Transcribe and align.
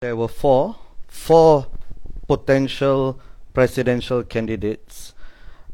there 0.00 0.16
were 0.16 0.32
four, 0.32 0.76
four 1.08 1.66
potential 2.26 3.20
presidential 3.52 4.24
candidates. 4.24 5.12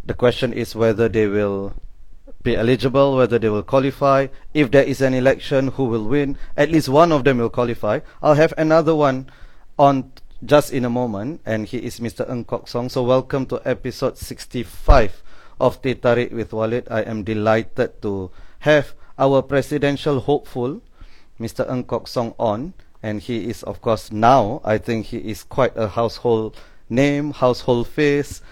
The 0.04 0.14
question 0.14 0.52
is 0.52 0.74
whether 0.74 1.08
they 1.08 1.28
will 1.28 1.74
be 2.42 2.56
eligible, 2.56 3.14
whether 3.14 3.38
they 3.38 3.48
will 3.48 3.62
qualify. 3.62 4.26
If 4.52 4.72
there 4.72 4.82
is 4.82 5.00
an 5.00 5.14
election, 5.14 5.68
who 5.68 5.84
will 5.84 6.02
win? 6.02 6.36
At 6.56 6.72
least 6.72 6.88
one 6.88 7.12
of 7.12 7.22
them 7.22 7.38
will 7.38 7.50
qualify. 7.54 8.00
I'll 8.20 8.34
have 8.34 8.52
another 8.58 8.96
one 8.96 9.30
on 9.78 10.10
just 10.44 10.72
in 10.72 10.84
a 10.84 10.90
moment, 10.90 11.40
and 11.46 11.64
he 11.64 11.78
is 11.78 12.00
Mr. 12.00 12.28
Ng 12.28 12.46
Kok 12.46 12.66
Song. 12.66 12.88
So 12.88 13.04
welcome 13.04 13.46
to 13.46 13.62
episode 13.64 14.18
65 14.18 15.22
of 15.60 15.80
Teh 15.82 15.94
with 16.32 16.52
Walid. 16.52 16.88
I 16.90 17.02
am 17.02 17.22
delighted 17.22 18.02
to 18.02 18.32
have 18.66 18.92
our 19.20 19.42
presidential 19.42 20.18
hopeful, 20.18 20.82
Mr. 21.38 21.62
Ng 21.70 21.84
Kok 21.84 22.08
Song, 22.08 22.34
on. 22.40 22.74
And 23.06 23.22
he 23.22 23.46
is, 23.46 23.62
of 23.62 23.78
course, 23.86 24.10
now, 24.10 24.60
I 24.64 24.78
think 24.78 25.06
he 25.06 25.18
is 25.18 25.46
quite 25.46 25.70
a 25.78 25.86
household 25.86 26.58
name, 26.90 27.30
household 27.30 27.86
face. 27.86 28.42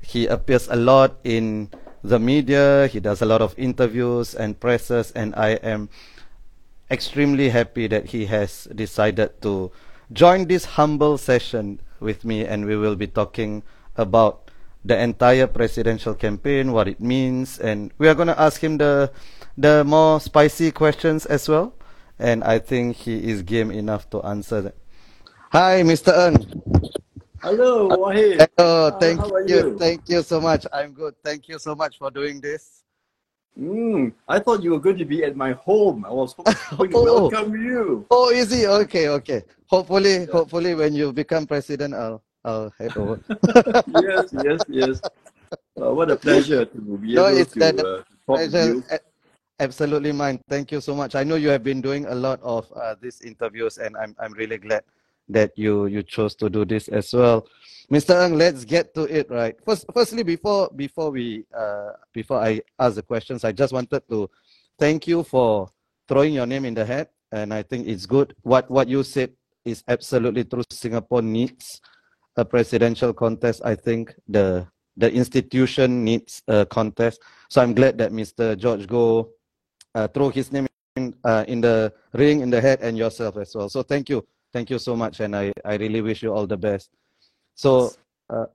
He 0.00 0.30
appears 0.30 0.68
a 0.70 0.76
lot 0.76 1.18
in 1.24 1.74
the 2.04 2.20
media. 2.20 2.86
He 2.86 3.00
does 3.00 3.20
a 3.20 3.26
lot 3.26 3.42
of 3.42 3.58
interviews 3.58 4.32
and 4.32 4.60
presses, 4.60 5.10
and 5.10 5.34
I 5.34 5.58
am 5.58 5.90
extremely 6.88 7.48
happy 7.50 7.88
that 7.88 8.14
he 8.14 8.26
has 8.26 8.70
decided 8.70 9.42
to 9.42 9.72
join 10.12 10.46
this 10.46 10.78
humble 10.78 11.18
session 11.18 11.80
with 11.98 12.24
me, 12.24 12.46
and 12.46 12.64
we 12.64 12.76
will 12.76 12.94
be 12.94 13.08
talking 13.08 13.64
about 13.96 14.52
the 14.84 14.94
entire 14.94 15.48
presidential 15.48 16.14
campaign, 16.14 16.70
what 16.70 16.86
it 16.86 17.00
means, 17.00 17.58
and 17.58 17.90
we 17.98 18.06
are 18.06 18.14
going 18.14 18.30
to 18.30 18.40
ask 18.40 18.62
him 18.62 18.78
the 18.78 19.10
the 19.58 19.82
more 19.82 20.20
spicy 20.20 20.70
questions 20.70 21.26
as 21.26 21.48
well. 21.48 21.74
And 22.18 22.42
I 22.44 22.58
think 22.58 22.96
he 22.96 23.28
is 23.30 23.42
game 23.42 23.70
enough 23.70 24.08
to 24.10 24.22
answer 24.22 24.62
that. 24.62 24.74
Hi, 25.52 25.82
Mr. 25.82 26.12
Ng. 26.28 26.62
Hello, 27.42 27.88
Walid. 27.88 28.48
Hello, 28.56 28.86
Uh, 28.88 28.98
thank 28.98 29.20
are 29.20 29.42
you, 29.46 29.56
you? 29.56 29.78
thank 29.78 30.08
you 30.08 30.22
so 30.22 30.40
much. 30.40 30.66
I'm 30.72 30.92
good. 30.92 31.14
Thank 31.22 31.48
you 31.48 31.58
so 31.58 31.74
much 31.74 31.98
for 31.98 32.10
doing 32.10 32.40
this. 32.40 32.82
Mm, 33.58 34.12
I 34.28 34.38
thought 34.38 34.62
you 34.62 34.72
were 34.72 34.80
going 34.80 34.98
to 34.98 35.04
be 35.04 35.24
at 35.24 35.36
my 35.36 35.52
home. 35.52 36.04
I 36.04 36.10
was 36.12 36.34
hoping 36.36 36.90
to 36.90 36.96
Oh. 36.96 37.28
welcome 37.28 37.52
you. 37.56 38.06
Oh, 38.10 38.32
easy. 38.32 38.66
Okay, 38.66 39.08
okay. 39.08 39.44
Hopefully, 39.66 40.26
hopefully, 40.26 40.74
when 40.74 40.94
you 40.94 41.12
become 41.12 41.46
president, 41.46 41.94
I'll 41.94 42.22
I'll 42.44 42.70
head 42.78 42.96
over. 42.96 43.20
yes, 44.02 44.28
yes, 44.44 44.60
yes. 44.68 45.00
Uh, 45.80 45.92
what 45.92 46.10
a 46.10 46.16
pleasure 46.16 46.64
to 46.64 46.78
be 46.98 47.14
No, 47.14 47.28
able 47.28 47.38
it's 47.40 47.52
to 47.52 47.60
uh, 47.64 48.02
talk 48.26 48.38
with 48.40 48.50
Pleasure, 48.52 48.74
you. 48.74 48.84
Absolutely 49.58 50.12
mine. 50.12 50.38
Thank 50.48 50.70
you 50.70 50.80
so 50.80 50.94
much. 50.94 51.14
I 51.14 51.24
know 51.24 51.36
you 51.36 51.48
have 51.48 51.64
been 51.64 51.80
doing 51.80 52.04
a 52.06 52.14
lot 52.14 52.40
of 52.42 52.70
uh, 52.76 52.94
these 53.00 53.22
interviews, 53.22 53.78
and 53.78 53.96
I'm 53.96 54.14
I'm 54.20 54.34
really 54.34 54.58
glad 54.58 54.84
that 55.28 55.56
you 55.56 55.86
you 55.86 56.02
chose 56.02 56.36
to 56.36 56.50
do 56.50 56.64
this 56.64 56.88
as 56.88 57.12
well. 57.14 57.48
Mr. 57.90 58.12
Ng, 58.26 58.36
let's 58.36 58.64
get 58.64 58.92
to 58.94 59.04
it, 59.04 59.30
right? 59.30 59.56
First, 59.64 59.86
firstly, 59.94 60.22
before 60.24 60.68
before 60.76 61.10
we 61.10 61.46
uh, 61.56 61.96
before 62.12 62.36
I 62.36 62.60
ask 62.78 62.96
the 62.96 63.02
questions, 63.02 63.44
I 63.44 63.52
just 63.52 63.72
wanted 63.72 64.02
to 64.10 64.28
thank 64.78 65.06
you 65.08 65.22
for 65.24 65.70
throwing 66.06 66.34
your 66.34 66.46
name 66.46 66.66
in 66.66 66.74
the 66.74 66.84
hat, 66.84 67.12
and 67.32 67.54
I 67.54 67.62
think 67.62 67.88
it's 67.88 68.04
good. 68.04 68.36
What 68.42 68.70
what 68.70 68.88
you 68.88 69.02
said 69.02 69.32
is 69.64 69.82
absolutely 69.88 70.44
true. 70.44 70.68
Singapore 70.68 71.22
needs 71.22 71.80
a 72.36 72.44
presidential 72.44 73.14
contest. 73.14 73.62
I 73.64 73.74
think 73.74 74.12
the 74.28 74.68
the 74.96 75.12
institution 75.12 76.04
needs 76.04 76.42
a 76.48 76.66
contest. 76.66 77.22
So 77.48 77.62
I'm 77.62 77.72
glad 77.72 77.96
that 77.98 78.12
Mr. 78.12 78.56
George 78.58 78.86
Goh 78.86 79.28
uh, 79.96 80.06
throw 80.08 80.28
his 80.28 80.52
name 80.52 80.66
in, 80.96 81.14
uh, 81.24 81.44
in 81.48 81.60
the 81.60 81.92
ring, 82.12 82.40
in 82.40 82.50
the 82.50 82.60
hat, 82.60 82.80
and 82.82 82.96
yourself 82.96 83.36
as 83.38 83.54
well. 83.54 83.68
So 83.68 83.82
thank 83.82 84.08
you, 84.08 84.24
thank 84.52 84.68
you 84.68 84.78
so 84.78 84.94
much, 84.94 85.20
and 85.20 85.34
I, 85.34 85.52
I 85.64 85.76
really 85.76 86.02
wish 86.02 86.22
you 86.22 86.32
all 86.32 86.46
the 86.46 86.56
best. 86.56 86.90
So, 87.54 87.90
uh, 88.28 88.46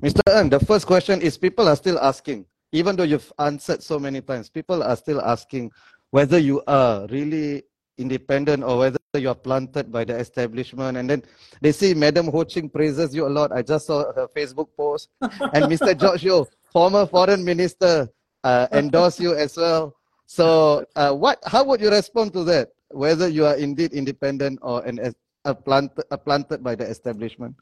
Mr. 0.00 0.20
Ng, 0.26 0.48
the 0.48 0.60
first 0.60 0.86
question 0.86 1.20
is: 1.20 1.36
People 1.36 1.68
are 1.68 1.76
still 1.76 1.98
asking, 2.00 2.46
even 2.72 2.96
though 2.96 3.04
you've 3.04 3.30
answered 3.38 3.82
so 3.82 3.98
many 3.98 4.22
times, 4.22 4.48
people 4.48 4.82
are 4.82 4.96
still 4.96 5.20
asking 5.20 5.70
whether 6.10 6.38
you 6.38 6.62
are 6.66 7.06
really 7.08 7.62
independent 7.98 8.64
or 8.64 8.78
whether 8.78 8.98
you 9.14 9.28
are 9.28 9.34
planted 9.34 9.92
by 9.92 10.04
the 10.04 10.16
establishment. 10.16 10.96
And 10.96 11.10
then 11.10 11.22
they 11.60 11.72
see 11.72 11.92
Madam 11.92 12.28
Ho 12.28 12.44
Ching 12.44 12.70
praises 12.70 13.14
you 13.14 13.26
a 13.26 13.28
lot. 13.28 13.52
I 13.52 13.62
just 13.62 13.86
saw 13.86 14.10
her 14.14 14.28
Facebook 14.34 14.68
post, 14.76 15.10
and 15.20 15.66
Mr. 15.68 15.98
George 16.00 16.24
Yeo, 16.24 16.46
former 16.72 17.06
foreign 17.06 17.44
minister, 17.44 18.08
uh, 18.42 18.66
endorse 18.72 19.20
you 19.20 19.34
as 19.34 19.56
well. 19.56 19.97
So, 20.28 20.84
uh, 20.92 21.16
what? 21.16 21.40
How 21.48 21.64
would 21.64 21.80
you 21.80 21.88
respond 21.88 22.36
to 22.36 22.44
that? 22.52 22.76
Whether 22.92 23.32
you 23.32 23.48
are 23.48 23.56
indeed 23.56 23.96
independent 23.96 24.60
or 24.60 24.84
an 24.84 25.00
a 25.48 25.54
planted, 25.56 26.04
a 26.12 26.18
planted 26.20 26.60
by 26.60 26.76
the 26.76 26.84
establishment? 26.84 27.56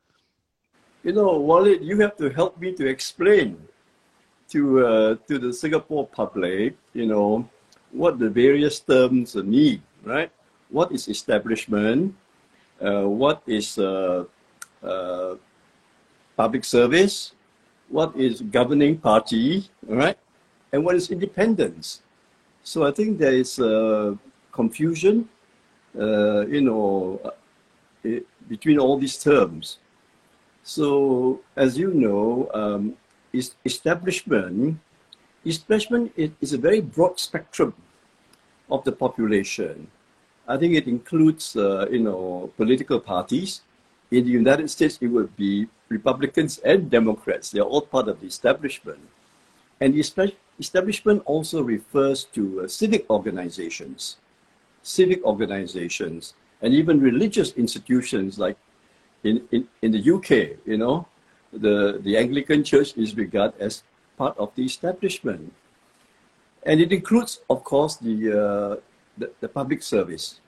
You 1.07 1.15
know, 1.15 1.39
Walid, 1.39 1.87
you 1.87 2.03
have 2.03 2.19
to 2.19 2.29
help 2.29 2.59
me 2.59 2.75
to 2.75 2.91
explain 2.91 3.55
to 4.51 4.61
uh, 4.83 5.11
to 5.31 5.39
the 5.39 5.55
Singapore 5.55 6.11
public, 6.11 6.75
you 6.91 7.07
know, 7.07 7.47
what 7.95 8.19
the 8.19 8.27
various 8.27 8.83
terms 8.83 9.39
mean, 9.39 9.79
right? 10.03 10.35
What 10.67 10.91
is 10.91 11.07
establishment? 11.07 12.19
Uh, 12.83 13.07
what 13.07 13.47
is 13.47 13.79
uh, 13.79 14.27
uh, 14.83 15.39
public 16.35 16.67
service? 16.67 17.31
What 17.87 18.19
is 18.19 18.43
governing 18.43 18.99
party, 18.99 19.71
right? 19.87 20.19
And 20.75 20.83
what 20.83 20.99
is 20.99 21.15
independence? 21.15 22.03
So 22.67 22.83
I 22.85 22.91
think 22.91 23.19
there 23.19 23.33
is 23.33 23.61
uh, 23.61 24.17
confusion, 24.51 25.29
uh, 25.97 26.45
you 26.49 26.63
know, 26.63 27.21
uh, 27.25 27.31
i- 28.05 28.25
between 28.49 28.79
all 28.81 28.99
these 28.99 29.17
terms. 29.23 29.79
So, 30.65 31.41
as 31.55 31.79
you 31.79 31.95
know, 31.95 32.51
um, 32.55 32.97
establishment, 33.65 34.79
establishment 35.47 36.13
is, 36.17 36.53
a 36.53 36.59
very 36.59 36.81
broad 36.81 37.21
spectrum 37.21 37.73
of 38.69 38.83
the 38.83 38.93
population. 38.93 39.87
I 40.49 40.57
think 40.57 40.75
it 40.75 40.89
includes, 40.89 41.55
uh, 41.55 41.87
you 41.89 42.01
know, 42.01 42.51
political 42.57 42.99
parties. 42.99 43.63
In 44.11 44.25
the 44.25 44.31
United 44.43 44.69
States, 44.71 44.99
it 45.01 45.07
would 45.07 45.37
be 45.37 45.69
Republicans 45.89 46.59
and 46.59 46.91
Democrats. 46.91 47.53
They're 47.53 47.71
all 47.75 47.83
part 47.83 48.09
of 48.09 48.21
the 48.21 48.27
establishment. 48.27 49.03
And 49.81 49.95
establishment 50.59 51.23
also 51.27 51.63
refers 51.63 52.25
to 52.25 52.63
uh, 52.63 52.69
civic 52.69 53.09
organizations, 53.11 54.17
civic 54.83 55.23
organizations, 55.25 56.35
and 56.63 56.73
even 56.75 57.01
religious 57.01 57.53
institutions 57.53 58.39
like 58.39 58.57
in, 59.25 59.43
in, 59.51 59.69
in 59.83 59.91
the 59.93 60.13
UK, 60.15 60.59
you 60.65 60.79
know, 60.79 61.07
the, 61.53 62.01
the 62.03 62.17
Anglican 62.17 62.63
Church 62.65 62.97
is 62.97 63.17
regarded 63.17 63.61
as 63.61 63.83
part 64.17 64.37
of 64.39 64.55
the 64.55 64.65
establishment. 64.65 65.53
And 66.65 66.81
it 66.81 66.93
includes, 66.93 67.41
of 67.49 67.63
course, 67.65 67.97
the, 67.97 68.17
uh, 68.33 68.81
the, 69.19 69.31
the 69.41 69.49
public 69.49 69.83
service, 69.83 70.41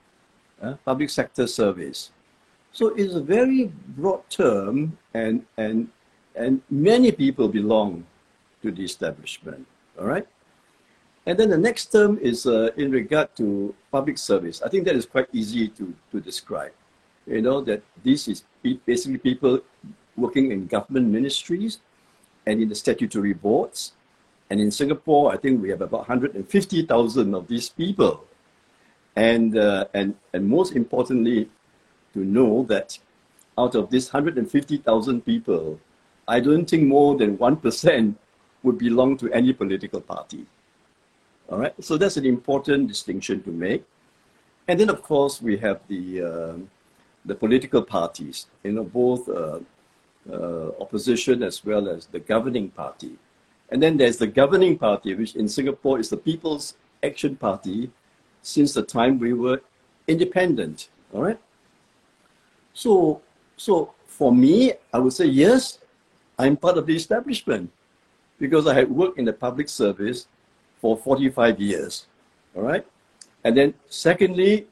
uh, 0.61 0.75
public 0.85 1.09
sector 1.09 1.47
service. 1.47 2.11
So 2.71 2.87
it's 2.95 3.13
a 3.13 3.21
very 3.21 3.71
broad 3.97 4.29
term, 4.29 4.97
and, 5.13 5.45
and, 5.57 5.89
and 6.35 6.61
many 6.69 7.11
people 7.11 7.47
belong 7.47 8.05
to 8.61 8.71
the 8.71 8.83
establishment, 8.83 9.65
all 9.99 10.07
right? 10.07 10.27
And 11.25 11.37
then 11.37 11.49
the 11.49 11.57
next 11.57 11.91
term 11.91 12.17
is 12.17 12.45
uh, 12.45 12.71
in 12.77 12.91
regard 12.91 13.35
to 13.37 13.75
public 13.91 14.17
service. 14.17 14.61
I 14.61 14.69
think 14.69 14.85
that 14.85 14.95
is 14.95 15.05
quite 15.05 15.27
easy 15.33 15.67
to, 15.69 15.93
to 16.11 16.19
describe. 16.19 16.71
You 17.27 17.41
know, 17.41 17.61
that 17.61 17.83
this 18.03 18.27
is 18.27 18.43
basically 18.85 19.19
people 19.19 19.61
working 20.17 20.51
in 20.51 20.65
government 20.65 21.07
ministries 21.07 21.79
and 22.45 22.61
in 22.61 22.69
the 22.69 22.75
statutory 22.75 23.33
boards. 23.33 23.93
And 24.49 24.59
in 24.59 24.71
Singapore, 24.71 25.31
I 25.31 25.37
think 25.37 25.61
we 25.61 25.69
have 25.69 25.81
about 25.81 26.09
150,000 26.09 27.35
of 27.35 27.47
these 27.47 27.69
people. 27.69 28.25
And, 29.15 29.57
uh, 29.57 29.85
and, 29.93 30.15
and 30.33 30.47
most 30.47 30.75
importantly, 30.75 31.49
to 32.13 32.19
know 32.19 32.63
that 32.69 32.97
out 33.57 33.75
of 33.75 33.91
these 33.91 34.11
150,000 34.11 35.21
people, 35.25 35.79
I 36.27 36.39
don't 36.39 36.67
think 36.67 36.87
more 36.87 37.17
than 37.17 37.37
1% 37.37 38.15
would 38.63 38.77
belong 38.77 39.17
to 39.17 39.31
any 39.31 39.53
political 39.53 40.01
party. 40.01 40.45
All 41.49 41.57
right, 41.57 41.73
so 41.83 41.97
that's 41.97 42.17
an 42.17 42.25
important 42.25 42.87
distinction 42.87 43.41
to 43.43 43.49
make. 43.49 43.83
And 44.67 44.79
then, 44.79 44.89
of 44.89 45.01
course, 45.01 45.41
we 45.41 45.57
have 45.57 45.79
the, 45.87 46.21
um 46.21 46.69
the 47.25 47.35
political 47.35 47.81
parties, 47.81 48.47
you 48.63 48.71
know, 48.71 48.83
both 48.83 49.27
uh, 49.29 49.59
uh, 50.31 50.71
opposition 50.79 51.43
as 51.43 51.63
well 51.65 51.89
as 51.89 52.05
the 52.07 52.19
governing 52.19 52.69
party. 52.69 53.17
And 53.69 53.81
then 53.83 53.97
there's 53.97 54.17
the 54.17 54.27
governing 54.27 54.77
party, 54.77 55.13
which 55.13 55.35
in 55.35 55.47
Singapore 55.47 55.99
is 55.99 56.09
the 56.09 56.17
People's 56.17 56.75
Action 57.03 57.35
Party 57.35 57.91
since 58.41 58.73
the 58.73 58.83
time 58.83 59.19
we 59.19 59.33
were 59.33 59.61
independent. 60.07 60.89
All 61.13 61.23
right. 61.23 61.39
So, 62.73 63.21
so 63.57 63.93
for 64.07 64.33
me, 64.33 64.73
I 64.93 64.99
would 64.99 65.13
say 65.13 65.25
yes, 65.25 65.79
I'm 66.37 66.55
part 66.57 66.77
of 66.77 66.85
the 66.85 66.95
establishment 66.95 67.69
because 68.39 68.67
I 68.67 68.73
had 68.73 68.89
worked 68.89 69.19
in 69.19 69.25
the 69.25 69.33
public 69.33 69.69
service 69.69 70.27
for 70.81 70.97
45 70.97 71.59
years. 71.59 72.07
All 72.55 72.63
right. 72.63 72.85
And 73.43 73.55
then, 73.55 73.73
secondly, 73.89 74.67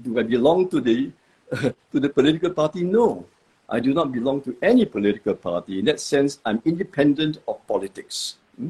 do 0.00 0.18
I 0.18 0.22
belong 0.22 0.68
to 0.70 0.80
the 0.80 1.10
to 1.92 1.98
the 2.00 2.08
political 2.08 2.50
party? 2.50 2.84
No. 2.84 3.26
I 3.70 3.80
do 3.80 3.92
not 3.92 4.12
belong 4.12 4.40
to 4.42 4.56
any 4.62 4.86
political 4.86 5.34
party. 5.34 5.78
In 5.78 5.84
that 5.86 6.00
sense, 6.00 6.40
I'm 6.46 6.62
independent 6.64 7.38
of 7.46 7.66
politics. 7.66 8.36
Hmm? 8.56 8.68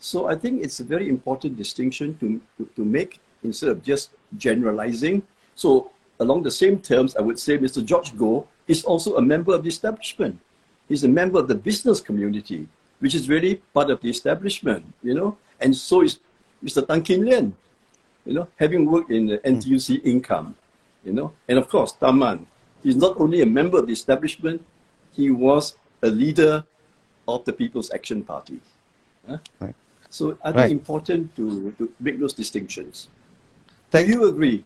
So 0.00 0.26
I 0.26 0.34
think 0.34 0.64
it's 0.64 0.80
a 0.80 0.84
very 0.84 1.08
important 1.08 1.56
distinction 1.56 2.18
to, 2.18 2.40
to, 2.58 2.68
to 2.74 2.84
make 2.84 3.20
instead 3.44 3.70
of 3.70 3.84
just 3.84 4.10
generalizing. 4.36 5.22
So 5.54 5.92
along 6.18 6.42
the 6.42 6.50
same 6.50 6.80
terms, 6.80 7.14
I 7.14 7.22
would 7.22 7.38
say 7.38 7.56
Mr. 7.56 7.84
George 7.84 8.12
Goh 8.14 8.46
is 8.66 8.84
also 8.84 9.16
a 9.16 9.22
member 9.22 9.54
of 9.54 9.62
the 9.62 9.68
establishment. 9.68 10.40
He's 10.88 11.04
a 11.04 11.08
member 11.08 11.38
of 11.38 11.46
the 11.46 11.54
business 11.54 12.00
community, 12.00 12.66
which 13.00 13.14
is 13.14 13.28
really 13.28 13.56
part 13.74 13.90
of 13.90 14.00
the 14.00 14.08
establishment, 14.08 14.84
you 15.02 15.14
know. 15.14 15.36
And 15.60 15.76
so 15.76 16.02
is 16.02 16.20
Mr. 16.64 16.86
Tan 16.86 17.02
Kin 17.02 17.22
Lian, 17.22 17.52
you 18.24 18.34
know, 18.34 18.48
having 18.56 18.86
worked 18.86 19.10
in 19.10 19.26
the 19.26 19.38
NTUC 19.38 20.04
income, 20.04 20.54
you 21.04 21.12
know. 21.12 21.32
And 21.48 21.58
of 21.58 21.68
course, 21.68 21.92
Tharman, 22.00 22.46
he's 22.82 22.96
not 22.96 23.20
only 23.20 23.42
a 23.42 23.46
member 23.46 23.78
of 23.78 23.86
the 23.86 23.92
establishment, 23.92 24.64
he 25.12 25.30
was 25.30 25.76
a 26.02 26.08
leader 26.08 26.64
of 27.26 27.44
the 27.44 27.52
People's 27.52 27.90
Action 27.90 28.22
Party. 28.22 28.60
Huh? 29.28 29.38
Right. 29.58 29.74
So 30.10 30.36
I 30.42 30.52
think 30.52 30.56
right. 30.56 30.70
important 30.70 31.34
to, 31.36 31.72
to 31.78 31.92
make 32.00 32.18
those 32.18 32.34
distinctions. 32.34 33.08
Thank 33.90 34.08
Do 34.08 34.12
you 34.12 34.24
agree? 34.28 34.64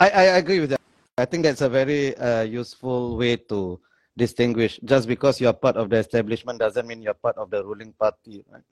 I, 0.00 0.10
I 0.10 0.22
agree 0.38 0.60
with 0.60 0.70
that. 0.70 0.80
I 1.18 1.24
think 1.24 1.44
that's 1.44 1.62
a 1.62 1.68
very 1.68 2.16
uh, 2.16 2.42
useful 2.42 3.16
way 3.16 3.36
to 3.36 3.80
distinguish. 4.16 4.80
Just 4.84 5.06
because 5.06 5.40
you're 5.40 5.52
part 5.52 5.76
of 5.76 5.90
the 5.90 5.96
establishment 5.96 6.58
doesn't 6.58 6.86
mean 6.86 7.02
you're 7.02 7.14
part 7.14 7.36
of 7.36 7.50
the 7.50 7.64
ruling 7.64 7.92
party. 7.92 8.44
Right? 8.50 8.62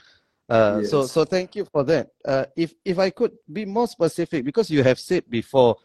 Uh, 0.49 0.79
yes. 0.81 0.91
So, 0.91 1.07
so 1.07 1.25
thank 1.25 1.55
you 1.55 1.65
for 1.65 1.85
that. 1.85 2.11
Uh, 2.25 2.47
if 2.57 2.75
if 2.85 2.99
I 2.99 3.11
could 3.11 3.33
be 3.53 3.65
more 3.65 3.89
specific, 3.89 4.45
because 4.45 4.71
you 4.71 4.83
have 4.83 4.99
said 4.99 5.25
before 5.29 5.77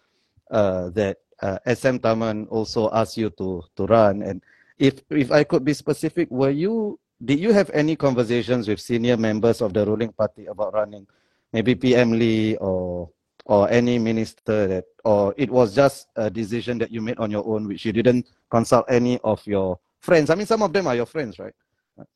uh, 0.51 0.89
that 0.91 1.17
uh, 1.41 1.59
SM 1.65 1.97
Tharman 1.97 2.47
also 2.49 2.89
asked 2.91 3.17
you 3.17 3.29
to 3.31 3.63
to 3.75 3.85
run, 3.85 4.23
and 4.23 4.43
if 4.77 5.01
if 5.09 5.31
I 5.31 5.43
could 5.43 5.63
be 5.63 5.73
specific, 5.73 6.29
were 6.31 6.51
you 6.51 6.99
did 7.23 7.39
you 7.39 7.51
have 7.51 7.69
any 7.71 7.95
conversations 7.95 8.67
with 8.67 8.79
senior 8.79 9.17
members 9.17 9.61
of 9.61 9.73
the 9.73 9.85
ruling 9.85 10.11
party 10.11 10.47
about 10.47 10.73
running, 10.73 11.07
maybe 11.51 11.75
PM 11.75 12.11
Lee 12.11 12.55
or 12.57 13.09
or 13.45 13.69
any 13.71 13.97
minister 13.97 14.67
that, 14.67 14.85
or 15.03 15.33
it 15.35 15.49
was 15.49 15.73
just 15.73 16.07
a 16.15 16.29
decision 16.29 16.77
that 16.77 16.91
you 16.91 17.01
made 17.01 17.17
on 17.17 17.31
your 17.31 17.45
own, 17.47 17.67
which 17.67 17.83
you 17.83 17.91
didn't 17.91 18.27
consult 18.49 18.85
any 18.89 19.19
of 19.23 19.45
your 19.45 19.79
friends? 19.99 20.29
I 20.29 20.35
mean, 20.35 20.45
some 20.45 20.61
of 20.61 20.73
them 20.73 20.87
are 20.87 20.95
your 20.95 21.05
friends, 21.05 21.39
right? 21.39 21.53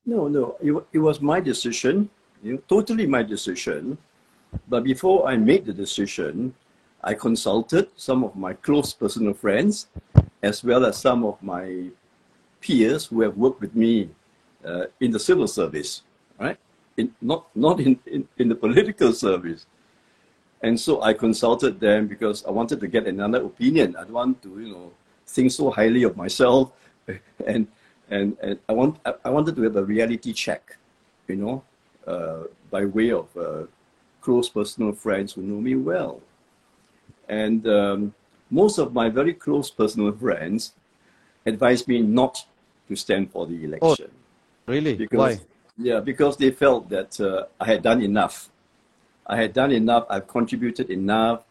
No, 0.06 0.28
no, 0.28 0.56
it, 0.62 0.74
it 0.94 1.00
was 1.00 1.22
my 1.22 1.40
decision, 1.40 2.10
you 2.42 2.54
know, 2.54 2.62
totally 2.68 3.06
my 3.06 3.24
decision. 3.24 3.98
But 4.68 4.84
before 4.84 5.28
I 5.28 5.36
made 5.36 5.66
the 5.66 5.74
decision, 5.74 6.54
I 7.04 7.14
consulted 7.14 7.90
some 7.96 8.24
of 8.24 8.36
my 8.36 8.54
close 8.54 8.94
personal 8.94 9.34
friends, 9.34 9.88
as 10.42 10.64
well 10.64 10.86
as 10.86 10.98
some 10.98 11.26
of 11.26 11.42
my 11.42 11.90
peers 12.62 13.06
who 13.08 13.22
have 13.22 13.36
worked 13.36 13.60
with 13.60 13.76
me 13.76 14.10
uh, 14.66 14.86
in 15.02 15.12
the 15.12 15.20
civil 15.20 15.48
service, 15.48 16.04
right? 16.40 16.58
In, 16.96 17.14
not 17.22 17.48
not 17.56 17.80
in, 17.82 18.00
in, 18.06 18.28
in 18.38 18.48
the 18.48 18.56
political 18.56 19.12
service. 19.12 19.66
And 20.62 20.80
so 20.80 21.02
I 21.02 21.12
consulted 21.14 21.82
them 21.82 22.08
because 22.08 22.46
I 22.46 22.52
wanted 22.52 22.80
to 22.80 22.88
get 22.88 23.06
another 23.06 23.44
opinion. 23.44 23.98
I 23.98 24.04
don't 24.04 24.14
want 24.14 24.42
to, 24.44 24.50
you 24.62 24.70
know, 24.72 24.92
think 25.28 25.52
so 25.52 25.70
highly 25.70 26.04
of 26.04 26.16
myself. 26.18 26.72
And, 27.46 27.68
and, 28.10 28.38
and 28.42 28.60
I, 28.70 28.72
want, 28.72 29.00
I 29.26 29.30
wanted 29.30 29.58
to 29.58 29.64
have 29.64 29.76
a 29.76 29.84
reality 29.84 30.32
check, 30.32 30.78
you 31.28 31.36
know, 31.36 31.64
uh, 32.08 32.44
by 32.72 32.86
way 32.86 33.12
of 33.12 33.28
uh, 33.36 33.64
close 34.22 34.48
personal 34.48 34.94
friends 34.94 35.34
who 35.34 35.42
know 35.42 35.60
me 35.60 35.76
well. 35.76 36.22
And 37.28 37.68
um, 37.68 38.14
most 38.50 38.78
of 38.78 38.94
my 38.94 39.10
very 39.10 39.34
close 39.34 39.70
personal 39.70 40.14
friends 40.14 40.72
advised 41.46 41.88
me 41.90 42.02
not 42.02 42.46
to 42.88 42.96
stand 42.96 43.32
for 43.32 43.46
the 43.46 43.62
election. 43.66 44.12
Oh, 44.12 44.72
really? 44.72 44.96
Because, 44.96 45.18
Why? 45.18 45.40
Yeah, 45.78 46.00
because 46.00 46.38
they 46.38 46.52
felt 46.52 46.88
that 46.90 47.20
uh, 47.20 47.48
I 47.60 47.66
had 47.66 47.84
done 47.84 48.02
enough 48.02 48.50
I 49.26 49.38
had 49.38 49.54
done 49.54 49.72
enough, 49.72 50.06
I've 50.10 50.28
contributed 50.28 50.90
enough, 50.90 51.44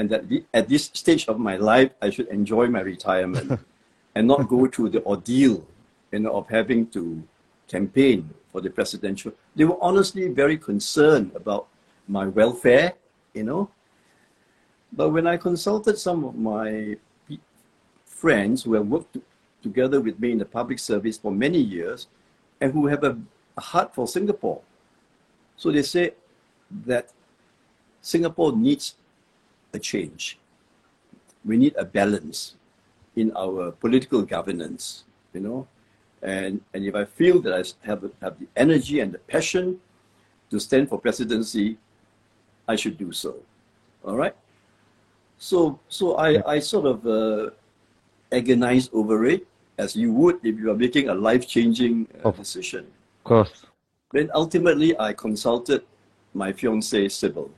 and 0.00 0.08
that 0.08 0.30
the, 0.30 0.42
at 0.54 0.66
this 0.66 0.90
stage 0.94 1.28
of 1.28 1.38
my 1.38 1.56
life, 1.56 1.90
I 2.00 2.08
should 2.08 2.28
enjoy 2.28 2.68
my 2.68 2.80
retirement 2.80 3.60
and 4.14 4.26
not 4.26 4.48
go 4.48 4.66
through 4.66 4.88
the 4.96 5.04
ordeal 5.04 5.66
you 6.10 6.20
know, 6.20 6.32
of 6.32 6.48
having 6.48 6.86
to 6.96 7.22
campaign 7.68 8.30
for 8.50 8.62
the 8.62 8.70
presidential. 8.70 9.30
They 9.54 9.66
were 9.66 9.76
honestly 9.82 10.26
very 10.28 10.56
concerned 10.56 11.32
about 11.34 11.68
my 12.08 12.26
welfare, 12.26 12.94
you 13.34 13.44
know. 13.44 13.70
But 14.90 15.10
when 15.10 15.26
I 15.26 15.36
consulted 15.36 15.98
some 15.98 16.24
of 16.24 16.34
my 16.34 16.96
friends 18.06 18.62
who 18.62 18.72
have 18.74 18.86
worked 18.86 19.18
together 19.62 20.00
with 20.00 20.18
me 20.18 20.32
in 20.32 20.38
the 20.38 20.46
public 20.46 20.78
service 20.78 21.18
for 21.18 21.30
many 21.30 21.58
years 21.58 22.08
and 22.58 22.72
who 22.72 22.86
have 22.86 23.04
a, 23.04 23.18
a 23.58 23.60
heart 23.60 23.94
for 23.94 24.08
Singapore, 24.08 24.62
so 25.56 25.70
they 25.70 25.82
say, 25.82 26.14
that 26.86 27.12
Singapore 28.00 28.52
needs 28.56 28.94
a 29.72 29.78
change. 29.78 30.38
We 31.44 31.56
need 31.56 31.74
a 31.76 31.84
balance 31.84 32.56
in 33.16 33.32
our 33.36 33.72
political 33.72 34.22
governance, 34.22 35.04
you 35.32 35.40
know. 35.40 35.66
And, 36.22 36.60
and 36.74 36.84
if 36.84 36.94
I 36.94 37.04
feel 37.04 37.40
that 37.42 37.54
I 37.54 37.62
have, 37.86 38.04
have 38.20 38.38
the 38.38 38.46
energy 38.56 39.00
and 39.00 39.12
the 39.12 39.18
passion 39.18 39.80
to 40.50 40.60
stand 40.60 40.88
for 40.88 40.98
presidency, 40.98 41.78
I 42.68 42.76
should 42.76 42.98
do 42.98 43.12
so. 43.12 43.36
All 44.04 44.16
right? 44.16 44.36
So, 45.38 45.78
so 45.88 46.16
I, 46.16 46.42
I 46.46 46.58
sort 46.58 46.86
of 46.86 47.06
uh, 47.06 47.50
agonize 48.30 48.90
over 48.92 49.24
it 49.26 49.46
as 49.78 49.96
you 49.96 50.12
would 50.12 50.38
if 50.44 50.58
you 50.58 50.70
are 50.70 50.76
making 50.76 51.08
a 51.08 51.14
life 51.14 51.48
changing 51.48 52.06
uh, 52.22 52.30
decision. 52.30 52.86
Of 53.20 53.24
course. 53.24 53.64
Then 54.12 54.30
ultimately, 54.34 54.98
I 54.98 55.12
consulted 55.14 55.82
my 56.34 56.52
fiancee 56.52 57.08
Sybil. 57.08 57.50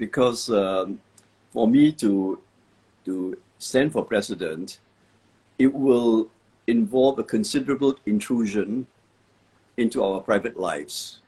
Because 0.00 0.48
um, 0.48 0.98
for 1.52 1.68
me 1.68 1.92
to, 2.02 2.40
to 3.04 3.36
stand 3.58 3.92
for 3.92 4.02
president, 4.04 4.80
it 5.58 5.72
will 5.72 6.30
involve 6.66 7.18
a 7.18 7.26
considerable 7.36 7.92
intrusion 8.06 8.86
into 9.76 10.02
our 10.02 10.20
private 10.20 10.56
lives. 10.58 11.20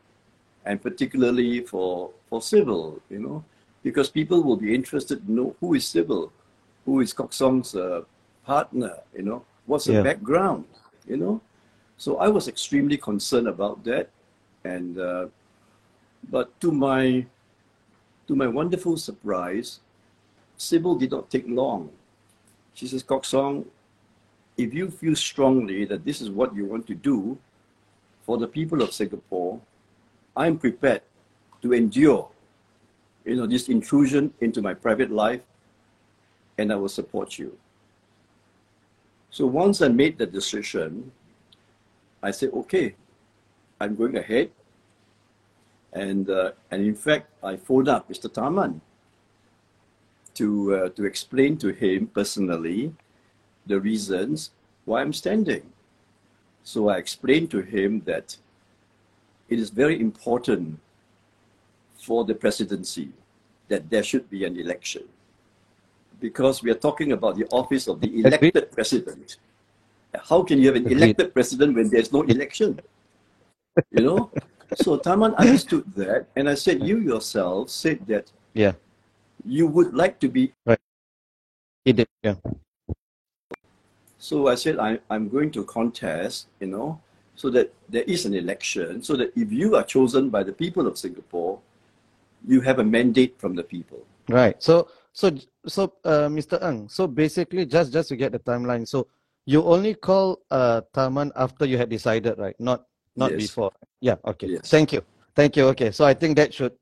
And 0.65 0.81
particularly 0.81 1.61
for, 1.61 2.11
for 2.29 2.41
Sybil, 2.41 3.01
you 3.11 3.19
know, 3.19 3.45
because 3.83 4.09
people 4.09 4.43
will 4.43 4.57
be 4.57 4.75
interested 4.75 5.27
to 5.27 5.33
know 5.33 5.57
who 5.61 5.75
is 5.75 5.85
Sybil, 5.87 6.33
who 6.87 7.01
is 7.01 7.13
Kok 7.13 7.33
Song's 7.33 7.75
uh, 7.75 8.03
partner, 8.47 8.95
you 9.17 9.23
know, 9.23 9.45
what's 9.67 9.85
the 9.85 9.95
yeah. 9.95 10.03
background, 10.03 10.65
you 11.07 11.17
know. 11.17 11.41
So 11.99 12.19
I 12.19 12.29
was 12.29 12.49
extremely 12.49 12.97
concerned 12.97 13.49
about 13.49 13.85
that. 13.85 14.09
And 14.65 14.99
uh, 14.99 15.27
but 16.31 16.49
to 16.61 16.71
my, 16.71 17.27
to 18.29 18.37
my 18.37 18.47
wonderful 18.47 18.97
surprise, 18.97 19.81
Sybil 20.57 20.97
did 20.97 21.11
not 21.11 21.31
take 21.31 21.47
long. 21.49 21.91
She 22.75 22.87
says, 22.87 23.03
Kok 23.03 23.25
Song, 23.25 23.65
if 24.57 24.73
you 24.73 24.91
feel 24.91 25.17
strongly 25.17 25.85
that 25.87 26.05
this 26.05 26.21
is 26.21 26.31
what 26.31 26.55
you 26.55 26.65
want 26.67 26.87
to 26.87 26.95
do 26.95 27.39
for 28.23 28.39
the 28.39 28.47
people 28.47 28.83
of 28.83 28.93
Singapore, 28.93 29.61
I'm 30.37 30.59
prepared 30.59 31.03
to 31.63 31.73
endure, 31.73 32.29
you 33.25 33.37
know, 33.37 33.47
this 33.47 33.69
intrusion 33.69 34.33
into 34.41 34.63
my 34.63 34.75
private 34.75 35.11
life, 35.11 35.41
and 36.59 36.73
I 36.73 36.77
will 36.77 36.89
support 36.89 37.39
you. 37.39 37.57
So 39.31 39.47
once 39.47 39.81
I 39.81 39.89
made 39.89 40.19
the 40.19 40.27
decision, 40.27 41.11
I 42.23 42.31
said, 42.31 42.51
okay, 42.53 42.95
I'm 43.81 43.97
going 43.97 44.17
ahead. 44.17 44.51
And, 45.93 46.31
uh, 46.31 46.53
and 46.71 46.85
in 46.85 46.95
fact, 46.95 47.31
I 47.43 47.57
phoned 47.57 47.89
up 47.89 48.09
Mr. 48.09 48.29
Tharman 48.31 48.81
to, 50.35 50.75
uh, 50.75 50.89
to 50.91 51.05
explain 51.05 51.59
to 51.59 51.69
him 51.69 52.07
personally 52.07 52.95
the 53.67 53.79
reasons 53.79 54.51
why 54.85 55.03
I'm 55.03 55.13
standing. 55.13 55.63
So 56.65 56.89
I 56.89 56.97
explained 56.97 57.51
to 57.51 57.61
him 57.61 58.03
that 58.07 58.37
it 59.49 59.59
is 59.59 59.71
very 59.71 60.01
important 60.01 60.79
for 61.99 62.25
the 62.25 62.35
presidency 62.35 63.11
that 63.69 63.89
there 63.91 64.03
should 64.03 64.29
be 64.31 64.45
an 64.45 64.59
election 64.59 65.05
because 66.21 66.63
we 66.63 66.71
are 66.71 66.81
talking 66.89 67.13
about 67.13 67.37
the 67.37 67.47
office 67.51 67.89
of 67.89 68.01
the 68.01 68.21
elected 68.21 68.71
president. 68.71 69.37
How 70.31 70.43
can 70.43 70.59
you 70.59 70.67
have 70.69 70.77
an 70.77 70.87
elected 70.87 71.35
president 71.35 71.75
when 71.75 71.91
there's 71.91 72.13
no 72.13 72.23
election? 72.23 72.81
You 73.91 74.03
know? 74.05 74.31
So 74.77 74.99
Tharman 74.99 75.37
understood 75.37 75.85
that, 75.97 76.27
and 76.37 76.49
I 76.49 76.55
said, 76.55 76.83
you 76.83 76.99
yourself 76.99 77.71
said 77.71 78.07
that 78.07 78.31
yeah, 78.55 78.73
you 79.45 79.67
would 79.67 79.95
like 79.95 80.21
to 80.21 80.29
be 80.29 80.53
right. 80.65 80.79
He 81.85 81.93
did, 81.93 82.09
yeah. 82.23 82.37
So 84.19 84.47
I 84.47 84.55
said, 84.55 84.79
I, 84.79 85.01
I'm 85.11 85.29
going 85.29 85.51
to 85.51 85.65
contest, 85.65 86.47
you 86.61 86.69
know, 86.69 87.01
so 87.35 87.51
that 87.51 87.75
there 87.89 88.05
is 88.05 88.25
an 88.25 88.35
election, 88.35 89.03
so 89.03 89.17
that 89.17 89.33
if 89.35 89.51
you 89.51 89.75
are 89.75 89.83
chosen 89.83 90.31
by 90.31 90.45
the 90.45 90.53
people 90.53 90.87
of 90.87 90.97
Singapore, 90.97 91.59
you 92.47 92.61
have 92.61 92.79
a 92.79 92.85
mandate 92.85 93.39
from 93.39 93.55
the 93.55 93.63
people. 93.63 93.99
Right. 94.29 94.61
So 94.63 94.89
so 95.13 95.35
so 95.67 95.93
uh, 96.05 96.29
Mr. 96.31 96.63
Ng, 96.63 96.89
so 96.89 97.07
basically 97.07 97.67
just 97.67 97.93
just 97.93 98.09
to 98.11 98.17
get 98.17 98.33
the 98.33 98.39
timeline, 98.39 98.87
so 98.87 99.07
you 99.45 99.63
only 99.65 99.95
call 99.95 100.41
uh 100.51 100.83
Tharman 100.95 101.33
after 101.35 101.67
you 101.67 101.77
had 101.77 101.91
decided, 101.91 102.39
right? 102.39 102.59
Not 102.61 102.87
not 103.17 103.33
Yes. 103.33 103.39
before. 103.49 103.73
Yeah, 104.01 104.17
okay. 104.25 104.49
Yes. 104.49 104.71
Thank 104.71 104.93
you. 104.93 105.03
Thank 105.35 105.57
you. 105.57 105.67
Okay. 105.69 105.91
So 105.91 106.05
I 106.05 106.15
think 106.15 106.37
that 106.37 106.53
should 106.53 106.73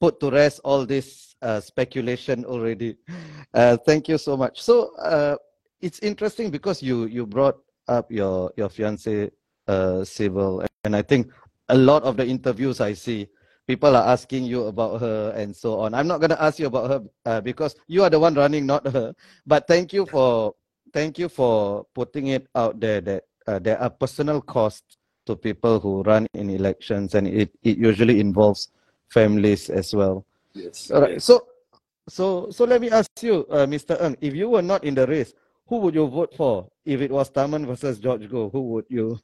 put 0.00 0.20
to 0.20 0.30
rest 0.30 0.60
all 0.64 0.86
this 0.86 1.36
uh, 1.42 1.60
speculation 1.60 2.44
already. 2.44 2.96
Uh, 3.52 3.76
thank 3.76 4.06
you 4.06 4.16
so 4.16 4.36
much. 4.36 4.62
So 4.62 4.94
uh, 4.94 5.34
it's 5.82 5.98
interesting 6.06 6.54
because 6.54 6.86
you 6.86 7.10
you 7.10 7.26
brought 7.26 7.58
up 7.90 8.06
your 8.06 8.54
your 8.54 8.70
fiance 8.70 9.26
uh, 9.66 10.06
Sybil, 10.06 10.62
and 10.86 10.94
I 10.94 11.02
think 11.02 11.34
a 11.66 11.74
lot 11.74 12.06
of 12.06 12.14
the 12.14 12.22
interviews 12.22 12.78
I 12.78 12.94
see, 12.94 13.26
people 13.66 13.96
are 13.98 14.06
asking 14.06 14.46
you 14.46 14.70
about 14.70 15.02
her 15.02 15.34
and 15.34 15.50
so 15.50 15.82
on. 15.82 15.98
I'm 15.98 16.06
not 16.06 16.22
going 16.22 16.30
to 16.30 16.38
ask 16.38 16.62
you 16.62 16.70
about 16.70 16.86
her 16.94 17.00
uh, 17.26 17.40
because 17.42 17.74
you 17.90 18.06
are 18.06 18.10
the 18.10 18.22
one 18.22 18.38
running, 18.38 18.66
not 18.70 18.86
her. 18.86 19.10
But 19.50 19.66
thank 19.66 19.90
you 19.90 20.06
for 20.06 20.54
thank 20.94 21.18
you 21.18 21.26
for 21.26 21.86
putting 21.90 22.28
it 22.30 22.46
out 22.54 22.78
there 22.78 23.02
that 23.02 23.26
uh, 23.50 23.58
there 23.58 23.82
are 23.82 23.90
personal 23.90 24.38
costs 24.38 24.99
to 25.26 25.36
people 25.36 25.80
who 25.80 26.02
run 26.02 26.26
in 26.34 26.50
elections, 26.50 27.14
and 27.14 27.26
it, 27.28 27.50
it 27.62 27.78
usually 27.78 28.20
involves 28.20 28.68
families 29.08 29.70
as 29.70 29.94
well. 29.94 30.24
Yes. 30.54 30.90
All 30.90 31.02
right. 31.02 31.12
yes. 31.12 31.24
So, 31.24 31.46
so, 32.08 32.50
so 32.50 32.64
let 32.64 32.80
me 32.80 32.90
ask 32.90 33.10
you, 33.22 33.46
uh, 33.50 33.66
Mr. 33.66 34.00
Ng, 34.00 34.16
if 34.20 34.34
you 34.34 34.48
were 34.50 34.62
not 34.62 34.84
in 34.84 34.94
the 34.94 35.06
race, 35.06 35.34
who 35.66 35.78
would 35.78 35.94
you 35.94 36.06
vote 36.08 36.34
for? 36.36 36.68
If 36.84 37.00
it 37.00 37.10
was 37.10 37.30
Tharman 37.30 37.66
versus 37.66 37.98
George 37.98 38.28
Goh, 38.28 38.50
who 38.50 38.62
would 38.62 38.86
you 38.88 39.18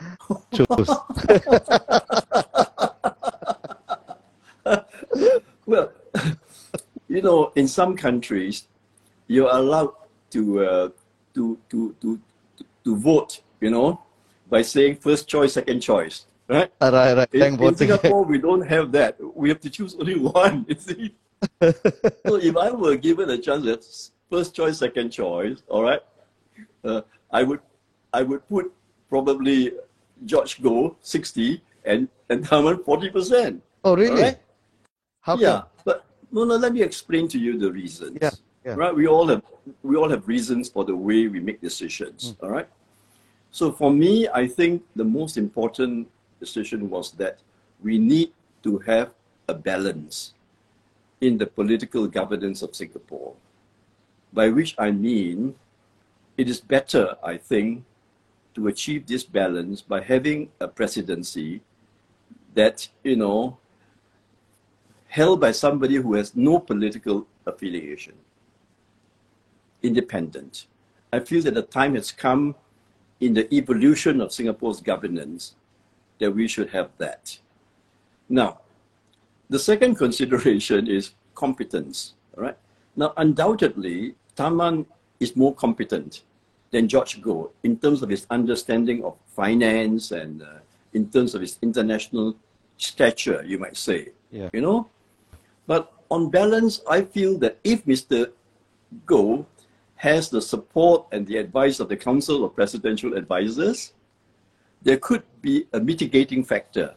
choose? 0.52 0.90
Well, 5.66 5.90
you 7.08 7.22
know, 7.22 7.52
in 7.56 7.66
some 7.66 7.96
countries, 7.96 8.68
you're 9.26 9.50
allowed 9.50 9.94
to 10.30 10.64
uh, 10.64 10.88
to, 11.34 11.58
to 11.70 11.94
to 12.00 12.20
to 12.84 12.96
vote. 12.96 13.42
You 13.60 13.70
know, 13.70 14.00
by 14.48 14.62
saying 14.62 14.96
first 14.96 15.28
choice, 15.28 15.54
second 15.54 15.80
choice, 15.80 16.26
right? 16.48 16.70
Right, 16.80 17.14
right. 17.14 17.34
In, 17.34 17.60
in. 17.62 17.74
Singapore, 17.76 18.24
we 18.24 18.38
don't 18.38 18.66
have 18.66 18.92
that. 18.92 19.16
We 19.34 19.48
have 19.48 19.60
to 19.60 19.70
choose 19.70 19.96
only 19.98 20.18
one. 20.40 20.66
You 20.68 20.76
see. 20.78 21.14
so 22.26 22.36
if 22.36 22.56
I 22.56 22.70
were 22.70 22.96
given 22.96 23.30
a 23.30 23.38
chance 23.38 23.66
at 23.66 23.84
first 24.30 24.54
choice, 24.54 24.78
second 24.78 25.10
choice, 25.10 25.62
all 25.68 25.82
right, 25.82 26.00
uh, 26.84 27.02
I 27.30 27.42
would 27.42 27.60
I 28.12 28.22
would 28.22 28.48
put 28.48 28.72
probably 29.08 29.72
George 30.24 30.62
Goh 30.62 30.96
sixty 31.00 31.62
and 31.84 32.08
and 32.30 32.44
Tharman 32.44 32.84
forty 32.84 33.10
percent. 33.10 33.62
oh, 33.84 33.96
really? 33.96 34.10
Alright. 34.10 34.38
How 35.20 35.36
yeah, 35.36 35.62
but 35.84 36.06
no, 36.30 36.44
no. 36.44 36.56
Let 36.56 36.72
me 36.72 36.82
explain 36.82 37.26
to 37.28 37.38
you 37.38 37.58
the 37.58 37.70
reasons. 37.70 38.18
Yeah, 38.22 38.30
yeah. 38.64 38.74
Right. 38.74 38.94
We 38.94 39.08
all 39.08 39.26
have 39.28 39.42
we 39.82 39.96
all 39.96 40.08
have 40.08 40.26
reasons 40.28 40.68
for 40.68 40.84
the 40.84 40.94
way 40.94 41.26
we 41.26 41.40
make 41.40 41.60
decisions. 41.60 42.36
Hmm. 42.38 42.44
All 42.44 42.52
right. 42.52 42.68
So 43.56 43.72
for 43.72 43.90
me, 43.90 44.28
I 44.28 44.46
think 44.46 44.82
the 44.94 45.04
most 45.18 45.38
important 45.38 46.08
decision 46.40 46.90
was 46.90 47.12
that 47.12 47.38
we 47.82 47.96
need 47.96 48.34
to 48.62 48.76
have 48.80 49.12
a 49.48 49.54
balance 49.54 50.34
in 51.22 51.38
the 51.38 51.46
political 51.46 52.06
governance 52.06 52.60
of 52.60 52.76
Singapore. 52.76 53.32
By 54.30 54.50
which 54.50 54.74
I 54.76 54.90
mean, 54.90 55.54
it 56.36 56.50
is 56.50 56.60
better, 56.60 57.16
I 57.24 57.38
think, 57.38 57.82
to 58.56 58.68
achieve 58.68 59.06
this 59.06 59.24
balance 59.24 59.80
by 59.80 60.02
having 60.02 60.50
a 60.60 60.68
presidency 60.68 61.62
that 62.52 62.86
you 63.04 63.16
know 63.16 63.56
held 65.08 65.40
by 65.40 65.52
somebody 65.52 65.94
who 65.94 66.12
has 66.12 66.36
no 66.36 66.60
political 66.60 67.26
affiliation, 67.46 68.16
independent. 69.82 70.66
I 71.10 71.20
feel 71.20 71.40
that 71.44 71.54
the 71.54 71.62
time 71.62 71.94
has 71.94 72.12
come 72.12 72.54
in 73.20 73.34
the 73.34 73.52
evolution 73.54 74.20
of 74.20 74.32
Singapore's 74.32 74.80
governance 74.80 75.54
that 76.18 76.30
we 76.30 76.48
should 76.48 76.70
have 76.70 76.90
that. 76.98 77.38
Now, 78.28 78.60
the 79.48 79.58
second 79.58 79.94
consideration 80.04 80.86
is 80.86 81.12
competence. 81.34 82.14
right? 82.34 82.56
Now, 82.96 83.12
undoubtedly, 83.16 84.14
Tharman 84.36 84.86
is 85.20 85.36
more 85.36 85.54
competent 85.54 86.22
than 86.70 86.88
George 86.88 87.20
Goh 87.22 87.50
in 87.62 87.78
terms 87.78 88.02
of 88.02 88.08
his 88.08 88.26
understanding 88.30 89.04
of 89.04 89.16
finance 89.34 90.10
and 90.10 90.42
uh, 90.42 90.58
in 90.92 91.08
terms 91.10 91.34
of 91.34 91.40
his 91.40 91.58
international 91.62 92.36
stature, 92.76 93.42
you 93.46 93.58
might 93.58 93.76
say. 93.76 94.08
Yeah. 94.30 94.50
You 94.52 94.60
know, 94.62 94.88
but 95.66 95.92
on 96.10 96.30
balance, 96.30 96.80
I 96.88 97.02
feel 97.02 97.38
that 97.38 97.58
if 97.64 97.84
Mr. 97.84 98.32
Goh 99.06 99.46
has 99.96 100.28
the 100.28 100.42
support 100.42 101.06
and 101.12 101.26
the 101.26 101.36
advice 101.38 101.80
of 101.80 101.88
the 101.88 101.96
Council 101.96 102.44
of 102.44 102.54
Presidential 102.54 103.14
Advisors, 103.14 103.92
there 104.82 104.98
could 104.98 105.22
be 105.40 105.66
a 105.72 105.80
mitigating 105.80 106.44
factor 106.44 106.94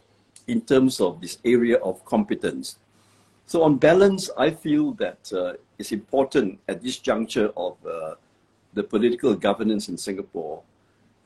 in 0.48 0.62
terms 0.62 1.00
of 1.00 1.22
this 1.22 1.38
area 1.46 1.78
of 1.78 2.04
competence. 2.06 2.78
So, 3.46 3.64
on 3.64 3.78
balance, 3.78 4.30
I 4.38 4.52
feel 4.52 4.92
that 4.94 5.32
uh, 5.34 5.54
it's 5.78 5.92
important 5.92 6.60
at 6.68 6.84
this 6.84 6.98
juncture 6.98 7.52
of 7.58 7.78
uh, 7.86 8.16
the 8.74 8.84
political 8.84 9.34
governance 9.34 9.90
in 9.90 9.98
Singapore 9.98 10.62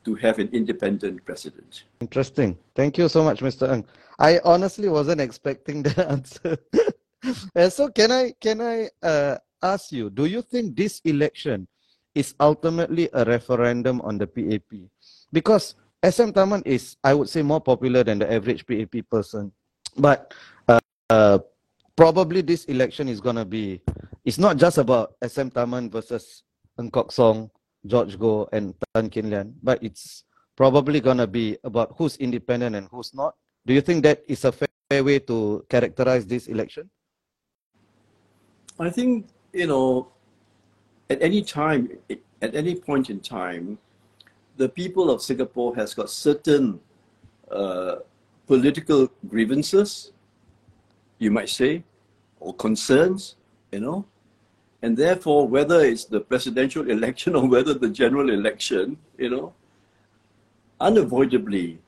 to 0.04 0.14
have 0.14 0.38
an 0.38 0.48
independent 0.52 1.24
president. 1.24 1.84
Interesting. 2.00 2.56
Thank 2.74 2.98
you 2.98 3.08
so 3.08 3.24
much, 3.24 3.40
Mr. 3.40 3.70
Ng. 3.70 3.84
I 4.18 4.40
honestly 4.44 4.88
wasn't 4.88 5.20
expecting 5.20 5.82
the 5.82 6.08
answer. 6.14 6.56
so 7.70 7.90
can 7.90 8.12
I 8.12 8.34
can 8.40 8.60
I 8.60 8.88
uh, 9.02 9.38
ask 9.64 9.90
you, 9.90 10.12
do 10.12 10.26
you 10.26 10.42
think 10.44 10.76
this 10.76 11.00
election 11.04 11.66
is 12.14 12.36
ultimately 12.38 13.08
a 13.12 13.24
referendum 13.24 14.04
on 14.04 14.20
the 14.20 14.28
PAP? 14.28 14.86
Because 15.32 15.74
SM 16.04 16.36
Tharman 16.36 16.62
is, 16.68 16.96
I 17.02 17.14
would 17.16 17.28
say, 17.32 17.40
more 17.40 17.60
popular 17.60 18.04
than 18.04 18.20
the 18.20 18.30
average 18.30 18.68
PAP 18.68 19.08
person. 19.10 19.50
But 19.96 20.34
uh, 20.68 20.80
uh, 21.08 21.38
probably 21.96 22.42
this 22.42 22.64
election 22.66 23.08
is 23.08 23.20
gonna 23.20 23.44
be 23.44 23.80
it's 24.24 24.38
not 24.38 24.56
just 24.56 24.78
about 24.78 25.16
SM 25.24 25.48
Tharman 25.48 25.90
versus 25.90 26.44
Ng 26.78 26.90
Kok 26.90 27.12
Song, 27.12 27.50
George 27.86 28.18
Goh, 28.18 28.48
and 28.52 28.74
Tan 28.94 29.08
Kin 29.08 29.30
Lian, 29.30 29.52
but 29.62 29.82
it's 29.82 30.24
probably 30.56 31.00
gonna 31.00 31.26
be 31.26 31.56
about 31.64 31.94
who's 31.96 32.16
independent 32.16 32.76
and 32.76 32.88
who's 32.90 33.12
not. 33.12 33.34
Do 33.66 33.72
you 33.72 33.80
think 33.80 34.02
that 34.04 34.24
is 34.28 34.44
a 34.44 34.52
fair 34.52 35.04
way 35.04 35.18
to 35.20 35.64
characterize 35.68 36.26
this 36.26 36.48
election? 36.48 36.90
I 38.78 38.90
think, 38.90 39.28
you 39.54 39.66
know, 39.66 40.08
at 41.08 41.22
any 41.22 41.42
time, 41.42 41.88
at 42.42 42.54
any 42.54 42.74
point 42.74 43.08
in 43.08 43.20
time, 43.20 43.78
the 44.56 44.68
people 44.68 45.10
of 45.10 45.22
Singapore 45.22 45.74
has 45.76 45.94
got 45.94 46.10
certain 46.10 46.80
uh, 47.50 47.96
political 48.46 49.10
grievances, 49.28 50.12
you 51.18 51.30
might 51.30 51.48
say, 51.48 51.84
or 52.40 52.52
concerns, 52.54 53.36
you 53.72 53.80
know, 53.80 54.04
and 54.82 54.96
therefore, 54.96 55.48
whether 55.48 55.84
it's 55.84 56.04
the 56.04 56.20
presidential 56.20 56.90
election 56.96 57.34
or 57.34 57.46
whether 57.48 57.74
the 57.74 57.88
general 57.88 58.30
election, 58.30 58.98
you 59.16 59.30
know, 59.30 59.54
unavoidably, 60.80 61.78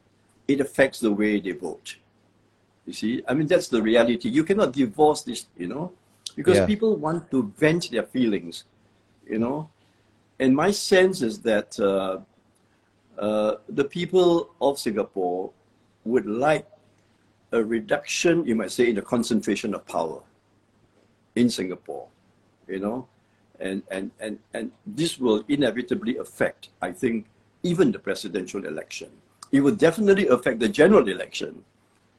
it 0.49 0.61
affects 0.61 1.01
the 1.01 1.11
way 1.11 1.41
they 1.41 1.51
vote. 1.51 1.97
You 2.87 2.93
see, 2.93 3.23
I 3.29 3.35
mean, 3.35 3.49
that's 3.49 3.69
the 3.69 3.83
reality. 3.83 4.29
You 4.29 4.45
cannot 4.45 4.73
divorce 4.73 5.23
this, 5.23 5.47
you 5.59 5.67
know, 5.67 5.93
because 6.37 6.59
Yeah. 6.59 6.67
people 6.67 6.97
want 6.97 7.31
to 7.33 7.53
vent 7.59 7.91
their 7.91 8.05
feelings, 8.05 8.65
you 9.29 9.39
know. 9.39 9.69
And 10.39 10.55
my 10.55 10.71
sense 10.71 11.23
is 11.23 11.41
that 11.41 11.81
uh, 11.81 12.21
uh, 13.19 13.57
the 13.69 13.85
people 13.85 14.51
of 14.61 14.79
Singapore 14.79 15.51
would 16.05 16.27
like 16.27 16.67
a 17.53 17.65
reduction, 17.65 18.45
you 18.47 18.55
might 18.55 18.71
say, 18.71 18.91
in 18.91 18.95
the 18.97 19.03
concentration 19.03 19.75
of 19.75 19.85
power 19.87 20.21
in 21.35 21.49
Singapore, 21.49 22.07
you 22.69 22.79
know, 22.79 23.07
and 23.61 23.83
and 23.91 24.11
and 24.21 24.39
and 24.55 24.71
this 24.87 25.19
will 25.19 25.43
inevitably 25.49 26.17
affect, 26.19 26.69
I 26.83 26.93
think, 26.93 27.27
even 27.63 27.93
the 27.93 27.99
presidential 27.99 28.65
election. 28.67 29.11
It 29.53 29.61
will 29.61 29.75
definitely 29.75 30.29
affect 30.29 30.61
the 30.61 30.69
general 30.69 31.09
election, 31.09 31.65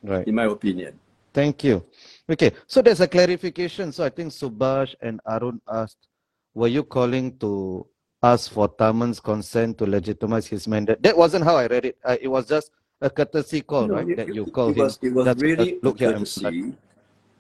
Right. 0.04 0.28
in 0.28 0.34
my 0.36 0.46
opinion. 0.46 1.00
Thank 1.34 1.64
you. 1.64 1.84
Okay, 2.30 2.52
so 2.68 2.82
there's 2.82 3.00
a 3.00 3.08
clarification. 3.08 3.92
So 3.92 4.04
I 4.04 4.10
think 4.10 4.32
Subhash 4.34 4.96
and 5.02 5.22
Arun 5.26 5.62
asked, 5.72 6.08
were 6.54 6.68
you 6.68 6.84
calling 6.84 7.38
to 7.40 7.86
ask 8.22 8.52
for 8.52 8.68
Tharman's 8.68 9.20
consent 9.22 9.78
to 9.78 9.86
legitimize 9.86 10.48
his 10.48 10.68
mandate? 10.68 11.02
That 11.02 11.18
wasn't 11.18 11.46
how 11.46 11.56
I 11.56 11.68
read 11.68 11.86
it. 11.86 11.98
Uh, 12.04 12.18
it 12.20 12.28
was 12.28 12.48
just 12.48 12.72
a 13.00 13.10
courtesy 13.10 13.62
call, 13.62 13.88
No, 13.88 13.94
right? 13.96 14.10
it- 14.10 14.18
that 14.18 14.36
you 14.36 14.46
call 14.48 14.70
it 14.70 14.78
him. 14.78 14.84
was, 14.84 15.00
it 15.02 15.14
was 15.14 15.26
That's- 15.26 15.42
uh, 15.42 15.46
really 15.46 15.74
a 15.74 15.80
look 15.84 16.02
I'm 16.02 16.12
courtesy. 16.14 16.74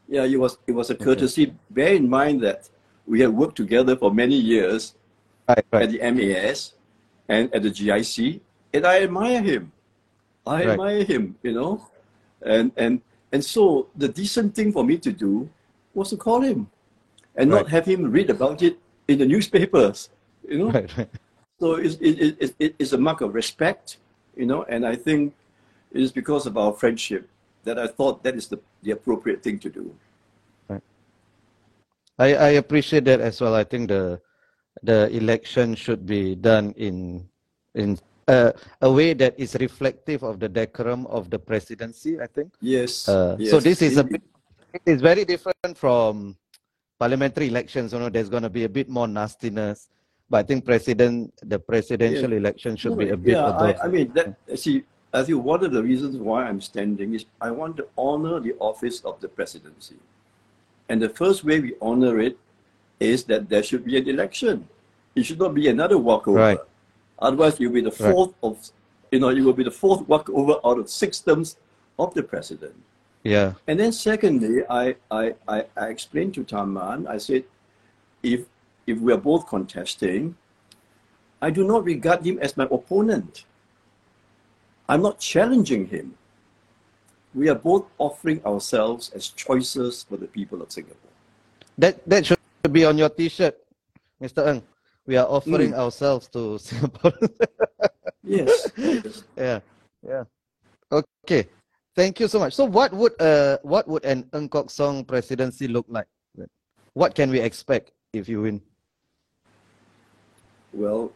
Yeah, 0.07 0.23
it 0.23 0.39
was 0.39 0.57
it 0.67 0.71
was 0.71 0.89
a 0.89 0.95
courtesy. 0.95 1.53
Bear 1.69 1.93
in 1.95 2.07
mind 2.09 2.39
that 2.43 2.69
we 3.05 3.19
have 3.19 3.33
worked 3.33 3.57
together 3.57 3.97
for 3.97 4.13
many 4.13 4.35
years 4.35 4.95
Right, 5.49 5.65
at 5.73 5.89
the 5.91 5.99
MAS 5.99 6.73
and 7.27 7.53
at 7.53 7.63
the 7.63 7.69
GIC, 7.71 8.39
and 8.73 8.85
I 8.87 9.03
admire 9.03 9.41
him. 9.41 9.73
I 10.45 10.63
Right. 10.63 10.67
admire 10.69 11.03
him, 11.03 11.35
you 11.43 11.51
know, 11.51 11.85
and 12.41 12.71
and 12.77 13.01
and 13.31 13.43
so 13.43 13.87
the 13.95 14.07
decent 14.07 14.55
thing 14.55 14.71
for 14.71 14.83
me 14.83 14.97
to 14.97 15.11
do 15.11 15.49
was 15.93 16.09
to 16.09 16.17
call 16.17 16.41
him 16.41 16.69
and 17.35 17.49
not 17.49 17.69
have 17.69 17.85
him 17.85 18.09
read 18.11 18.29
about 18.29 18.61
it 18.61 18.79
in 19.07 19.19
the 19.19 19.25
newspapers. 19.25 20.09
You 20.47 20.57
know, 20.59 20.71
Right, 20.71 20.97
right. 20.97 21.09
so 21.59 21.75
it's, 21.75 21.95
it, 21.95 22.37
it, 22.39 22.55
it, 22.59 22.75
it's 22.79 22.93
a 22.93 22.97
mark 22.97 23.21
of 23.21 23.33
respect, 23.33 23.97
you 24.35 24.45
know, 24.45 24.63
and 24.63 24.85
I 24.85 24.95
think 24.95 25.33
it 25.91 26.01
is 26.01 26.11
because 26.11 26.45
of 26.45 26.57
our 26.57 26.73
friendship 26.73 27.27
that 27.63 27.77
I 27.77 27.87
thought 27.87 28.23
that 28.23 28.35
is 28.35 28.47
the, 28.47 28.59
the 28.83 28.91
appropriate 28.91 29.43
thing 29.43 29.59
to 29.59 29.69
do. 29.69 29.93
I, 32.19 32.33
I 32.33 32.49
appreciate 32.57 33.05
that 33.05 33.21
as 33.21 33.41
well. 33.41 33.53
I 33.53 33.63
think 33.63 33.89
the 33.89 34.19
the 34.83 35.09
election 35.09 35.75
should 35.75 36.05
be 36.05 36.35
done 36.35 36.73
in 36.77 37.29
in 37.75 37.97
uh, 38.27 38.51
a 38.81 38.91
way 38.91 39.13
that 39.13 39.33
is 39.37 39.55
reflective 39.55 40.23
of 40.23 40.39
the 40.39 40.49
decorum 40.49 41.07
of 41.07 41.29
the 41.29 41.39
presidency. 41.39 42.19
I 42.19 42.27
think. 42.27 42.53
Yes. 42.61 43.07
Uh, 43.07 43.35
yes. 43.39 43.51
So 43.51 43.59
this 43.59 43.81
is 43.81 43.97
a 43.97 44.03
bit, 44.03 44.21
it's 44.85 45.01
very 45.01 45.25
different 45.25 45.75
from 45.75 46.37
parliamentary 46.99 47.47
elections. 47.47 47.93
You 47.93 47.99
know, 47.99 48.09
there's 48.09 48.29
going 48.29 48.43
to 48.43 48.49
be 48.49 48.63
a 48.65 48.69
bit 48.69 48.89
more 48.89 49.07
nastiness, 49.07 49.87
but 50.29 50.37
I 50.37 50.43
think 50.43 50.65
president 50.65 51.33
the 51.41 51.59
presidential 51.59 52.33
election 52.33 52.75
should 52.75 52.97
be 52.97 53.09
a 53.09 53.17
bit 53.17 53.33
yeah. 53.33 53.45
I, 53.45 53.83
I 53.83 53.87
mean, 53.87 54.11
that, 54.13 54.35
see, 54.55 54.83
I 55.13 55.23
think 55.23 55.43
one 55.43 55.63
of 55.63 55.71
the 55.71 55.81
reasons 55.81 56.17
why 56.17 56.45
I'm 56.45 56.61
standing 56.61 57.13
is 57.13 57.25
I 57.39 57.51
want 57.51 57.77
to 57.77 57.87
honor 57.97 58.39
the 58.39 58.55
office 58.59 59.01
of 59.01 59.19
the 59.21 59.27
presidency. 59.27 59.95
And 60.89 61.01
the 61.01 61.09
first 61.09 61.43
way 61.43 61.59
we 61.59 61.75
honor 61.81 62.19
it 62.19 62.37
is 62.99 63.23
that 63.25 63.49
there 63.49 63.63
should 63.63 63.85
be 63.85 63.97
an 63.97 64.07
election. 64.07 64.67
It 65.15 65.23
should 65.23 65.39
not 65.39 65.53
be 65.53 65.67
another 65.67 65.97
walkover. 65.97 66.39
Right. 66.39 66.59
Otherwise, 67.19 67.59
you'll 67.59 67.73
be 67.73 67.81
the 67.81 67.91
Right. 67.99 68.13
fourth 68.13 68.33
of, 68.43 68.57
you 69.11 69.19
know, 69.19 69.29
you 69.29 69.43
will 69.43 69.53
be 69.53 69.63
the 69.63 69.71
fourth 69.71 70.07
walkover 70.07 70.59
out 70.65 70.77
of 70.79 70.89
six 70.89 71.19
terms 71.19 71.57
of 71.97 72.13
the 72.13 72.23
president. 72.23 72.75
yeah, 73.23 73.53
And 73.67 73.79
then 73.79 73.91
secondly, 73.91 74.63
I, 74.69 74.95
I, 75.11 75.35
I, 75.47 75.65
I 75.75 75.87
explained 75.87 76.33
to 76.35 76.43
Tharman, 76.45 77.07
I 77.07 77.17
said, 77.17 77.43
if, 78.23 78.45
if 78.85 78.99
we 78.99 79.11
are 79.11 79.17
both 79.17 79.47
contesting, 79.47 80.35
I 81.41 81.49
do 81.49 81.63
not 81.65 81.83
regard 81.83 82.25
him 82.25 82.39
as 82.39 82.55
my 82.55 82.65
opponent. 82.71 83.45
I'm 84.87 85.01
not 85.01 85.19
challenging 85.19 85.87
him. 85.87 86.15
We 87.35 87.49
are 87.49 87.55
both 87.55 87.85
offering 87.97 88.43
ourselves 88.45 89.11
as 89.13 89.27
choices 89.29 90.03
for 90.07 90.17
the 90.17 90.27
people 90.27 90.61
of 90.61 90.71
Singapore. 90.71 91.11
that 91.77 92.01
that 92.09 92.25
should 92.25 92.39
be 92.71 92.85
on 92.85 92.97
your 92.97 93.09
T-shirt, 93.09 93.55
Mr. 94.21 94.47
Ng. 94.47 94.63
We 95.07 95.15
are 95.15 95.25
offering 95.25 95.71
Mm. 95.71 95.79
ourselves 95.79 96.27
to 96.35 96.59
Singapore. 96.67 97.13
Yes. 98.23 98.71
yeah, 99.39 99.59
yeah. 100.03 100.23
Okay, 100.91 101.47
thank 101.95 102.19
you 102.19 102.27
so 102.27 102.39
much. 102.39 102.53
So, 102.53 102.65
what 102.67 102.91
would 102.91 103.15
uh 103.21 103.57
what 103.63 103.87
would 103.87 104.03
an 104.03 104.27
Ng 104.35 104.49
Kok 104.51 104.69
Song 104.69 105.05
presidency 105.07 105.67
look 105.67 105.87
like? 105.87 106.07
What 106.93 107.15
can 107.15 107.29
we 107.31 107.39
expect 107.39 107.91
if 108.11 108.27
you 108.27 108.41
win? 108.41 108.59
Well, 110.73 111.13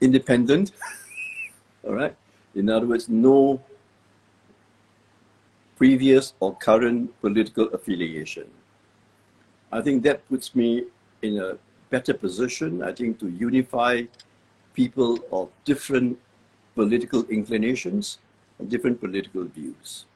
independent. 0.00 0.70
All 1.84 1.94
right. 1.94 2.14
In 2.54 2.68
other 2.68 2.86
words, 2.86 3.08
no 3.08 3.58
previous 5.76 6.34
or 6.40 6.54
current 6.56 7.08
political 7.20 7.72
affiliation. 7.72 8.46
I 9.72 9.80
think 9.80 10.02
that 10.04 10.28
puts 10.28 10.54
me 10.54 10.84
in 11.22 11.38
a 11.40 11.56
better 11.90 12.14
position, 12.14 12.82
I 12.82 12.92
think, 12.92 13.18
to 13.20 13.28
unify 13.28 14.02
people 14.74 15.18
of 15.32 15.50
different 15.64 16.18
political 16.74 17.24
inclinations 17.26 18.18
and 18.58 18.70
different 18.70 19.00
political 19.00 19.44
views. 19.44 20.06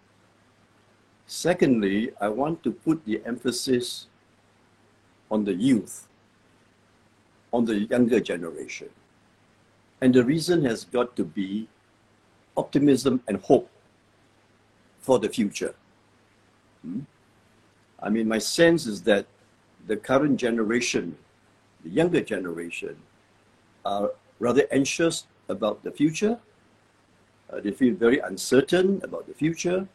Secondly, 1.26 2.12
I 2.21 2.28
want 2.28 2.62
to 2.62 2.71
put 2.71 3.04
the 3.04 3.21
emphasis 3.26 4.07
on 5.31 5.45
the 5.45 5.54
youth, 5.54 6.07
on 7.52 7.64
the 7.64 7.81
younger 7.81 8.21
generation. 8.21 8.88
And 10.00 10.14
the 10.14 10.25
reason 10.25 10.64
has 10.64 10.85
got 10.85 11.16
to 11.16 11.25
be 11.25 11.66
optimism 12.57 13.23
and 13.26 13.39
hope 13.39 13.71
for 15.00 15.19
the 15.19 15.28
future. 15.28 15.75
Hmm? 16.82 17.00
I 18.00 18.10
mean, 18.10 18.28
my 18.28 18.39
sense 18.39 18.87
is 18.87 19.02
that 19.02 19.26
the 19.87 19.97
current 19.97 20.39
generation, 20.39 21.17
the 21.84 21.90
younger 21.90 22.20
generation, 22.20 22.97
are 23.84 24.10
rather 24.40 24.66
anxious 24.73 25.26
about 25.49 25.84
the 25.84 25.90
future. 25.90 26.38
Uh, 27.50 27.60
they 27.60 27.70
feel 27.70 27.94
very 27.94 28.18
uncertain 28.18 29.00
about 29.04 29.26
the 29.26 29.34
future. 29.34 29.86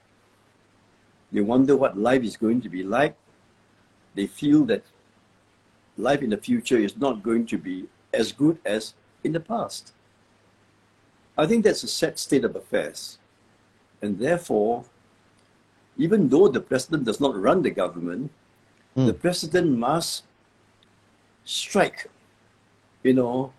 They 1.31 1.41
wonder 1.41 1.75
what 1.75 1.97
life 1.97 2.23
is 2.23 2.37
going 2.37 2.61
to 2.61 2.69
be 2.69 2.83
like. 2.83 3.15
They 4.15 4.27
feel 4.27 4.65
that 4.65 4.83
life 5.97 6.21
in 6.21 6.29
the 6.29 6.37
future 6.37 6.77
is 6.77 6.95
not 6.97 7.23
going 7.23 7.45
to 7.47 7.57
be 7.57 7.87
as 8.13 8.31
good 8.31 8.57
as 8.65 8.93
in 9.23 9.33
the 9.33 9.39
past. 9.39 9.93
I 11.37 11.45
think 11.45 11.63
that's 11.63 11.83
a 11.83 11.87
sad 11.87 12.19
state 12.19 12.45
of 12.45 12.55
affairs. 12.55 13.17
And 14.01 14.19
therefore, 14.19 14.85
even 15.97 16.29
though 16.29 16.47
the 16.47 16.61
president 16.61 17.05
does 17.05 17.19
not 17.19 17.35
run 17.35 17.61
the 17.61 17.71
government, 17.71 18.31
Hmm. 18.95 19.05
the 19.05 19.13
president 19.13 19.77
must 19.77 20.23
strike, 21.49 22.07
you 23.01 23.13
know, 23.13 23.51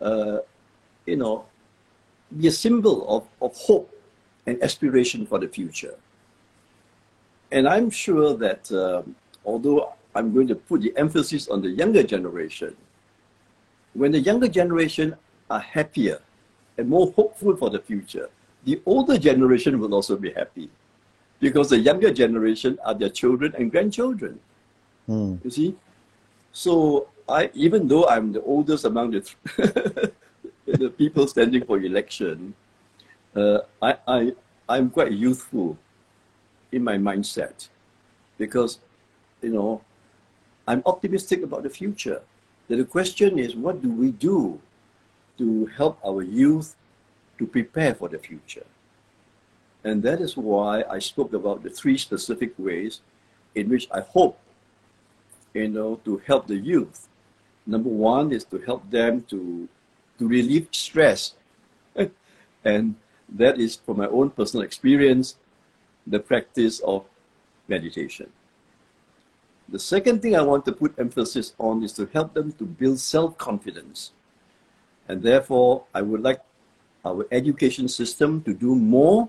uh, 0.00 0.38
you 1.06 1.16
know, 1.16 1.44
be 2.36 2.48
a 2.48 2.50
symbol 2.50 3.06
of, 3.08 3.22
of 3.40 3.56
hope 3.56 3.88
and 4.46 4.60
aspiration 4.62 5.24
for 5.24 5.38
the 5.38 5.46
future. 5.46 5.94
And 7.52 7.68
I'm 7.68 7.88
sure 7.88 8.34
that 8.36 8.70
um, 8.72 9.14
although 9.44 9.92
I'm 10.14 10.34
going 10.34 10.48
to 10.48 10.56
put 10.56 10.82
the 10.82 10.92
emphasis 10.96 11.48
on 11.48 11.62
the 11.62 11.70
younger 11.70 12.02
generation, 12.02 12.76
when 13.94 14.10
the 14.10 14.20
younger 14.20 14.48
generation 14.48 15.14
are 15.50 15.60
happier 15.60 16.20
and 16.78 16.88
more 16.88 17.12
hopeful 17.12 17.56
for 17.56 17.70
the 17.70 17.78
future, 17.78 18.28
the 18.64 18.80
older 18.86 19.18
generation 19.18 19.78
will 19.78 19.94
also 19.94 20.16
be 20.16 20.32
happy 20.32 20.68
because 21.38 21.70
the 21.70 21.78
younger 21.78 22.12
generation 22.12 22.78
are 22.84 22.94
their 22.94 23.08
children 23.08 23.54
and 23.56 23.70
grandchildren. 23.70 24.38
Hmm. 25.06 25.36
You 25.44 25.50
see, 25.50 25.76
so 26.52 27.08
I 27.30 27.50
even 27.54 27.86
though 27.86 28.08
I'm 28.08 28.32
the 28.32 28.42
oldest 28.42 28.84
among 28.84 29.12
the 29.12 29.20
th- 29.20 30.12
the 30.66 30.90
people 30.90 31.26
standing 31.26 31.64
for 31.64 31.78
election, 31.78 32.54
uh, 33.36 33.60
I 33.80 33.96
I 34.06 34.32
I'm 34.68 34.90
quite 34.90 35.12
youthful 35.12 35.78
in 36.72 36.82
my 36.82 36.98
mindset 36.98 37.68
because 38.38 38.80
you 39.42 39.50
know 39.50 39.82
I'm 40.66 40.82
optimistic 40.86 41.42
about 41.42 41.62
the 41.62 41.70
future. 41.70 42.22
Then 42.68 42.78
the 42.78 42.84
question 42.84 43.38
is, 43.38 43.56
what 43.56 43.82
do 43.82 43.90
we 43.90 44.10
do 44.12 44.60
to 45.38 45.66
help 45.66 45.98
our 46.06 46.22
youth 46.22 46.76
to 47.38 47.46
prepare 47.46 47.94
for 47.94 48.08
the 48.08 48.18
future? 48.18 48.66
And 49.82 50.02
that 50.02 50.20
is 50.20 50.36
why 50.36 50.84
I 50.88 50.98
spoke 50.98 51.32
about 51.32 51.62
the 51.62 51.70
three 51.70 51.96
specific 51.98 52.52
ways 52.58 53.00
in 53.54 53.68
which 53.68 53.88
I 53.90 54.00
hope, 54.00 54.38
you 55.54 55.68
know, 55.68 55.98
to 56.04 56.22
help 56.26 56.46
the 56.46 56.56
youth. 56.56 57.08
Number 57.70 57.88
one 57.88 58.32
is 58.32 58.42
to 58.46 58.58
help 58.58 58.90
them 58.90 59.22
to, 59.30 59.68
to 60.18 60.26
relieve 60.26 60.66
stress. 60.72 61.34
and 62.64 62.96
that 63.28 63.60
is, 63.60 63.76
from 63.76 63.98
my 63.98 64.08
own 64.08 64.30
personal 64.30 64.64
experience, 64.64 65.36
the 66.04 66.18
practice 66.18 66.80
of 66.80 67.04
meditation. 67.68 68.28
The 69.68 69.78
second 69.78 70.20
thing 70.20 70.34
I 70.34 70.42
want 70.42 70.66
to 70.66 70.72
put 70.72 70.98
emphasis 70.98 71.52
on 71.58 71.84
is 71.84 71.92
to 71.92 72.06
help 72.12 72.34
them 72.34 72.50
to 72.58 72.64
build 72.64 72.98
self 72.98 73.38
confidence. 73.38 74.10
And 75.06 75.22
therefore, 75.22 75.84
I 75.94 76.02
would 76.02 76.22
like 76.22 76.40
our 77.04 77.24
education 77.30 77.86
system 77.86 78.42
to 78.42 78.52
do 78.52 78.74
more 78.74 79.28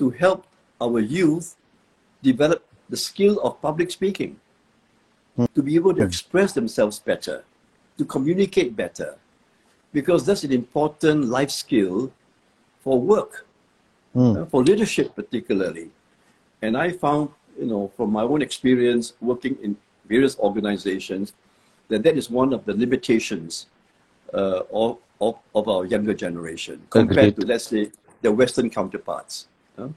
to 0.00 0.10
help 0.10 0.44
our 0.80 0.98
youth 0.98 1.54
develop 2.20 2.66
the 2.90 2.96
skill 2.96 3.38
of 3.46 3.62
public 3.62 3.92
speaking, 3.92 4.40
to 5.54 5.62
be 5.62 5.74
able 5.74 5.94
to 5.94 6.02
express 6.02 6.52
themselves 6.52 6.98
better, 6.98 7.44
to 7.98 8.04
communicate 8.04 8.76
better, 8.76 9.16
because 9.92 10.24
that's 10.26 10.44
an 10.44 10.52
important 10.52 11.26
life 11.26 11.50
skill 11.50 12.12
for 12.82 13.00
work, 13.00 13.46
Hmm. 14.14 14.36
uh, 14.36 14.44
for 14.46 14.62
leadership 14.62 15.14
particularly. 15.16 15.90
And 16.62 16.76
I 16.76 16.92
found, 16.92 17.30
you 17.58 17.66
know, 17.66 17.90
from 17.96 18.12
my 18.12 18.22
own 18.22 18.42
experience 18.42 19.14
working 19.20 19.56
in 19.60 19.76
various 20.08 20.38
organizations, 20.38 21.32
that 21.88 22.02
that 22.04 22.16
is 22.16 22.30
one 22.30 22.52
of 22.52 22.64
the 22.64 22.74
limitations 22.74 23.66
uh, 24.32 24.62
of, 24.72 24.98
of, 25.20 25.34
of 25.54 25.68
our 25.68 25.84
younger 25.84 26.14
generation 26.14 26.80
compared 26.90 27.34
to, 27.36 27.46
let's 27.46 27.66
say, 27.66 27.90
the 28.22 28.30
Western 28.30 28.70
counterparts. 28.70 29.48
huh? 29.76 29.88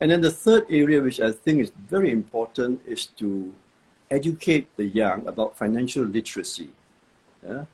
And 0.00 0.10
then 0.10 0.20
the 0.20 0.30
third 0.30 0.66
area, 0.68 1.00
which 1.00 1.20
I 1.20 1.32
think 1.32 1.60
is 1.60 1.72
very 1.88 2.10
important, 2.12 2.80
is 2.86 3.06
to 3.20 3.52
educate 4.14 4.66
the 4.76 4.86
young 4.86 5.26
about 5.26 5.58
financial 5.58 6.04
literacy, 6.04 6.70
yeah? 7.46 7.64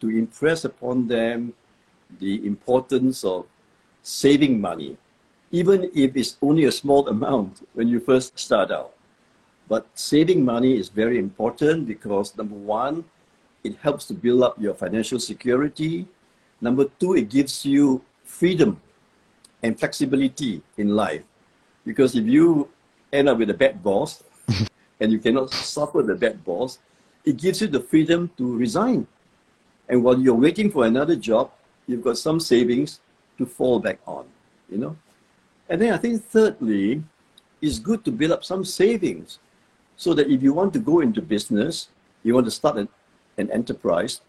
to 0.00 0.08
impress 0.08 0.64
upon 0.64 1.06
them 1.06 1.52
the 2.18 2.44
importance 2.46 3.22
of 3.22 3.46
saving 4.02 4.60
money, 4.60 4.96
even 5.52 5.90
if 5.94 6.16
it's 6.16 6.36
only 6.40 6.64
a 6.64 6.72
small 6.72 7.06
amount 7.08 7.66
when 7.74 7.86
you 7.88 8.00
first 8.00 8.38
start 8.38 8.70
out. 8.70 8.92
But 9.68 9.86
saving 9.94 10.44
money 10.44 10.76
is 10.76 10.88
very 10.88 11.18
important 11.18 11.86
because 11.86 12.36
number 12.36 12.56
one, 12.56 13.04
it 13.62 13.76
helps 13.82 14.06
to 14.06 14.14
build 14.14 14.42
up 14.42 14.56
your 14.58 14.74
financial 14.74 15.20
security. 15.20 16.08
Number 16.60 16.86
two, 16.98 17.14
it 17.14 17.28
gives 17.28 17.64
you 17.64 18.02
freedom 18.24 18.80
and 19.62 19.78
flexibility 19.78 20.62
in 20.78 20.96
life. 20.96 21.22
Because 21.84 22.16
if 22.16 22.26
you 22.26 22.68
end 23.12 23.28
up 23.28 23.38
with 23.38 23.50
a 23.50 23.54
bad 23.54 23.82
boss 23.82 24.22
and 25.00 25.10
you 25.10 25.18
cannot 25.18 25.50
suffer 25.52 26.02
the 26.02 26.14
bad 26.14 26.44
boss, 26.44 26.78
it 27.24 27.36
gives 27.36 27.60
you 27.60 27.66
the 27.66 27.80
freedom 27.80 28.30
to 28.36 28.56
resign. 28.56 29.06
And 29.88 30.04
while 30.04 30.18
you're 30.18 30.34
waiting 30.34 30.70
for 30.70 30.86
another 30.86 31.16
job, 31.16 31.50
you've 31.86 32.02
got 32.02 32.18
some 32.18 32.38
savings 32.38 33.00
to 33.38 33.46
fall 33.46 33.80
back 33.80 33.98
on, 34.06 34.26
you 34.70 34.78
know. 34.78 34.96
And 35.68 35.80
then 35.80 35.92
I 35.92 35.98
think 35.98 36.24
thirdly, 36.24 37.02
it's 37.60 37.78
good 37.78 38.04
to 38.04 38.12
build 38.12 38.32
up 38.32 38.44
some 38.44 38.64
savings 38.64 39.38
so 39.96 40.14
that 40.14 40.30
if 40.30 40.42
you 40.42 40.52
want 40.52 40.72
to 40.74 40.78
go 40.78 41.00
into 41.00 41.20
business, 41.20 41.88
you 42.22 42.34
want 42.34 42.46
to 42.46 42.50
start 42.50 42.76
an, 42.76 42.88
an 43.38 43.50
enterprise, 43.50 44.20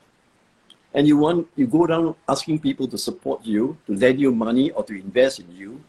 and 0.93 1.07
you 1.07 1.17
want 1.17 1.47
you 1.55 1.67
go 1.67 1.87
down 1.87 2.15
asking 2.27 2.59
people 2.59 2.87
to 2.87 2.97
support 2.97 3.45
you, 3.45 3.77
to 3.87 3.95
lend 3.95 4.19
you 4.19 4.31
money 4.31 4.71
or 4.71 4.83
to 4.83 4.93
invest 4.93 5.39
in 5.39 5.49
you, 5.55 5.81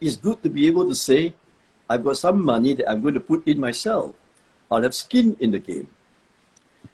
it's 0.00 0.16
good 0.16 0.42
to 0.42 0.48
be 0.48 0.66
able 0.66 0.88
to 0.88 0.94
say, 0.94 1.34
I've 1.88 2.02
got 2.02 2.16
some 2.16 2.42
money 2.42 2.74
that 2.74 2.90
I'm 2.90 3.02
going 3.02 3.14
to 3.14 3.20
put 3.20 3.46
in 3.46 3.60
myself. 3.60 4.14
I'll 4.70 4.82
have 4.82 4.94
skin 4.94 5.36
in 5.40 5.50
the 5.50 5.58
game. 5.58 5.88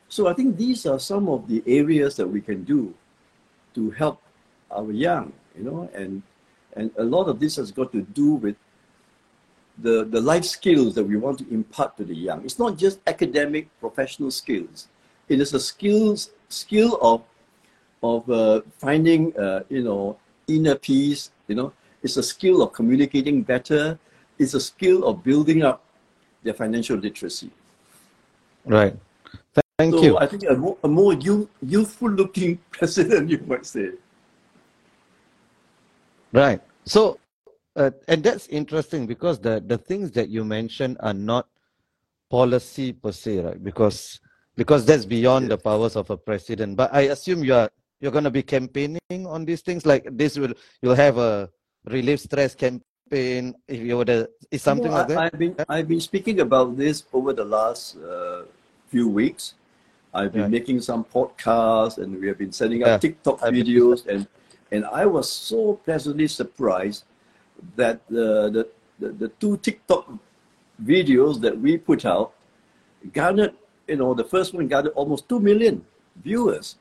So 0.08 0.28
I 0.28 0.34
think 0.34 0.56
these 0.56 0.86
are 0.86 0.98
some 0.98 1.28
of 1.28 1.48
the 1.48 1.62
areas 1.66 2.16
that 2.16 2.26
we 2.26 2.40
can 2.40 2.64
do 2.64 2.94
to 3.74 3.90
help 3.90 4.22
our 4.70 4.90
young, 4.92 5.32
you 5.56 5.64
know, 5.64 5.90
and 5.94 6.22
and 6.76 6.90
a 6.98 7.04
lot 7.04 7.28
of 7.28 7.40
this 7.40 7.56
has 7.56 7.72
got 7.72 7.92
to 7.92 8.02
do 8.02 8.34
with 8.34 8.56
the, 9.78 10.04
the 10.04 10.20
life 10.20 10.44
skills 10.44 10.94
that 10.94 11.04
we 11.04 11.16
want 11.16 11.38
to 11.38 11.48
impart 11.52 11.96
to 11.96 12.04
the 12.04 12.14
young. 12.14 12.44
It's 12.44 12.58
not 12.58 12.76
just 12.76 13.00
academic 13.06 13.68
professional 13.80 14.30
skills. 14.30 14.88
It 15.28 15.40
is 15.40 15.54
a 15.54 15.60
skills 15.60 16.30
skill 16.48 16.98
of 17.02 17.22
of 18.02 18.28
uh, 18.30 18.60
finding 18.78 19.36
uh, 19.36 19.62
you 19.68 19.82
know 19.82 20.18
inner 20.46 20.76
peace. 20.76 21.30
You 21.48 21.56
know, 21.56 21.72
it's 22.02 22.16
a 22.16 22.22
skill 22.22 22.62
of 22.62 22.72
communicating 22.72 23.42
better. 23.42 23.98
It's 24.38 24.54
a 24.54 24.60
skill 24.60 25.04
of 25.04 25.24
building 25.24 25.62
up 25.62 25.82
their 26.42 26.54
financial 26.54 26.96
literacy. 26.96 27.50
Right. 28.66 28.96
Thank 29.78 29.94
so 29.94 30.02
you. 30.02 30.18
I 30.18 30.26
think 30.26 30.44
a 30.48 30.54
more, 30.54 30.76
a 30.84 30.88
more 30.88 31.12
youth, 31.14 31.48
youthful 31.62 32.10
looking 32.10 32.58
president, 32.70 33.30
you 33.30 33.38
might 33.46 33.66
say. 33.66 33.90
Right. 36.32 36.60
So, 36.84 37.18
uh, 37.76 37.90
and 38.08 38.22
that's 38.22 38.46
interesting 38.48 39.06
because 39.06 39.38
the, 39.38 39.62
the 39.64 39.78
things 39.78 40.10
that 40.12 40.28
you 40.28 40.44
mentioned 40.44 40.96
are 41.00 41.14
not 41.14 41.48
policy 42.30 42.92
per 42.92 43.12
se, 43.12 43.40
right? 43.40 43.62
Because 43.62 44.20
because 44.56 44.86
that's 44.86 45.04
beyond 45.04 45.50
the 45.50 45.58
powers 45.58 45.96
of 45.96 46.08
a 46.10 46.16
president. 46.16 46.76
But 46.76 46.92
I 46.92 47.12
assume 47.12 47.44
you 47.44 47.54
are 47.54 47.70
you're 48.00 48.12
going 48.12 48.24
to 48.24 48.30
be 48.30 48.42
campaigning 48.42 49.26
on 49.26 49.44
these 49.44 49.60
things. 49.60 49.86
Like 49.86 50.08
this 50.10 50.38
will 50.38 50.54
you'll 50.82 50.96
have 50.96 51.18
a 51.18 51.50
relief 51.84 52.20
stress 52.20 52.54
campaign. 52.54 53.54
If 53.68 53.80
you 53.80 53.98
were 53.98 54.04
to, 54.06 54.28
is 54.50 54.62
something 54.62 54.90
like 54.90 55.08
that. 55.08 55.18
I, 55.18 55.24
have 55.24 55.38
been 55.38 55.56
I've 55.68 55.88
been 55.88 56.00
speaking 56.00 56.40
about 56.40 56.76
this 56.76 57.04
over 57.12 57.32
the 57.32 57.44
last 57.44 57.96
uh, 57.98 58.42
few 58.88 59.08
weeks. 59.08 59.54
I've 60.14 60.32
been 60.32 60.42
Yeah. 60.42 60.58
making 60.58 60.80
some 60.80 61.04
podcasts, 61.04 61.98
and 61.98 62.20
we 62.20 62.26
have 62.28 62.38
been 62.38 62.52
setting 62.52 62.82
up 62.82 62.88
Yeah, 62.88 62.98
TikTok 62.98 63.40
videos, 63.40 64.06
and 64.06 64.26
and 64.72 64.84
I 64.86 65.06
was 65.06 65.30
so 65.30 65.74
pleasantly 65.84 66.26
surprised 66.26 67.04
that 67.76 68.00
the 68.08 68.50
the, 68.50 68.62
the, 68.98 69.08
the 69.12 69.28
two 69.40 69.56
TikTok 69.58 70.08
videos 70.82 71.40
that 71.40 71.58
we 71.58 71.76
put 71.78 72.04
out 72.04 72.32
garnered, 73.12 73.54
you 73.86 73.96
know, 73.96 74.14
the 74.14 74.24
first 74.24 74.54
one 74.54 74.66
garnered 74.68 74.92
almost 74.94 75.28
two 75.28 75.40
million 75.40 75.84
viewers, 76.22 76.76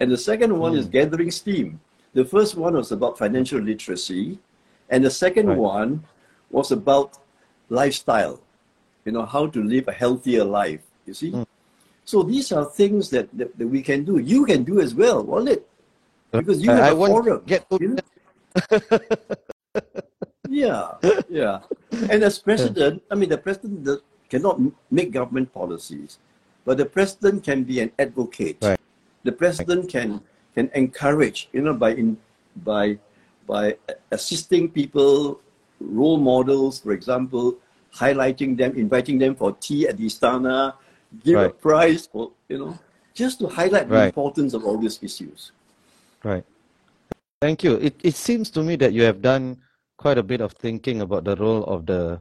and 0.00 0.10
the 0.10 0.18
second 0.18 0.58
one 0.58 0.72
Hmm. 0.72 0.78
is 0.78 0.86
gathering 0.86 1.30
steam. 1.30 1.80
The 2.12 2.24
first 2.24 2.54
one 2.56 2.74
was 2.74 2.92
about 2.92 3.18
financial 3.18 3.60
literacy, 3.60 4.38
and 4.90 5.04
the 5.04 5.10
second 5.10 5.46
Right. 5.48 5.58
one 5.58 6.04
was 6.50 6.70
about 6.72 7.18
lifestyle, 7.70 8.40
you 9.04 9.12
know, 9.12 9.24
how 9.24 9.46
to 9.46 9.62
live 9.62 9.88
a 9.88 9.92
healthier 9.92 10.44
life. 10.44 10.82
You 11.06 11.14
see, 11.14 11.30
Mm. 11.32 11.46
so 12.04 12.22
these 12.22 12.52
are 12.52 12.64
things 12.64 13.10
that, 13.10 13.28
that, 13.36 13.56
that 13.58 13.66
we 13.68 13.82
can 13.82 14.04
do. 14.04 14.18
You 14.18 14.44
can 14.46 14.64
do 14.64 14.80
as 14.80 14.94
well, 14.94 15.22
Walid, 15.22 15.62
because 16.32 16.62
you 16.62 16.70
have 16.70 16.80
I 16.80 16.88
a 16.90 16.94
won't 16.96 17.12
forum. 17.12 17.42
get 17.46 17.68
to 17.70 17.78
you 17.80 17.88
know? 17.96 18.78
Yeah, 20.48 20.94
yeah. 21.28 21.60
And 22.10 22.22
as 22.22 22.38
president, 22.38 23.02
I 23.10 23.14
mean, 23.16 23.28
the 23.28 23.38
president 23.38 23.84
does- 23.84 24.02
cannot 24.28 24.60
make 24.90 25.10
government 25.10 25.52
policies, 25.52 26.18
but 26.64 26.76
the 26.78 26.84
president 26.86 27.42
can 27.42 27.64
be 27.64 27.80
an 27.80 27.90
advocate. 27.98 28.58
Right. 28.62 28.78
The 29.24 29.32
president 29.32 29.88
can 29.88 30.20
can 30.54 30.70
encourage, 30.74 31.48
you 31.52 31.62
know, 31.62 31.74
by 31.74 31.94
in 31.98 32.18
by 32.62 32.98
by 33.48 33.76
assisting 34.12 34.70
people, 34.70 35.40
role 35.80 36.18
models, 36.18 36.78
for 36.80 36.92
example, 36.92 37.56
highlighting 37.96 38.56
them, 38.56 38.76
inviting 38.76 39.18
them 39.18 39.34
for 39.34 39.52
tea 39.58 39.88
at 39.88 39.96
the 39.98 40.06
Istana, 40.06 40.74
give 41.22 41.38
a 41.38 41.42
Right. 41.44 41.60
prize 41.60 42.06
for, 42.06 42.32
you 42.48 42.58
know, 42.58 42.78
just 43.14 43.38
to 43.40 43.46
highlight 43.46 43.88
the 43.88 44.06
importance 44.06 44.54
of 44.54 44.64
all 44.64 44.78
these 44.78 44.98
issues. 45.02 45.52
Right. 46.22 46.44
Thank 47.40 47.62
you. 47.62 47.74
It 47.76 47.94
it 48.02 48.14
seems 48.14 48.50
to 48.50 48.62
me 48.62 48.76
that 48.76 48.92
you 48.92 49.02
have 49.02 49.20
done 49.20 49.58
quite 49.98 50.18
a 50.18 50.22
bit 50.22 50.40
of 50.40 50.52
thinking 50.52 51.02
about 51.02 51.24
the 51.24 51.36
role 51.36 51.62
of 51.64 51.86
the 51.86 52.20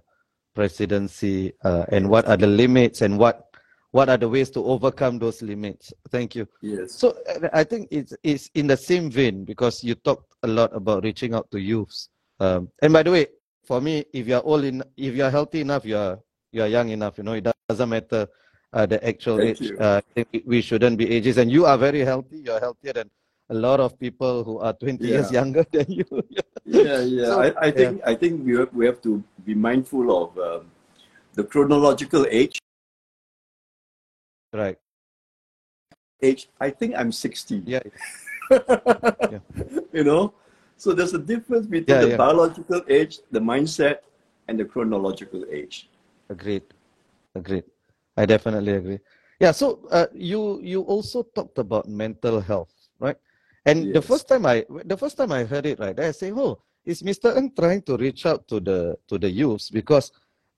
presidency 0.54 1.54
uh, 1.64 1.86
and 1.90 2.10
what 2.10 2.28
are 2.28 2.38
the 2.38 2.48
limits 2.48 3.02
and 3.02 3.18
what 3.18 3.50
what 3.92 4.10
are 4.10 4.18
the 4.18 4.28
ways 4.28 4.50
to 4.50 4.66
overcome 4.66 5.20
those 5.20 5.42
limits. 5.42 5.94
Thank 6.10 6.36
you. 6.36 6.48
Yes. 6.62 6.96
So 6.96 7.16
uh, 7.30 7.48
I 7.54 7.64
think 7.64 7.88
it's 7.92 8.14
it's 8.24 8.50
in 8.54 8.68
the 8.68 8.78
same 8.78 9.10
vein 9.10 9.46
because 9.46 9.84
you 9.84 9.96
talked 9.96 10.34
a 10.44 10.48
lot 10.48 10.76
about 10.76 11.04
reaching 11.04 11.34
out 11.34 11.50
to 11.52 11.60
youths. 11.60 12.10
Um, 12.40 12.70
and 12.82 12.92
by 12.92 13.04
the 13.04 13.12
way, 13.12 13.28
for 13.64 13.80
me, 13.80 14.04
if 14.14 14.28
you're 14.28 14.44
old 14.44 14.66
in, 14.66 14.84
if 14.98 15.16
you're 15.16 15.30
healthy 15.32 15.62
enough, 15.62 15.86
you're 15.86 16.20
you're 16.52 16.68
young 16.68 16.90
enough. 16.90 17.18
You 17.18 17.24
know, 17.24 17.34
it 17.34 17.48
doesn't 17.70 17.90
matter 17.90 18.28
uh, 18.74 18.86
the 18.86 19.00
actual 19.08 19.38
Thank 19.38 19.62
age. 19.62 19.72
Uh, 19.80 20.02
I 20.02 20.24
think 20.24 20.44
we- 20.46 20.62
shouldn't 20.62 20.98
be 20.98 21.10
ages. 21.10 21.38
And 21.38 21.52
you 21.52 21.66
are 21.66 21.78
very 21.78 22.02
healthy. 22.02 22.40
You're 22.40 22.60
healthier 22.60 22.94
than 22.94 23.10
a 23.50 23.54
lot 23.54 23.80
of 23.80 23.98
people 24.00 24.44
who 24.44 24.60
are 24.60 24.74
20 24.74 25.06
years 25.06 25.32
younger 25.32 25.66
than 25.72 25.86
you. 25.92 26.06
yeah, 26.66 27.02
yeah. 27.02 27.26
So, 27.26 27.42
I, 27.42 27.68
I 27.68 27.72
think 27.72 28.02
I 28.06 28.16
think 28.16 28.46
we 28.46 28.58
have, 28.58 28.74
we 28.74 28.86
have 28.86 29.02
to 29.04 29.24
be 29.46 29.54
mindful 29.54 30.10
of 30.24 30.38
um, 30.38 30.72
the 31.34 31.44
chronological 31.44 32.26
age. 32.30 32.60
right. 34.54 34.78
Age. 36.22 36.48
I 36.60 36.70
think 36.70 36.96
I'm 36.98 37.12
60. 37.12 37.64
Yeah. 37.66 37.80
You 39.94 40.04
know, 40.04 40.34
so 40.78 40.94
there's 40.94 41.14
a 41.14 41.20
difference 41.20 41.66
between 41.68 41.96
Yeah, 41.96 42.02
the 42.06 42.10
yeah. 42.12 42.18
biological 42.18 42.82
age, 42.90 43.20
the 43.32 43.40
mindset, 43.40 44.00
and 44.48 44.60
the 44.60 44.66
chronological 44.66 45.46
age. 45.52 45.90
Agreed. 46.30 46.64
Agreed. 47.36 47.64
I 48.18 48.26
definitely 48.26 48.74
agree. 48.74 49.00
Yeah. 49.40 49.52
So 49.52 49.88
uh, 49.92 50.08
you 50.14 50.62
you 50.62 50.82
also 50.82 51.24
talked 51.24 51.58
about 51.58 51.88
mental 51.90 52.40
health, 52.40 52.72
right? 53.00 53.18
And 53.66 53.94
the 53.94 54.02
first 54.02 54.28
time 54.28 54.46
I 54.46 54.66
the 54.86 54.98
first 54.98 55.18
time 55.18 55.32
I 55.32 55.44
heard 55.44 55.66
it, 55.66 55.80
right, 55.80 55.98
I 55.98 56.12
say, 56.12 56.32
oh, 56.32 56.60
is 56.86 57.02
Mr. 57.02 57.36
Ng 57.36 57.52
trying 57.56 57.82
to 57.84 57.98
reach 57.98 58.26
out 58.26 58.48
to 58.50 58.60
the 58.60 58.98
to 59.08 59.18
the 59.18 59.30
youths 59.30 59.70
because 59.70 60.12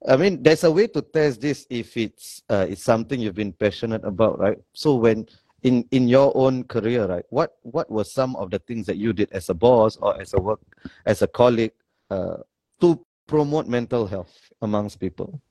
I 0.07 0.17
mean 0.17 0.43
there's 0.43 0.63
a 0.65 0.71
way 0.71 0.87
to 0.87 1.01
test 1.01 1.41
this 1.41 1.65
if 1.69 1.95
it's 1.97 2.43
uh, 2.49 2.65
it's 2.67 2.83
something 2.83 3.19
you've 3.19 3.37
been 3.39 3.53
passionate 3.53 4.03
about, 4.03 4.39
right? 4.39 4.59
So 4.73 4.95
when 4.95 5.25
in 5.63 5.85
in 5.91 6.07
your 6.09 6.35
own 6.35 6.65
career, 6.65 7.07
right, 7.07 7.25
what 7.29 7.57
what 7.63 7.89
were 7.89 8.05
some 8.05 8.35
of 8.35 8.51
the 8.51 8.59
things 8.59 8.85
that 8.85 8.97
you 8.97 9.13
did 9.13 9.31
as 9.31 9.49
a 9.49 9.55
boss 9.55 9.97
or 9.97 10.19
as 10.19 10.33
a 10.33 10.41
work 10.41 10.59
as 11.05 11.21
a 11.21 11.27
colleague 11.27 11.73
uh, 12.11 12.43
to 12.81 12.99
promote 13.25 13.67
mental 13.69 14.05
health 14.05 14.33
amongst 14.61 14.99
people? 14.99 15.41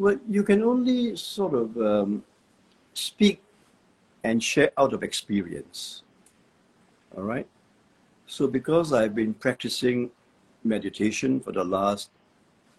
Well, 0.00 0.16
you 0.30 0.42
can 0.44 0.62
only 0.62 1.14
sort 1.14 1.52
of 1.52 1.76
um, 1.76 2.24
speak 2.94 3.42
and 4.24 4.42
share 4.42 4.70
out 4.78 4.94
of 4.94 5.02
experience. 5.02 6.04
All 7.14 7.22
right. 7.22 7.46
So, 8.26 8.46
because 8.46 8.94
I've 8.94 9.14
been 9.14 9.34
practicing 9.34 10.10
meditation 10.64 11.38
for 11.38 11.52
the 11.52 11.64
last 11.64 12.08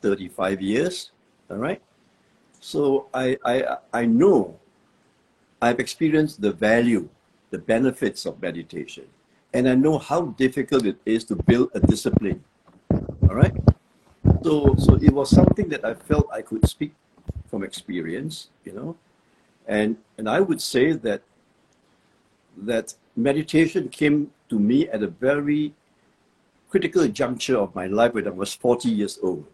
35 0.02 0.64
years, 0.64 1.12
all 1.52 1.58
right. 1.58 1.80
So, 2.60 3.06
I, 3.14 3.38
I, 3.46 3.78
I 3.94 4.06
know 4.08 4.58
I've 5.62 5.80
experienced 5.80 6.42
the 6.42 6.52
value, 6.52 7.08
the 7.52 7.60
benefits 7.60 8.26
of 8.26 8.42
meditation, 8.42 9.06
and 9.54 9.70
I 9.70 9.76
know 9.76 10.00
how 10.00 10.34
difficult 10.42 10.88
it 10.88 10.98
is 11.06 11.24
to 11.26 11.36
build 11.36 11.70
a 11.76 11.82
discipline. 11.82 12.44
All 13.30 13.36
right. 13.36 13.54
So, 14.42 14.74
so 14.76 14.96
it 14.96 15.14
was 15.14 15.30
something 15.30 15.70
that 15.70 15.86
I 15.86 15.94
felt 15.94 16.28
I 16.34 16.42
could 16.42 16.68
speak 16.68 16.94
from 17.52 17.64
experience, 17.64 18.50
you 18.66 18.74
know, 18.74 18.96
and 19.68 19.98
and 20.18 20.28
I 20.28 20.40
would 20.40 20.62
say 20.62 20.94
that 20.94 21.22
that 22.58 22.96
meditation 23.16 23.90
came 23.90 24.32
to 24.50 24.58
me 24.58 24.88
at 24.90 25.04
a 25.04 25.08
very 25.08 25.74
critical 26.70 27.08
juncture 27.08 27.58
of 27.58 27.76
my 27.76 27.88
life 27.88 28.14
when 28.14 28.28
I 28.28 28.32
was 28.32 28.54
40 28.54 28.90
years 28.90 29.20
old, 29.22 29.46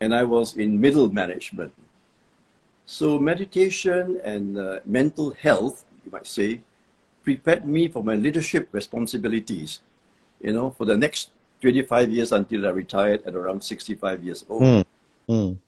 and 0.00 0.14
I 0.14 0.22
was 0.24 0.56
in 0.56 0.78
middle 0.80 1.10
management, 1.10 1.72
So 2.86 3.18
meditation 3.18 4.20
and 4.22 4.56
uh, 4.58 4.78
mental 4.84 5.32
health, 5.32 5.84
you 6.04 6.10
might 6.12 6.26
say, 6.26 6.60
prepared 7.24 7.66
me 7.66 7.88
for 7.88 8.04
my 8.04 8.14
leadership 8.14 8.68
responsibilities, 8.70 9.80
you 10.40 10.52
know, 10.52 10.70
for 10.70 10.84
the 10.84 10.96
next 10.96 11.30
25 11.62 12.10
years 12.10 12.30
until 12.30 12.66
I 12.66 12.70
retired 12.70 13.26
at 13.26 13.34
around 13.34 13.64
65 13.64 14.22
years 14.22 14.44
old. 14.48 14.62
Mm. 14.62 14.84
Mm. 15.28 15.58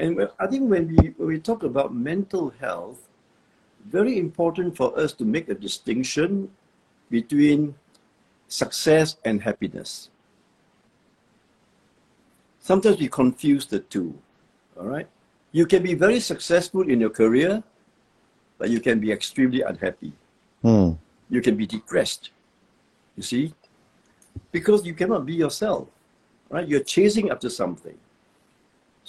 And 0.00 0.28
I 0.38 0.46
think 0.46 0.70
when 0.70 0.88
we, 0.88 1.08
when 1.18 1.28
we 1.28 1.38
talk 1.38 1.62
about 1.62 1.94
mental 1.94 2.54
health, 2.58 3.06
very 3.84 4.18
important 4.18 4.74
for 4.74 4.98
us 4.98 5.12
to 5.12 5.26
make 5.26 5.50
a 5.50 5.54
distinction 5.54 6.50
between 7.10 7.74
success 8.48 9.16
and 9.26 9.42
happiness. 9.42 10.08
Sometimes 12.60 12.98
we 12.98 13.08
confuse 13.08 13.66
the 13.66 13.80
two, 13.80 14.16
all 14.78 14.86
right? 14.86 15.06
You 15.52 15.66
can 15.66 15.82
be 15.82 15.92
very 15.92 16.20
successful 16.20 16.88
in 16.88 16.98
your 16.98 17.10
career, 17.10 17.62
but 18.56 18.70
you 18.70 18.80
can 18.80 19.00
be 19.00 19.12
extremely 19.12 19.60
unhappy. 19.60 20.14
Mm. 20.64 20.96
You 21.28 21.42
can 21.42 21.56
be 21.56 21.66
depressed, 21.66 22.30
you 23.16 23.22
see? 23.22 23.52
Because 24.50 24.86
you 24.86 24.94
cannot 24.94 25.26
be 25.26 25.34
yourself, 25.34 25.88
right? 26.48 26.66
You're 26.66 26.84
chasing 26.84 27.30
after 27.30 27.50
something. 27.50 27.98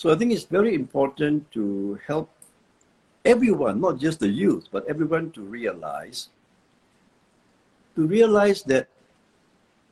So 0.02 0.10
I 0.10 0.16
think 0.16 0.34
it's 0.34 0.46
very 0.50 0.74
important 0.74 1.46
to 1.52 2.00
help 2.08 2.28
everyone, 3.24 3.80
not 3.80 4.00
just 4.00 4.20
the 4.20 4.28
youth, 4.28 4.66
but 4.72 4.84
everyone 4.90 5.30
to 5.38 5.42
realize, 5.42 6.30
to 7.94 8.08
realize 8.08 8.64
that 8.64 8.88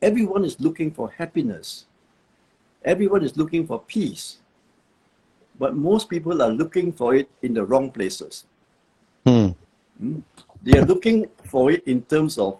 everyone 0.02 0.44
is 0.44 0.58
looking 0.58 0.90
for 0.90 1.12
happiness. 1.12 1.86
Everyone 2.84 3.22
is 3.22 3.36
looking 3.36 3.68
for 3.68 3.78
peace. 3.86 4.38
But 5.60 5.76
most 5.76 6.10
people 6.10 6.42
are 6.42 6.50
looking 6.50 6.90
for 6.90 7.14
it 7.14 7.30
in 7.42 7.54
the 7.54 7.62
wrong 7.62 7.92
places. 7.92 8.46
Mm. 9.24 9.54
They 10.64 10.76
are 10.76 10.86
looking 10.86 11.28
for 11.44 11.70
it 11.70 11.86
in 11.86 12.02
terms 12.02 12.36
of 12.36 12.58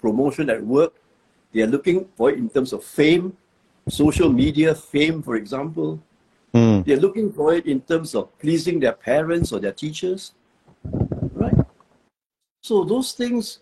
promotion 0.00 0.50
at 0.50 0.66
work. 0.66 0.94
They 1.52 1.62
are 1.62 1.70
looking 1.70 2.08
for 2.16 2.30
it 2.30 2.38
in 2.38 2.50
terms 2.50 2.72
of 2.72 2.82
fame, 2.82 3.36
social 3.88 4.32
media 4.32 4.74
fame, 4.74 5.22
for 5.22 5.36
example. 5.36 6.02
Mm. 6.76 6.84
They're 6.84 7.00
looking 7.00 7.32
for 7.32 7.54
it 7.54 7.66
in 7.66 7.80
terms 7.80 8.14
of 8.14 8.36
pleasing 8.38 8.80
their 8.80 8.92
parents 8.92 9.52
or 9.52 9.60
their 9.60 9.72
teachers. 9.72 10.32
Right? 11.32 11.54
So 12.62 12.84
those 12.84 13.12
things 13.12 13.60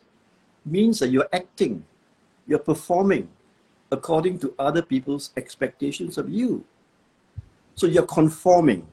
means 0.64 0.98
that 0.98 1.10
you're 1.10 1.28
acting, 1.32 1.84
you're 2.46 2.58
performing 2.58 3.28
according 3.92 4.38
to 4.40 4.54
other 4.58 4.82
people's 4.82 5.30
expectations 5.36 6.18
of 6.18 6.28
you. 6.28 6.64
So 7.74 7.86
you're 7.86 8.06
conforming. 8.06 8.86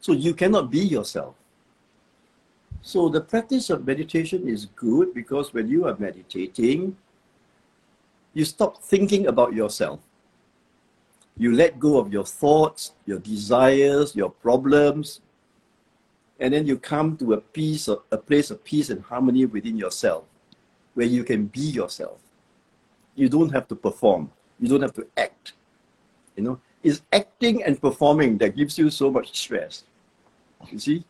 So 0.00 0.12
you 0.12 0.34
cannot 0.34 0.70
be 0.70 0.80
yourself. 0.80 1.34
So 2.82 3.08
the 3.08 3.20
practice 3.20 3.70
of 3.70 3.86
meditation 3.86 4.48
is 4.48 4.66
good 4.66 5.14
because 5.14 5.54
when 5.54 5.68
you 5.68 5.86
are 5.86 5.96
meditating, 5.98 6.96
you 8.34 8.44
stop 8.44 8.82
thinking 8.82 9.26
about 9.26 9.52
yourself. 9.52 10.00
You 11.36 11.52
let 11.52 11.80
go 11.80 11.98
of 11.98 12.12
your 12.12 12.24
thoughts, 12.24 12.92
your 13.06 13.18
desires, 13.18 14.14
your 14.14 14.30
problems, 14.30 15.20
and 16.38 16.52
then 16.52 16.66
you 16.66 16.76
come 16.76 17.16
to 17.18 17.34
a 17.34 17.40
peace, 17.40 17.88
of, 17.88 18.02
a 18.10 18.18
place 18.18 18.50
of 18.50 18.62
peace 18.64 18.90
and 18.90 19.02
harmony 19.02 19.46
within 19.46 19.76
yourself, 19.76 20.24
where 20.94 21.06
you 21.06 21.24
can 21.24 21.46
be 21.46 21.60
yourself. 21.60 22.18
You 23.14 23.28
don't 23.28 23.50
have 23.50 23.68
to 23.68 23.76
perform. 23.76 24.30
You 24.60 24.68
don't 24.68 24.82
have 24.82 24.94
to 24.94 25.06
act. 25.16 25.52
You 26.36 26.42
know, 26.42 26.60
it's 26.82 27.02
acting 27.12 27.62
and 27.62 27.80
performing 27.80 28.38
that 28.38 28.56
gives 28.56 28.78
you 28.78 28.90
so 28.90 29.10
much 29.10 29.38
stress. 29.38 29.84
You 30.70 30.78
see, 30.78 31.04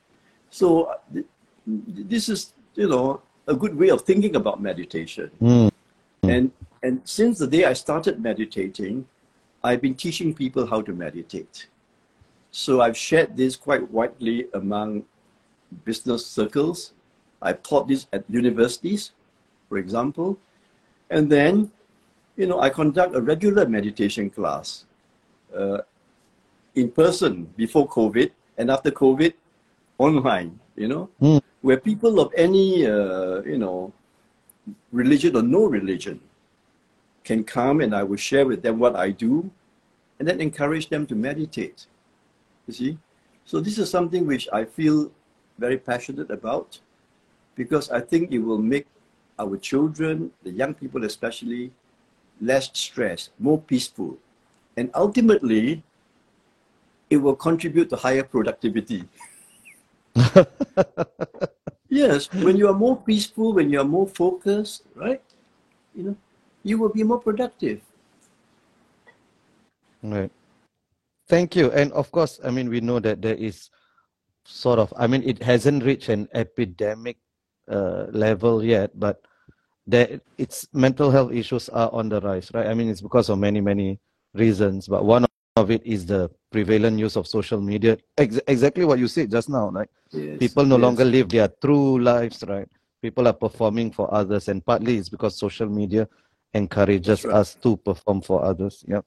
so 0.51 0.85
uh, 0.85 1.23
this 1.67 2.29
is 2.29 2.55
you 2.75 2.89
know 2.89 3.23
a 3.47 3.55
good 3.55 3.77
way 3.77 3.89
of 3.89 4.03
thinking 4.03 4.37
about 4.37 4.61
meditation. 4.61 5.31
Mm. 5.41 5.71
And 6.23 6.53
and 6.83 7.01
since 7.05 7.39
the 7.39 7.47
day 7.47 7.65
I 7.65 7.73
started 7.73 8.21
meditating, 8.21 9.07
I've 9.65 9.81
been 9.81 9.95
teaching 9.95 10.35
people 10.35 10.67
how 10.67 10.83
to 10.83 10.93
meditate. 10.93 11.69
So 12.51 12.81
I've 12.81 12.97
shared 12.97 13.37
this 13.37 13.57
quite 13.57 13.89
widely 13.91 14.47
among 14.55 15.05
business 15.85 16.27
circles. 16.27 16.93
I've 17.41 17.63
taught 17.63 17.89
this 17.89 18.07
at 18.13 18.25
universities, 18.29 19.13
for 19.69 19.79
example. 19.79 20.39
And 21.11 21.31
then, 21.31 21.71
you 22.37 22.47
know, 22.47 22.61
I 22.61 22.71
conduct 22.71 23.15
a 23.15 23.21
regular 23.21 23.67
meditation 23.69 24.31
class 24.31 24.85
uh, 25.57 25.79
in 26.75 26.91
person 26.91 27.45
before 27.57 27.89
COVID 27.89 28.31
and 28.59 28.71
after 28.71 28.91
COVID, 28.91 29.33
online, 29.99 30.59
you 30.77 30.89
know, 30.89 31.09
Mm. 31.21 31.41
where 31.63 31.77
people 31.77 32.19
of 32.21 32.33
any, 32.37 32.87
uh, 32.87 33.43
you 33.43 33.59
know, 33.59 33.93
religion 34.91 35.37
or 35.37 35.43
no 35.43 35.67
religion 35.67 36.21
can 37.25 37.45
come 37.45 37.81
and 37.81 37.95
I 37.95 38.03
will 38.03 38.17
share 38.17 38.47
with 38.47 38.63
them 38.63 38.79
what 38.79 38.97
I 38.97 39.11
do 39.11 39.51
and 40.19 40.29
then 40.29 40.41
encourage 40.41 40.89
them 40.89 41.07
to 41.07 41.15
meditate. 41.15 41.87
You 42.67 42.75
see? 42.75 42.99
So 43.45 43.61
this 43.61 43.79
is 43.79 43.91
something 43.91 44.27
which 44.27 44.49
I 44.53 44.65
feel 44.65 45.11
very 45.59 45.79
passionate 45.79 46.31
about 46.31 46.81
because 47.55 47.91
I 47.91 48.01
think 48.01 48.33
it 48.33 48.39
will 48.39 48.59
make 48.59 48.87
our 49.39 49.57
children, 49.57 50.31
the 50.43 50.51
young 50.51 50.75
people 50.75 51.05
especially, 51.05 51.73
less 52.41 52.71
stressed, 52.73 53.31
more 53.39 53.59
peaceful. 53.61 54.19
And 54.77 54.91
ultimately, 54.95 55.83
it 57.11 57.17
will 57.19 57.37
contribute 57.37 57.91
to 57.91 57.97
higher 57.97 58.23
productivity. 58.23 59.05
yes, 61.89 62.33
when 62.33 62.57
you 62.57 62.69
are 62.69 62.75
more 62.75 62.97
peaceful, 62.97 63.53
when 63.53 63.71
you 63.71 63.81
are 63.81 63.91
more 63.99 64.07
focused, 64.07 64.85
right? 64.95 65.23
You 65.95 66.03
know, 66.05 66.17
you 66.63 66.79
will 66.79 66.89
be 66.89 67.03
more 67.03 67.19
productive. 67.19 67.81
Right. 70.03 70.31
Thank 71.29 71.57
you. 71.57 71.71
And 71.71 71.93
of 71.93 72.11
course, 72.11 72.41
I 72.45 72.51
mean, 72.51 72.69
we 72.69 72.81
know 72.81 73.01
that 73.01 73.23
there 73.23 73.37
is 73.37 73.71
sort 74.45 74.79
of, 74.79 74.93
I 74.97 75.07
mean, 75.07 75.23
it 75.23 75.43
hasn't 75.43 75.85
reached 75.85 76.09
an 76.09 76.29
epidemic 76.35 77.17
uh, 77.71 78.07
level 78.11 78.65
yet, 78.65 78.99
but 78.99 79.23
there, 79.87 80.21
it's 80.39 80.67
mental 80.73 81.11
health 81.11 81.33
issues 81.33 81.69
are 81.69 81.91
on 81.93 82.09
the 82.09 82.21
rise, 82.21 82.51
right? 82.53 82.67
I 82.67 82.75
mean, 82.75 82.89
it's 82.89 83.01
because 83.01 83.29
of 83.29 83.39
many, 83.39 83.61
many 83.61 83.99
reasons, 84.35 84.89
but 84.89 85.05
one 85.05 85.25
of 85.57 85.71
it 85.71 85.85
is 85.85 86.07
the 86.07 86.31
prevalent 86.51 86.99
use 86.99 87.17
of 87.17 87.27
social 87.27 87.61
media. 87.61 87.97
Ex- 88.19 88.41
exactly 88.47 88.85
what 88.85 88.99
you 88.99 89.09
said 89.09 89.31
just 89.31 89.49
now, 89.49 89.71
right? 89.71 89.89
Yes, 90.11 90.39
People 90.39 90.65
no 90.65 90.77
yes. 90.77 90.83
longer 90.83 91.05
live 91.05 91.29
their 91.29 91.49
true 91.49 92.01
lives, 92.01 92.45
right? 92.47 92.69
People 93.01 93.27
are 93.27 93.33
performing 93.33 93.91
for 93.91 94.13
others, 94.13 94.49
and 94.49 94.65
partly 94.65 94.97
it's 94.97 95.09
because 95.09 95.37
social 95.37 95.69
media 95.69 96.09
encourages 96.55 97.25
right. 97.25 97.37
us 97.37 97.55
to 97.63 97.77
perform 97.77 98.21
for 98.23 98.45
others. 98.45 98.85
Yeah. 98.87 99.01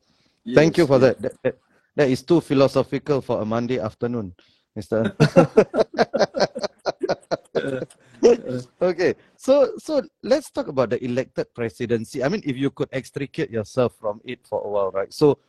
Thank 0.53 0.77
you 0.77 0.87
for 0.87 0.99
yes. 0.99 1.01
that. 1.01 1.21
That, 1.21 1.43
that. 1.43 1.55
that 1.95 2.09
is 2.09 2.21
too 2.21 2.41
philosophical 2.41 3.21
for 3.21 3.41
a 3.41 3.45
Monday 3.45 3.79
afternoon, 3.79 4.33
Mr. 4.77 5.09
okay, 8.81 9.13
so 9.35 9.73
so 9.77 10.01
let's 10.23 10.49
talk 10.51 10.67
about 10.67 10.89
the 10.89 11.03
elected 11.03 11.47
presidency. 11.53 12.23
I 12.23 12.29
mean, 12.29 12.41
if 12.45 12.57
you 12.57 12.69
could 12.69 12.89
extricate 12.91 13.49
yourself 13.49 13.95
from 13.99 14.21
it 14.23 14.39
for 14.45 14.61
a 14.61 14.69
while, 14.69 14.91
right? 14.91 15.11
So, 15.13 15.39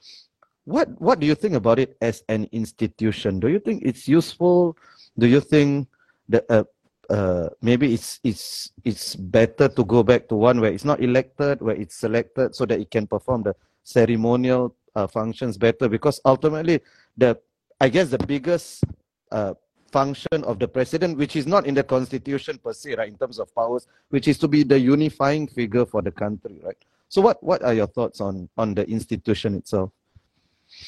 what 0.64 0.88
what 1.00 1.20
do 1.20 1.26
you 1.26 1.34
think 1.34 1.54
about 1.54 1.78
it 1.78 1.96
as 2.00 2.22
an 2.28 2.48
institution? 2.52 3.40
Do 3.40 3.48
you 3.48 3.58
think 3.58 3.82
it's 3.84 4.08
useful? 4.08 4.76
Do 5.18 5.26
you 5.26 5.40
think 5.40 5.88
that 6.28 6.44
uh, 6.50 6.64
uh, 7.10 7.48
maybe 7.62 7.94
it's 7.94 8.20
it's 8.24 8.70
it's 8.84 9.14
better 9.14 9.68
to 9.68 9.84
go 9.84 10.02
back 10.02 10.28
to 10.28 10.34
one 10.34 10.60
where 10.60 10.72
it's 10.72 10.84
not 10.84 11.00
elected, 11.00 11.60
where 11.62 11.76
it's 11.76 11.96
selected, 11.96 12.54
so 12.54 12.66
that 12.66 12.80
it 12.80 12.90
can 12.90 13.06
perform 13.06 13.42
the 13.42 13.54
ceremonial 13.82 14.74
uh, 14.94 15.06
functions 15.06 15.56
better? 15.56 15.88
Because 15.88 16.20
ultimately, 16.24 16.80
the 17.16 17.38
I 17.80 17.88
guess 17.88 18.08
the 18.08 18.18
biggest 18.18 18.84
uh, 19.30 19.54
function 19.92 20.42
of 20.44 20.58
the 20.58 20.66
president, 20.66 21.16
which 21.18 21.36
is 21.36 21.46
not 21.46 21.66
in 21.66 21.74
the 21.74 21.84
constitution 21.84 22.58
per 22.58 22.72
se, 22.72 22.94
right, 22.96 23.08
in 23.08 23.16
terms 23.16 23.38
of 23.38 23.54
powers, 23.54 23.86
which 24.08 24.26
is 24.28 24.38
to 24.38 24.48
be 24.48 24.62
the 24.62 24.78
unifying 24.78 25.46
figure 25.46 25.86
for 25.86 26.02
the 26.02 26.10
country, 26.10 26.58
right? 26.62 26.76
So, 27.08 27.22
what 27.22 27.42
what 27.42 27.62
are 27.62 27.74
your 27.74 27.86
thoughts 27.86 28.20
on 28.20 28.48
on 28.56 28.74
the 28.74 28.88
institution 28.88 29.54
itself? 29.54 29.90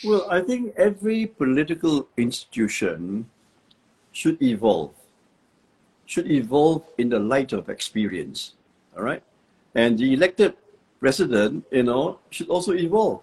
Well, 0.02 0.26
I 0.28 0.40
think 0.42 0.74
every 0.76 1.26
political 1.26 2.08
institution 2.16 3.30
should 4.10 4.42
evolve, 4.42 4.94
should 6.08 6.30
evolve 6.32 6.82
in 6.96 7.08
the 7.10 7.20
light 7.20 7.52
of 7.52 7.68
experience. 7.68 8.54
All 8.96 9.04
right. 9.04 9.22
And 9.74 9.98
the 9.98 10.14
elected 10.14 10.56
president, 10.98 11.64
you 11.70 11.84
know, 11.84 12.18
should 12.30 12.48
also 12.48 12.72
evolve. 12.72 13.20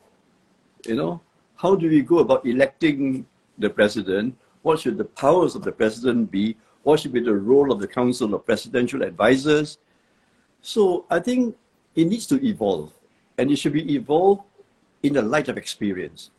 You 0.86 0.96
know, 0.96 1.22
how 1.58 1.76
do 1.76 1.90
we 1.90 2.02
go 2.02 2.20
about 2.20 2.46
electing 2.46 3.26
the 3.58 3.70
president? 3.70 4.38
What 4.62 4.80
should 4.80 4.98
the 4.98 5.10
powers 5.18 5.56
of 5.56 5.64
the 5.64 5.72
president 5.72 6.30
be? 6.30 6.56
What 6.84 7.00
should 7.00 7.14
be 7.14 7.20
the 7.20 7.34
role 7.34 7.72
of 7.72 7.80
the 7.80 7.88
Council 7.88 8.36
of 8.36 8.46
Presidential 8.46 9.02
Advisors? 9.02 9.80
So 10.62 11.06
I 11.10 11.20
think 11.20 11.58
it 11.96 12.06
needs 12.06 12.28
to 12.28 12.38
evolve, 12.46 12.94
and 13.40 13.50
it 13.50 13.58
should 13.58 13.74
be 13.74 13.96
evolved 13.96 14.44
in 15.02 15.14
the 15.14 15.24
light 15.24 15.50
of 15.50 15.58
experience 15.58 16.30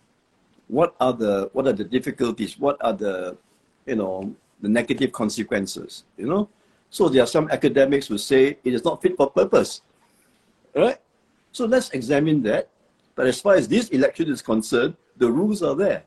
what 0.69 0.95
are 1.01 1.13
the 1.13 1.49
what 1.53 1.67
are 1.67 1.73
the 1.73 1.85
difficulties 1.85 2.59
what 2.59 2.77
are 2.81 2.93
the 2.93 3.37
you 3.87 3.95
know 3.97 4.35
the 4.61 4.69
negative 4.69 5.12
consequences, 5.12 6.05
you 6.16 6.27
know. 6.27 6.49
So 6.90 7.09
there 7.09 7.23
are 7.23 7.27
some 7.27 7.51
academics 7.51 8.07
who 8.07 8.19
say 8.19 8.59
it 8.62 8.75
is 8.75 8.85
not 8.85 9.03
fit 9.03 9.16
for 9.16 9.31
purpose, 9.31 9.83
right? 10.75 10.99
So 11.53 11.66
let's 11.66 11.90
examine 11.90 12.42
that. 12.45 12.69
But 13.14 13.27
as 13.27 13.40
far 13.40 13.55
as 13.55 13.66
this 13.66 13.88
election 13.88 14.31
is 14.31 14.42
concerned, 14.42 14.97
the 15.16 15.31
rules 15.31 15.62
are 15.62 15.75
there. 15.75 16.05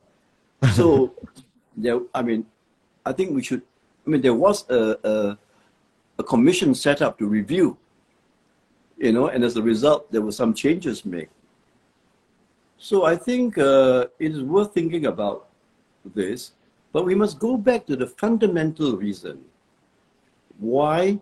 So, 0.76 1.16
there, 1.76 2.00
I 2.14 2.22
mean, 2.22 2.46
I 3.06 3.14
think 3.14 3.32
we 3.32 3.42
should. 3.42 3.62
I 4.06 4.10
mean, 4.10 4.22
there 4.22 4.34
was 4.34 4.70
a, 4.70 4.98
a 5.04 5.38
a 6.20 6.24
commission 6.24 6.76
set 6.76 7.02
up 7.02 7.18
to 7.18 7.26
review, 7.26 7.78
you 8.98 9.14
know, 9.14 9.28
and 9.30 9.44
as 9.44 9.56
a 9.56 9.62
result, 9.62 10.12
there 10.12 10.22
were 10.22 10.34
some 10.34 10.54
changes 10.54 11.06
made. 11.06 11.30
So 12.78 13.06
I 13.06 13.16
think 13.16 13.58
uh, 13.58 14.08
it 14.20 14.32
is 14.32 14.44
worth 14.44 14.74
thinking 14.74 15.06
about 15.06 15.48
this, 16.14 16.52
but 16.92 17.06
we 17.06 17.16
must 17.16 17.40
go 17.40 17.58
back 17.58 17.86
to 17.86 17.96
the 17.96 18.08
fundamental 18.08 18.98
reason 18.98 19.44
why 20.58 21.20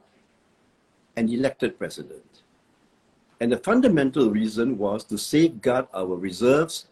an 1.15 1.29
elected 1.29 1.77
president. 1.77 2.43
And 3.39 3.51
the 3.51 3.57
fundamental 3.57 4.29
reason 4.31 4.77
was 4.77 5.03
to 5.05 5.17
safeguard 5.17 5.87
our 5.93 6.15
reserves 6.15 6.87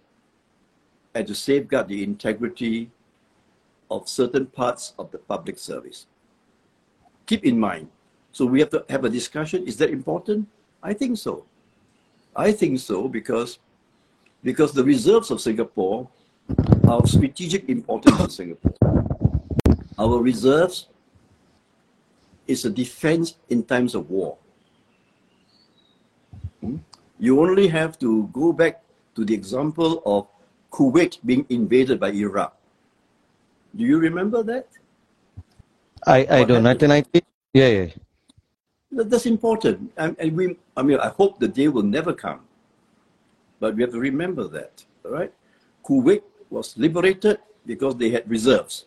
and 1.14 1.26
to 1.28 1.34
safeguard 1.34 1.88
the 1.88 2.04
integrity 2.04 2.92
of 3.90 4.10
certain 4.10 4.46
parts 4.46 4.94
of 5.00 5.12
the 5.12 5.18
public 5.18 5.58
service. 5.58 6.08
Keep 7.26 7.46
in 7.46 7.60
mind, 7.60 7.90
so 8.32 8.46
we 8.46 8.60
have 8.60 8.70
to 8.72 8.86
have 8.90 9.06
a 9.06 9.10
discussion. 9.10 9.66
Is 9.66 9.78
that 9.78 9.90
important? 9.90 10.48
I 10.84 10.94
think 10.94 11.18
so. 11.18 11.46
I 12.36 12.52
think 12.52 12.80
so 12.80 13.08
because, 13.08 13.60
because 14.44 14.72
the 14.74 14.84
reserves 14.84 15.32
of 15.32 15.42
Singapore 15.42 16.08
of 16.88 17.10
strategic 17.10 17.70
importance 17.70 18.18
to 18.18 18.30
Singapore. 18.30 18.74
Our 19.98 20.22
reserves 20.22 20.88
is 22.48 22.66
a 22.66 22.70
defense 22.70 23.36
in 23.50 23.64
times 23.64 23.96
of 23.96 24.10
war. 24.10 24.38
Hmm? 26.62 26.78
You 27.20 27.40
only 27.40 27.68
have 27.68 27.98
to 28.00 28.30
go 28.34 28.54
back 28.54 28.84
to 29.16 29.26
the 29.26 29.34
example 29.34 30.04
of 30.06 30.28
Kuwait 30.72 31.18
being 31.26 31.46
invaded 31.50 32.00
by 32.00 32.12
Iraq. 32.12 32.56
Do 33.76 33.84
you 33.84 33.98
remember 33.98 34.44
that? 34.44 34.68
I, 36.06 36.18
I 36.30 36.44
don't. 36.44 36.64
1990? 36.64 37.24
Yeah, 37.54 37.68
yeah. 37.68 37.88
That's 38.92 39.26
important. 39.26 39.92
And, 39.98 40.16
and 40.20 40.36
we, 40.36 40.58
I 40.78 40.84
mean, 40.84 41.00
I 41.00 41.10
hope 41.10 41.40
the 41.40 41.48
day 41.48 41.68
will 41.68 41.84
never 41.84 42.14
come. 42.14 42.42
But 43.60 43.76
we 43.76 43.82
have 43.82 43.92
to 43.92 44.00
remember 44.00 44.48
that, 44.50 44.84
all 45.04 45.12
right? 45.12 45.34
Kuwait 45.84 46.22
was 46.56 46.78
liberated 46.78 47.38
because 47.66 47.94
they 48.02 48.10
had 48.16 48.24
reserves 48.30 48.86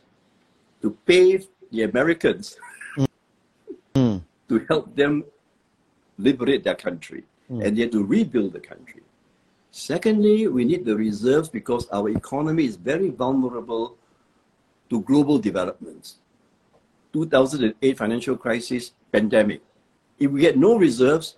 to 0.83 0.88
pay 1.07 1.24
the 1.72 1.83
Americans 1.83 2.57
Mm. 3.94 4.22
to 4.48 4.54
help 4.70 4.94
them 4.94 5.24
liberate 6.26 6.62
their 6.64 6.78
country. 6.87 7.22
Mm. 7.50 7.64
And 7.64 7.78
had 7.78 7.92
to 7.92 8.04
rebuild 8.04 8.52
the 8.52 8.61
country. 8.61 9.02
Secondly, 9.70 10.48
we 10.57 10.64
need 10.70 10.85
the 10.85 10.96
reserves 10.96 11.48
because 11.48 11.88
our 11.96 12.09
economy 12.11 12.64
is 12.70 12.76
very 12.76 13.11
vulnerable 13.11 13.96
to 14.90 15.00
global 15.02 15.38
developments. 15.38 16.18
2008 17.12 17.96
financial 17.96 18.37
crisis, 18.37 18.92
pandemic. 19.12 19.61
If 20.18 20.31
we 20.31 20.40
get 20.40 20.57
no 20.59 20.76
reserves, 20.76 21.37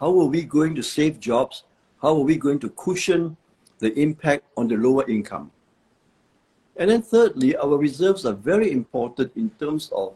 how 0.00 0.10
are 0.20 0.30
we 0.36 0.42
going 0.42 0.74
to 0.74 0.82
save 0.82 1.18
jobs? 1.18 1.64
How 2.02 2.12
are 2.18 2.26
we 2.30 2.36
going 2.36 2.60
to 2.60 2.68
cushion 2.70 3.36
the 3.78 3.90
impact 3.98 4.44
on 4.56 4.68
the 4.68 4.76
lower 4.76 5.08
income? 5.08 5.50
And 6.78 6.90
then 6.90 7.02
thirdly, 7.02 7.56
our 7.56 7.76
reserves 7.78 8.26
are 8.26 8.34
very 8.34 8.70
important 8.70 9.32
in 9.36 9.50
terms 9.58 9.90
of 9.94 10.14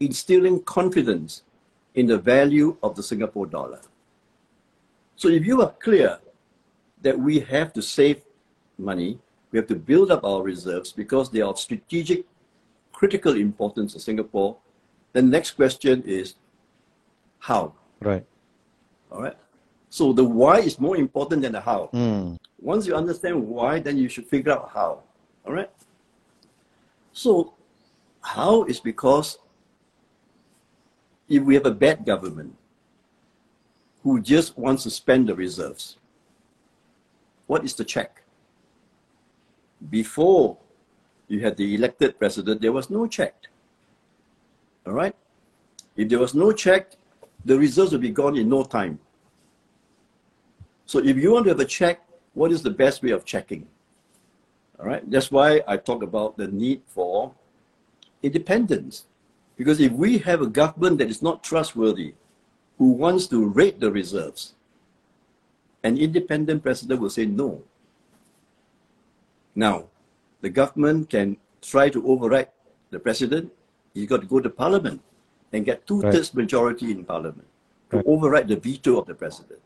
instilling 0.00 0.62
confidence 0.62 1.42
in 1.94 2.06
the 2.06 2.18
value 2.18 2.76
of 2.82 2.96
the 2.96 3.02
Singapore 3.02 3.46
dollar. 3.46 3.80
So 5.16 5.28
if 5.28 5.44
you 5.44 5.60
are 5.62 5.74
clear 5.78 6.18
that 7.02 7.18
we 7.18 7.40
have 7.40 7.72
to 7.74 7.82
save 7.82 8.22
money, 8.78 9.18
we 9.50 9.58
have 9.58 9.68
to 9.68 9.76
build 9.76 10.10
up 10.10 10.24
our 10.24 10.42
reserves 10.42 10.92
because 10.92 11.30
they 11.30 11.42
are 11.42 11.50
of 11.50 11.58
strategic, 11.58 12.24
critical 12.92 13.36
importance 13.36 13.92
to 13.92 14.00
Singapore, 14.00 14.56
then 15.12 15.26
the 15.26 15.30
next 15.32 15.52
question 15.52 16.02
is 16.06 16.36
how? 17.38 17.74
Right. 18.00 18.24
All 19.10 19.22
right. 19.22 19.36
So 19.90 20.12
the 20.12 20.24
why 20.24 20.60
is 20.60 20.80
more 20.80 20.96
important 20.96 21.42
than 21.42 21.52
the 21.52 21.60
how. 21.60 21.90
Mm. 21.92 22.38
Once 22.58 22.86
you 22.86 22.94
understand 22.94 23.46
why, 23.46 23.78
then 23.78 23.98
you 23.98 24.08
should 24.08 24.26
figure 24.26 24.52
out 24.52 24.70
how. 24.72 25.02
All 25.46 25.52
right. 25.52 25.70
So, 27.12 27.54
how 28.20 28.64
is 28.64 28.80
because 28.80 29.38
if 31.28 31.42
we 31.42 31.54
have 31.54 31.66
a 31.66 31.70
bad 31.70 32.06
government 32.06 32.56
who 34.02 34.20
just 34.20 34.56
wants 34.56 34.82
to 34.84 34.90
spend 34.90 35.28
the 35.28 35.34
reserves, 35.34 35.96
what 37.46 37.64
is 37.64 37.74
the 37.74 37.84
check? 37.84 38.22
Before 39.90 40.56
you 41.28 41.40
had 41.40 41.56
the 41.56 41.74
elected 41.74 42.18
president, 42.18 42.60
there 42.60 42.72
was 42.72 42.88
no 42.88 43.06
check. 43.06 43.34
All 44.86 44.92
right? 44.92 45.14
If 45.96 46.08
there 46.08 46.18
was 46.18 46.34
no 46.34 46.52
check, 46.52 46.92
the 47.44 47.58
reserves 47.58 47.92
would 47.92 48.00
be 48.00 48.10
gone 48.10 48.36
in 48.36 48.48
no 48.48 48.62
time. 48.62 48.98
So 50.86 50.98
if 50.98 51.16
you 51.16 51.32
want 51.32 51.44
to 51.46 51.50
have 51.50 51.60
a 51.60 51.64
check, 51.64 52.00
what 52.34 52.52
is 52.52 52.62
the 52.62 52.70
best 52.70 53.02
way 53.02 53.10
of 53.10 53.24
checking? 53.24 53.66
All 54.82 54.88
right, 54.88 55.08
that's 55.08 55.30
why 55.30 55.62
I 55.68 55.76
talk 55.76 56.02
about 56.02 56.36
the 56.36 56.48
need 56.48 56.82
for 56.88 57.32
independence. 58.20 59.06
Because 59.56 59.78
if 59.78 59.92
we 59.92 60.18
have 60.18 60.42
a 60.42 60.48
government 60.48 60.98
that 60.98 61.08
is 61.08 61.22
not 61.22 61.44
trustworthy, 61.44 62.14
who 62.78 62.90
wants 62.90 63.28
to 63.28 63.46
raid 63.46 63.78
the 63.78 63.92
reserves, 63.92 64.54
an 65.84 65.98
independent 65.98 66.64
president 66.64 67.00
will 67.00 67.10
say 67.10 67.26
no. 67.26 67.62
Now, 69.54 69.84
the 70.40 70.50
government 70.50 71.10
can 71.10 71.36
try 71.60 71.88
to 71.90 72.04
override 72.04 72.48
the 72.90 72.98
president. 72.98 73.52
He's 73.94 74.08
got 74.08 74.22
to 74.22 74.26
go 74.26 74.40
to 74.40 74.50
parliament 74.50 75.00
and 75.52 75.64
get 75.64 75.86
two 75.86 76.00
thirds 76.02 76.30
right. 76.30 76.42
majority 76.42 76.90
in 76.90 77.04
parliament 77.04 77.46
to 77.90 77.98
right. 77.98 78.06
override 78.06 78.48
the 78.48 78.56
veto 78.56 78.98
of 78.98 79.06
the 79.06 79.14
president. 79.14 79.60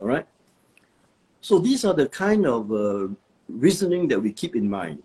All 0.00 0.06
right? 0.06 0.26
So 1.40 1.58
these 1.58 1.84
are 1.84 1.94
the 1.94 2.06
kind 2.06 2.46
of 2.46 2.70
uh, 2.70 3.08
reasoning 3.52 4.08
that 4.08 4.20
we 4.20 4.32
keep 4.32 4.56
in 4.56 4.68
mind 4.68 5.02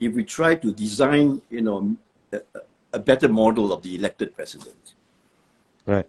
if 0.00 0.14
we 0.14 0.24
try 0.24 0.54
to 0.54 0.72
design, 0.72 1.40
you 1.50 1.62
know, 1.62 1.96
a, 2.32 2.40
a 2.92 2.98
better 2.98 3.28
model 3.28 3.72
of 3.72 3.82
the 3.82 3.94
elected 3.96 4.34
president. 4.34 4.94
Right. 5.86 6.06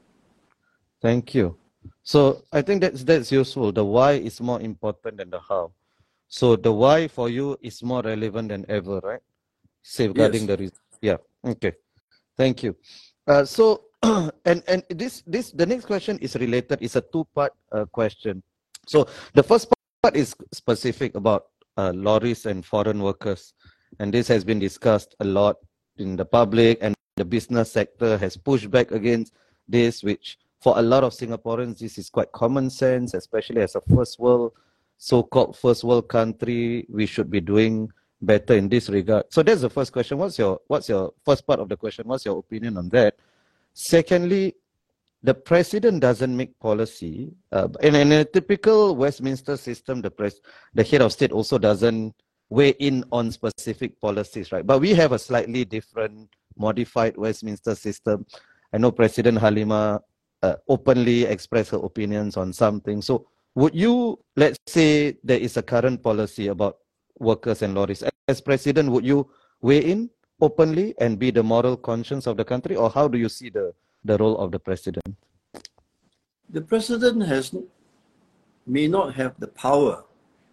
Thank 1.01 1.33
you. 1.35 1.55
So 2.03 2.43
I 2.51 2.61
think 2.61 2.81
that's 2.81 3.03
that's 3.03 3.31
useful. 3.31 3.71
The 3.71 3.85
why 3.85 4.13
is 4.13 4.41
more 4.41 4.59
important 4.61 5.17
than 5.17 5.29
the 5.29 5.39
how. 5.39 5.71
So 6.27 6.55
the 6.55 6.71
why 6.73 7.07
for 7.07 7.29
you 7.29 7.57
is 7.61 7.83
more 7.83 8.01
relevant 8.01 8.49
than 8.49 8.65
ever, 8.67 8.99
right? 9.03 9.23
Safeguarding 9.83 10.47
yes. 10.47 10.47
the 10.47 10.57
reason. 10.57 10.77
Yeah. 11.01 11.17
Okay. 11.45 11.73
Thank 12.35 12.63
you. 12.63 12.75
Uh, 13.27 13.45
so 13.45 13.87
and 14.45 14.63
and 14.67 14.83
this 14.89 15.23
this 15.27 15.51
the 15.51 15.65
next 15.65 15.85
question 15.85 16.17
is 16.19 16.35
related. 16.35 16.79
It's 16.81 16.95
a 16.95 17.01
two 17.01 17.25
part 17.35 17.53
uh, 17.71 17.85
question. 17.85 18.43
So 18.87 19.07
the 19.33 19.43
first 19.43 19.69
part 19.69 19.76
is 20.13 20.35
specific 20.53 21.15
about 21.15 21.47
uh, 21.77 21.91
lorries 21.93 22.45
and 22.45 22.65
foreign 22.65 23.01
workers, 23.01 23.53
and 23.99 24.13
this 24.13 24.27
has 24.27 24.43
been 24.43 24.59
discussed 24.59 25.15
a 25.19 25.25
lot 25.25 25.57
in 25.97 26.15
the 26.15 26.25
public 26.25 26.77
and 26.81 26.95
the 27.15 27.25
business 27.25 27.71
sector 27.71 28.17
has 28.17 28.37
pushed 28.37 28.69
back 28.69 28.91
against 28.91 29.33
this, 29.67 30.03
which 30.03 30.37
for 30.61 30.77
a 30.77 30.81
lot 30.81 31.03
of 31.03 31.13
Singaporeans 31.13 31.79
this 31.79 31.97
is 31.97 32.09
quite 32.09 32.31
common 32.31 32.69
sense, 32.69 33.13
especially 33.13 33.61
as 33.61 33.75
a 33.75 33.81
first 33.81 34.19
world, 34.19 34.53
so-called 34.97 35.57
first 35.57 35.83
world 35.83 36.07
country, 36.07 36.85
we 36.89 37.05
should 37.05 37.29
be 37.29 37.41
doing 37.41 37.89
better 38.21 38.55
in 38.55 38.69
this 38.69 38.89
regard. 38.89 39.25
So 39.29 39.43
that's 39.43 39.61
the 39.61 39.69
first 39.69 39.91
question. 39.91 40.17
What's 40.17 40.37
your 40.37 40.59
what's 40.67 40.89
your 40.89 41.13
first 41.25 41.45
part 41.45 41.59
of 41.59 41.69
the 41.69 41.77
question? 41.77 42.07
What's 42.07 42.25
your 42.25 42.37
opinion 42.37 42.77
on 42.77 42.89
that? 42.89 43.15
Secondly, 43.73 44.55
the 45.23 45.33
president 45.33 46.01
doesn't 46.01 46.35
make 46.35 46.57
policy. 46.59 47.31
Uh, 47.51 47.67
in, 47.81 47.95
in, 47.95 48.11
a 48.11 48.25
typical 48.25 48.95
Westminster 48.95 49.57
system, 49.57 50.01
the 50.01 50.11
press, 50.11 50.39
the 50.73 50.83
head 50.83 51.01
of 51.01 51.11
state 51.11 51.31
also 51.31 51.57
doesn't 51.57 52.13
weigh 52.49 52.75
in 52.79 53.03
on 53.11 53.31
specific 53.31 53.99
policies, 53.99 54.51
right? 54.51 54.65
But 54.65 54.79
we 54.79 54.93
have 54.93 55.11
a 55.11 55.19
slightly 55.19 55.65
different, 55.65 56.29
modified 56.57 57.17
Westminster 57.17 57.75
system. 57.75 58.25
I 58.73 58.77
know 58.77 58.91
President 58.91 59.37
Halima 59.39 60.01
uh, 60.43 60.55
openly 60.69 61.23
expressed 61.23 61.71
her 61.71 61.77
opinions 61.77 62.37
on 62.37 62.53
something. 62.53 63.01
So, 63.01 63.27
would 63.55 63.73
you, 63.73 64.19
let's 64.35 64.59
say, 64.67 65.17
there 65.23 65.39
is 65.39 65.57
a 65.57 65.63
current 65.63 66.03
policy 66.03 66.47
about 66.47 66.77
workers 67.19 67.61
and 67.61 67.73
lorries. 67.73 68.03
As 68.27 68.41
president, 68.41 68.89
would 68.91 69.05
you 69.05 69.29
weigh 69.61 69.79
in 69.79 70.09
openly 70.41 70.93
and 70.99 71.17
be 71.17 71.31
the 71.31 71.43
moral 71.43 71.75
conscience 71.77 72.27
of 72.27 72.37
the 72.37 72.45
country, 72.45 72.75
or 72.75 72.89
how 72.89 73.07
do 73.07 73.17
you 73.17 73.29
see 73.29 73.49
the 73.49 73.73
the 74.07 74.17
role 74.17 74.37
of 74.39 74.51
the 74.51 74.59
president? 74.59 75.15
The 76.49 76.61
president 76.61 77.27
has 77.27 77.53
may 78.65 78.87
not 78.87 79.13
have 79.15 79.35
the 79.39 79.47
power 79.47 80.03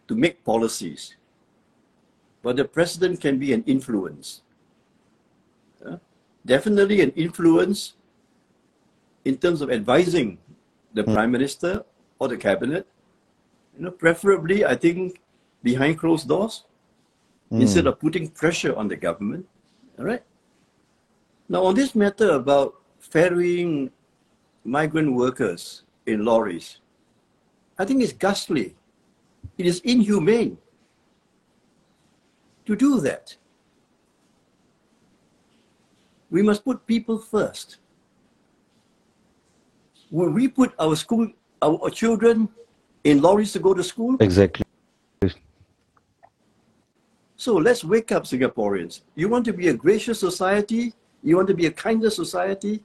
to 0.08 0.14
make 0.14 0.44
policies, 0.44 1.16
but 2.42 2.56
the 2.56 2.64
president 2.66 3.20
can 3.20 3.38
be 3.38 3.52
an 3.52 3.62
influence. 3.66 4.42
definitely 6.44 7.00
an 7.00 7.08
influence 7.16 7.96
in 9.24 9.34
terms 9.40 9.62
of 9.64 9.72
advising 9.72 10.36
the 10.92 11.00
Mm. 11.02 11.14
prime 11.14 11.30
minister 11.32 11.80
or 12.20 12.28
the 12.28 12.36
cabinet. 12.36 12.84
You 13.72 13.88
know, 13.88 13.90
preferably, 13.90 14.60
I 14.60 14.76
think 14.76 15.24
behind 15.62 15.96
closed 15.96 16.28
doors 16.28 16.68
instead 17.48 17.86
of 17.88 17.96
putting 17.98 18.28
pressure 18.28 18.76
on 18.76 18.92
the 18.92 18.96
government. 19.06 19.48
All 19.96 20.04
right. 20.04 20.20
Now, 21.48 21.64
on 21.64 21.74
this 21.80 21.94
matter 21.96 22.36
about 22.36 22.83
ferrying 23.14 23.92
migrant 24.64 25.12
workers 25.12 25.84
in 26.06 26.24
lorries, 26.24 26.78
I 27.78 27.84
think 27.84 28.02
it's 28.02 28.12
ghastly. 28.12 28.74
It 29.56 29.66
is 29.66 29.78
inhumane 29.84 30.58
to 32.66 32.74
do 32.74 33.00
that. 33.02 33.36
We 36.28 36.42
must 36.42 36.64
put 36.64 36.84
people 36.88 37.18
first. 37.18 37.76
Will 40.10 40.30
we 40.30 40.48
put 40.48 40.74
our 40.80 40.96
school, 40.96 41.28
our 41.62 41.90
children 41.90 42.48
in 43.04 43.22
lorries 43.22 43.52
to 43.52 43.60
go 43.60 43.74
to 43.74 43.84
school? 43.84 44.16
Exactly. 44.18 44.64
So 47.36 47.54
let's 47.54 47.84
wake 47.84 48.10
up, 48.10 48.24
Singaporeans. 48.24 49.02
You 49.14 49.28
want 49.28 49.44
to 49.44 49.52
be 49.52 49.68
a 49.68 49.74
gracious 49.74 50.18
society? 50.18 50.94
You 51.22 51.36
want 51.36 51.46
to 51.48 51.54
be 51.54 51.66
a 51.66 51.70
kinder 51.70 52.10
society? 52.10 52.82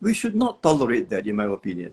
We 0.00 0.14
should 0.14 0.34
not 0.34 0.62
tolerate 0.62 1.08
that, 1.10 1.26
in 1.26 1.36
my 1.36 1.44
opinion. 1.44 1.92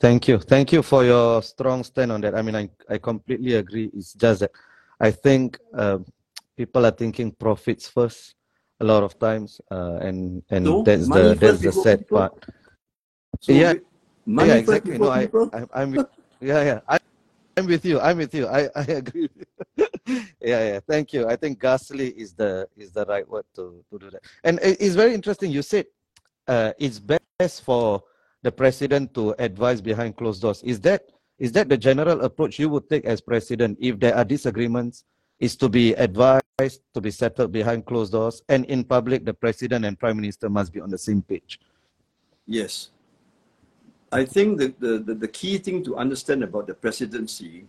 Thank 0.00 0.28
you. 0.28 0.38
Thank 0.38 0.72
you 0.72 0.82
for 0.82 1.04
your 1.04 1.42
strong 1.42 1.84
stand 1.84 2.10
on 2.10 2.20
that. 2.22 2.34
I 2.34 2.42
mean, 2.42 2.56
I, 2.56 2.68
I 2.88 2.98
completely 2.98 3.54
agree. 3.54 3.90
It's 3.94 4.14
just 4.14 4.40
that 4.40 4.50
I 4.98 5.10
think 5.10 5.58
um, 5.74 6.06
people 6.56 6.84
are 6.86 6.90
thinking 6.90 7.30
profits 7.32 7.88
first 7.88 8.34
a 8.80 8.84
lot 8.84 9.02
of 9.04 9.18
times, 9.18 9.60
uh, 9.70 9.98
and 10.02 10.42
and 10.50 10.84
that's 10.84 11.08
the 11.08 11.36
that's 11.38 11.60
the 11.62 11.72
sad 11.72 12.00
people. 12.00 12.18
part. 12.18 12.46
So 13.40 13.52
Yeah. 13.52 13.74
yeah, 14.26 14.54
exactly. 14.54 14.98
No, 14.98 15.10
I. 15.10 15.28
I 15.52 15.66
I'm 15.74 15.94
yeah, 16.40 16.62
yeah. 16.64 16.80
I, 16.88 16.98
I'm 17.56 17.66
with 17.66 17.84
you. 17.84 18.00
I'm 18.00 18.18
with 18.18 18.34
you. 18.34 18.46
I, 18.46 18.68
I 18.74 18.82
agree. 19.02 19.28
yeah, 19.76 19.86
yeah. 20.40 20.80
Thank 20.80 21.12
you. 21.12 21.28
I 21.28 21.36
think 21.36 21.60
ghastly 21.60 22.08
is 22.08 22.32
the 22.32 22.68
is 22.76 22.92
the 22.92 23.04
right 23.06 23.28
word 23.28 23.44
to, 23.56 23.84
to 23.90 23.98
do 23.98 24.10
that. 24.10 24.22
And 24.44 24.58
it's 24.62 24.94
very 24.94 25.14
interesting. 25.14 25.50
You 25.50 25.62
said 25.62 25.86
uh, 26.48 26.72
it's 26.78 26.98
best 26.98 27.62
for 27.62 28.02
the 28.42 28.52
president 28.52 29.14
to 29.14 29.34
advise 29.38 29.80
behind 29.80 30.16
closed 30.16 30.42
doors. 30.42 30.62
Is 30.62 30.80
that 30.80 31.10
is 31.38 31.52
that 31.52 31.68
the 31.68 31.76
general 31.76 32.22
approach 32.22 32.58
you 32.58 32.68
would 32.68 32.88
take 32.88 33.04
as 33.04 33.20
president 33.20 33.78
if 33.80 33.98
there 34.00 34.16
are 34.16 34.24
disagreements? 34.24 35.04
Is 35.40 35.56
to 35.56 35.68
be 35.68 35.92
advised 35.94 36.44
to 36.94 37.00
be 37.00 37.10
settled 37.10 37.50
behind 37.50 37.84
closed 37.84 38.12
doors, 38.12 38.42
and 38.48 38.64
in 38.66 38.84
public, 38.84 39.24
the 39.24 39.34
president 39.34 39.84
and 39.84 39.98
prime 39.98 40.16
minister 40.16 40.48
must 40.48 40.72
be 40.72 40.80
on 40.80 40.88
the 40.88 40.98
same 40.98 41.20
page. 41.20 41.58
Yes. 42.46 42.90
I 44.12 44.26
think 44.26 44.58
the, 44.58 44.74
the, 44.78 45.14
the 45.14 45.28
key 45.28 45.56
thing 45.56 45.82
to 45.84 45.96
understand 45.96 46.44
about 46.44 46.66
the 46.66 46.74
presidency 46.74 47.64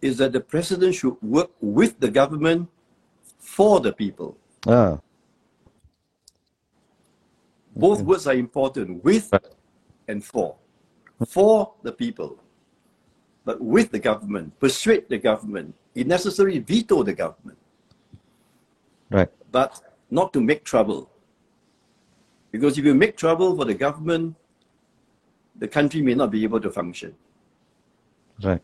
is 0.00 0.16
that 0.16 0.32
the 0.32 0.40
president 0.40 0.94
should 0.94 1.16
work 1.20 1.50
with 1.60 2.00
the 2.00 2.10
government 2.10 2.70
for 3.38 3.80
the 3.80 3.92
people. 3.92 4.38
Ah, 4.66 4.98
Both 7.76 8.00
words 8.02 8.26
are 8.26 8.34
important 8.34 9.04
with 9.04 9.30
and 10.08 10.24
for. 10.24 10.56
For 11.28 11.74
the 11.82 11.92
people, 11.92 12.38
but 13.44 13.60
with 13.60 13.90
the 13.90 13.98
government, 13.98 14.58
persuade 14.58 15.06
the 15.10 15.18
government, 15.18 15.74
if 15.94 16.06
necessary, 16.06 16.58
veto 16.60 17.02
the 17.02 17.12
government, 17.12 17.58
right. 19.10 19.28
but 19.52 19.82
not 20.10 20.32
to 20.32 20.40
make 20.40 20.64
trouble. 20.64 21.10
Because 22.50 22.78
if 22.78 22.86
you 22.86 22.94
make 22.94 23.18
trouble 23.18 23.54
for 23.54 23.66
the 23.66 23.74
government, 23.74 24.34
the 25.60 25.68
country 25.68 26.02
may 26.02 26.14
not 26.14 26.30
be 26.32 26.42
able 26.42 26.60
to 26.60 26.70
function. 26.70 27.14
Right. 28.42 28.60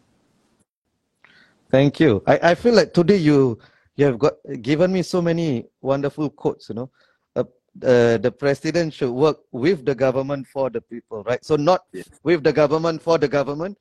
Thank 1.70 2.01
you. 2.01 2.22
I, 2.26 2.38
I 2.51 2.55
feel 2.55 2.74
like 2.74 2.92
today 2.92 3.16
you 3.16 3.59
you 3.97 4.07
have 4.07 4.18
got 4.18 4.34
given 4.62 4.92
me 4.92 5.03
so 5.03 5.20
many 5.22 5.66
wonderful 5.80 6.30
quotes. 6.30 6.68
You 6.70 6.74
know, 6.76 6.90
uh, 7.36 7.44
uh, 7.82 8.16
the 8.18 8.32
president 8.36 8.94
should 8.94 9.11
work 9.11 9.38
with 9.53 9.84
the 9.84 9.94
government 9.94 10.47
for 10.47 10.70
the 10.70 10.80
people, 10.80 11.22
right? 11.24 11.44
So 11.44 11.57
not 11.57 11.84
Yes. 11.92 12.09
with 12.22 12.42
the 12.42 12.53
government 12.53 13.03
for 13.03 13.18
the 13.18 13.28
government, 13.28 13.76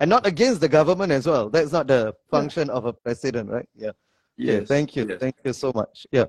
and 0.00 0.10
not 0.10 0.26
against 0.26 0.60
the 0.60 0.68
government 0.68 1.12
as 1.12 1.26
well. 1.26 1.48
That's 1.48 1.72
not 1.72 1.86
the 1.86 2.14
function 2.30 2.68
of 2.70 2.84
a 2.84 2.92
president, 2.92 3.50
right? 3.50 3.68
Yeah. 3.74 3.92
Yeah, 4.36 4.60
thank 4.64 4.96
you. 4.96 5.06
yes. 5.06 5.20
Thank 5.20 5.36
you 5.44 5.52
so 5.52 5.70
much. 5.74 6.06
Yeah. 6.10 6.24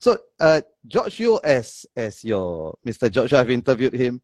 So, 0.00 0.18
uh, 0.40 0.62
George 0.86 1.20
Yeo, 1.20 1.36
as 1.36 1.86
as 1.96 2.24
your 2.24 2.74
Mr. 2.84 3.08
George, 3.10 3.32
I've 3.32 3.50
interviewed 3.50 3.94
him. 3.94 4.20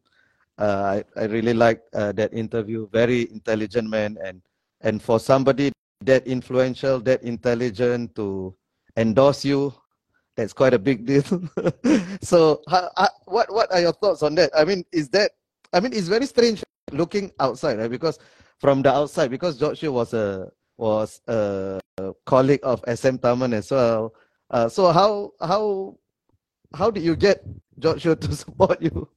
Uh, 0.59 0.99
I, 1.15 1.21
I 1.21 1.25
really 1.25 1.53
liked 1.53 1.87
uh, 1.95 2.11
that 2.13 2.33
interview. 2.33 2.87
Very 2.91 3.31
intelligent 3.31 3.89
man, 3.89 4.17
and 4.23 4.41
and 4.81 5.01
for 5.01 5.19
somebody 5.19 5.71
that 6.03 6.27
influential, 6.27 6.99
that 7.07 7.23
intelligent 7.23 8.13
to 8.15 8.53
endorse 8.97 9.45
you, 9.45 9.73
that's 10.35 10.51
quite 10.51 10.73
a 10.73 10.79
big 10.79 11.05
deal. 11.05 11.23
so, 12.21 12.61
how, 12.67 12.91
what 13.23 13.51
what 13.53 13.71
are 13.71 13.79
your 13.79 13.93
thoughts 13.93 14.21
on 14.21 14.35
that? 14.35 14.51
I 14.55 14.65
mean, 14.65 14.83
is 14.91 15.07
that? 15.09 15.31
I 15.71 15.79
mean, 15.79 15.93
it's 15.93 16.07
very 16.07 16.25
strange 16.25 16.63
looking 16.91 17.31
outside, 17.39 17.79
right? 17.79 17.89
Because 17.89 18.19
from 18.59 18.81
the 18.81 18.91
outside, 18.91 19.31
because 19.31 19.57
George 19.57 19.83
was 19.83 20.13
a 20.13 20.51
was 20.77 21.21
a 21.27 21.79
colleague 22.25 22.63
of 22.63 22.83
SM 22.87 23.15
Tharman 23.23 23.53
as 23.53 23.71
well. 23.71 24.13
Uh, 24.49 24.67
so 24.67 24.91
how 24.91 25.31
how 25.39 25.95
how 26.75 26.91
did 26.91 27.03
you 27.03 27.15
get 27.15 27.43
George 27.79 28.03
to 28.03 28.35
support 28.35 28.81
you? 28.81 29.07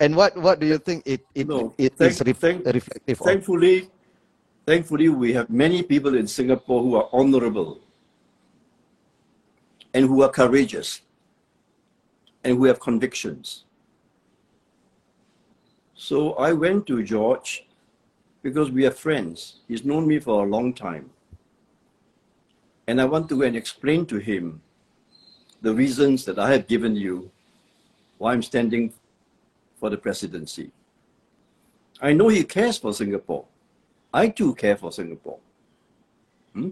And 0.00 0.14
what 0.16 0.36
what 0.36 0.60
do 0.60 0.66
you 0.66 0.78
think 0.78 1.02
it 1.06 1.24
it, 1.34 1.48
No, 1.48 1.74
it 1.78 1.94
thank- 1.96 2.12
is 2.12 2.22
ref- 2.26 2.38
thank- 2.38 2.66
reflective 2.66 3.20
of? 3.20 3.26
Thankfully, 3.26 3.88
thankfully, 4.66 5.08
we 5.08 5.32
have 5.32 5.48
many 5.50 5.82
people 5.82 6.14
in 6.16 6.26
Singapore 6.26 6.82
who 6.82 6.94
are 6.96 7.08
honorable 7.12 7.80
and 9.94 10.06
who 10.06 10.22
are 10.22 10.28
courageous 10.28 11.00
and 12.44 12.56
who 12.56 12.64
have 12.64 12.80
convictions. 12.80 13.64
So 15.94 16.32
I 16.34 16.52
went 16.52 16.86
to 16.86 17.02
George 17.02 17.66
because 18.42 18.70
we 18.70 18.86
are 18.86 18.90
friends. 18.90 19.60
He's 19.68 19.84
known 19.84 20.06
me 20.06 20.18
for 20.18 20.44
a 20.44 20.48
long 20.48 20.72
time. 20.72 21.10
And 22.86 23.00
I 23.00 23.04
want 23.04 23.28
to 23.28 23.36
go 23.36 23.42
and 23.42 23.54
explain 23.56 24.06
to 24.06 24.16
him 24.18 24.62
the 25.62 25.74
reasons 25.74 26.24
that 26.24 26.38
I 26.38 26.50
have 26.52 26.66
given 26.66 26.96
you 26.96 27.30
why 28.18 28.32
I'm 28.32 28.42
standing 28.42 28.92
for 29.80 29.90
the 29.90 29.96
presidency. 29.96 30.70
I 32.00 32.12
know 32.12 32.28
he 32.28 32.44
cares 32.44 32.78
for 32.78 32.92
Singapore. 32.92 33.46
I 34.12 34.28
too 34.28 34.54
care 34.54 34.76
for 34.76 34.92
Singapore. 34.92 35.38
Hmm? 36.52 36.70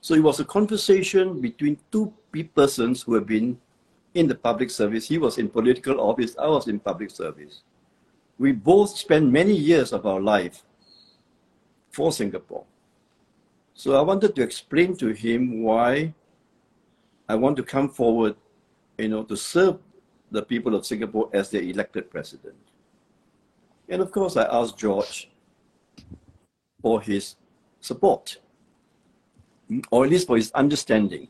So 0.00 0.14
it 0.14 0.22
was 0.22 0.40
a 0.40 0.44
conversation 0.44 1.40
between 1.40 1.78
two 1.92 2.12
persons 2.54 3.02
who 3.02 3.14
have 3.14 3.26
been 3.26 3.58
in 4.14 4.26
the 4.26 4.34
public 4.34 4.70
service. 4.70 5.06
He 5.06 5.18
was 5.18 5.38
in 5.38 5.48
political 5.48 6.00
office, 6.00 6.34
I 6.38 6.48
was 6.48 6.66
in 6.66 6.80
public 6.80 7.10
service. 7.10 7.62
We 8.38 8.52
both 8.52 8.96
spent 8.96 9.30
many 9.30 9.54
years 9.54 9.92
of 9.92 10.04
our 10.06 10.20
life 10.20 10.64
for 11.90 12.10
Singapore. 12.10 12.64
So 13.74 13.96
I 13.96 14.02
wanted 14.02 14.34
to 14.36 14.42
explain 14.42 14.96
to 14.96 15.08
him 15.08 15.62
why 15.62 16.14
I 17.28 17.34
want 17.36 17.56
to 17.58 17.62
come 17.62 17.88
forward, 17.88 18.34
you 18.98 19.08
know, 19.08 19.22
to 19.24 19.36
serve 19.36 19.78
the 20.32 20.42
people 20.42 20.74
of 20.74 20.86
Singapore 20.86 21.28
as 21.32 21.50
their 21.50 21.62
elected 21.62 22.10
president. 22.10 22.56
And 23.88 24.00
of 24.00 24.10
course, 24.10 24.36
I 24.36 24.44
asked 24.44 24.78
George 24.78 25.30
for 26.80 27.00
his 27.00 27.36
support, 27.80 28.38
or 29.90 30.04
at 30.04 30.10
least 30.10 30.26
for 30.26 30.36
his 30.36 30.50
understanding. 30.52 31.28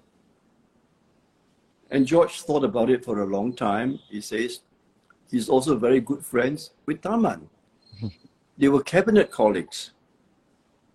And 1.90 2.06
George 2.06 2.40
thought 2.40 2.64
about 2.64 2.88
it 2.88 3.04
for 3.04 3.20
a 3.20 3.26
long 3.26 3.52
time. 3.54 3.98
He 4.08 4.20
says 4.20 4.60
he's 5.30 5.48
also 5.48 5.76
very 5.76 6.00
good 6.00 6.24
friends 6.24 6.70
with 6.86 7.02
Tharman. 7.02 7.42
they 8.58 8.68
were 8.68 8.82
cabinet 8.82 9.30
colleagues 9.30 9.90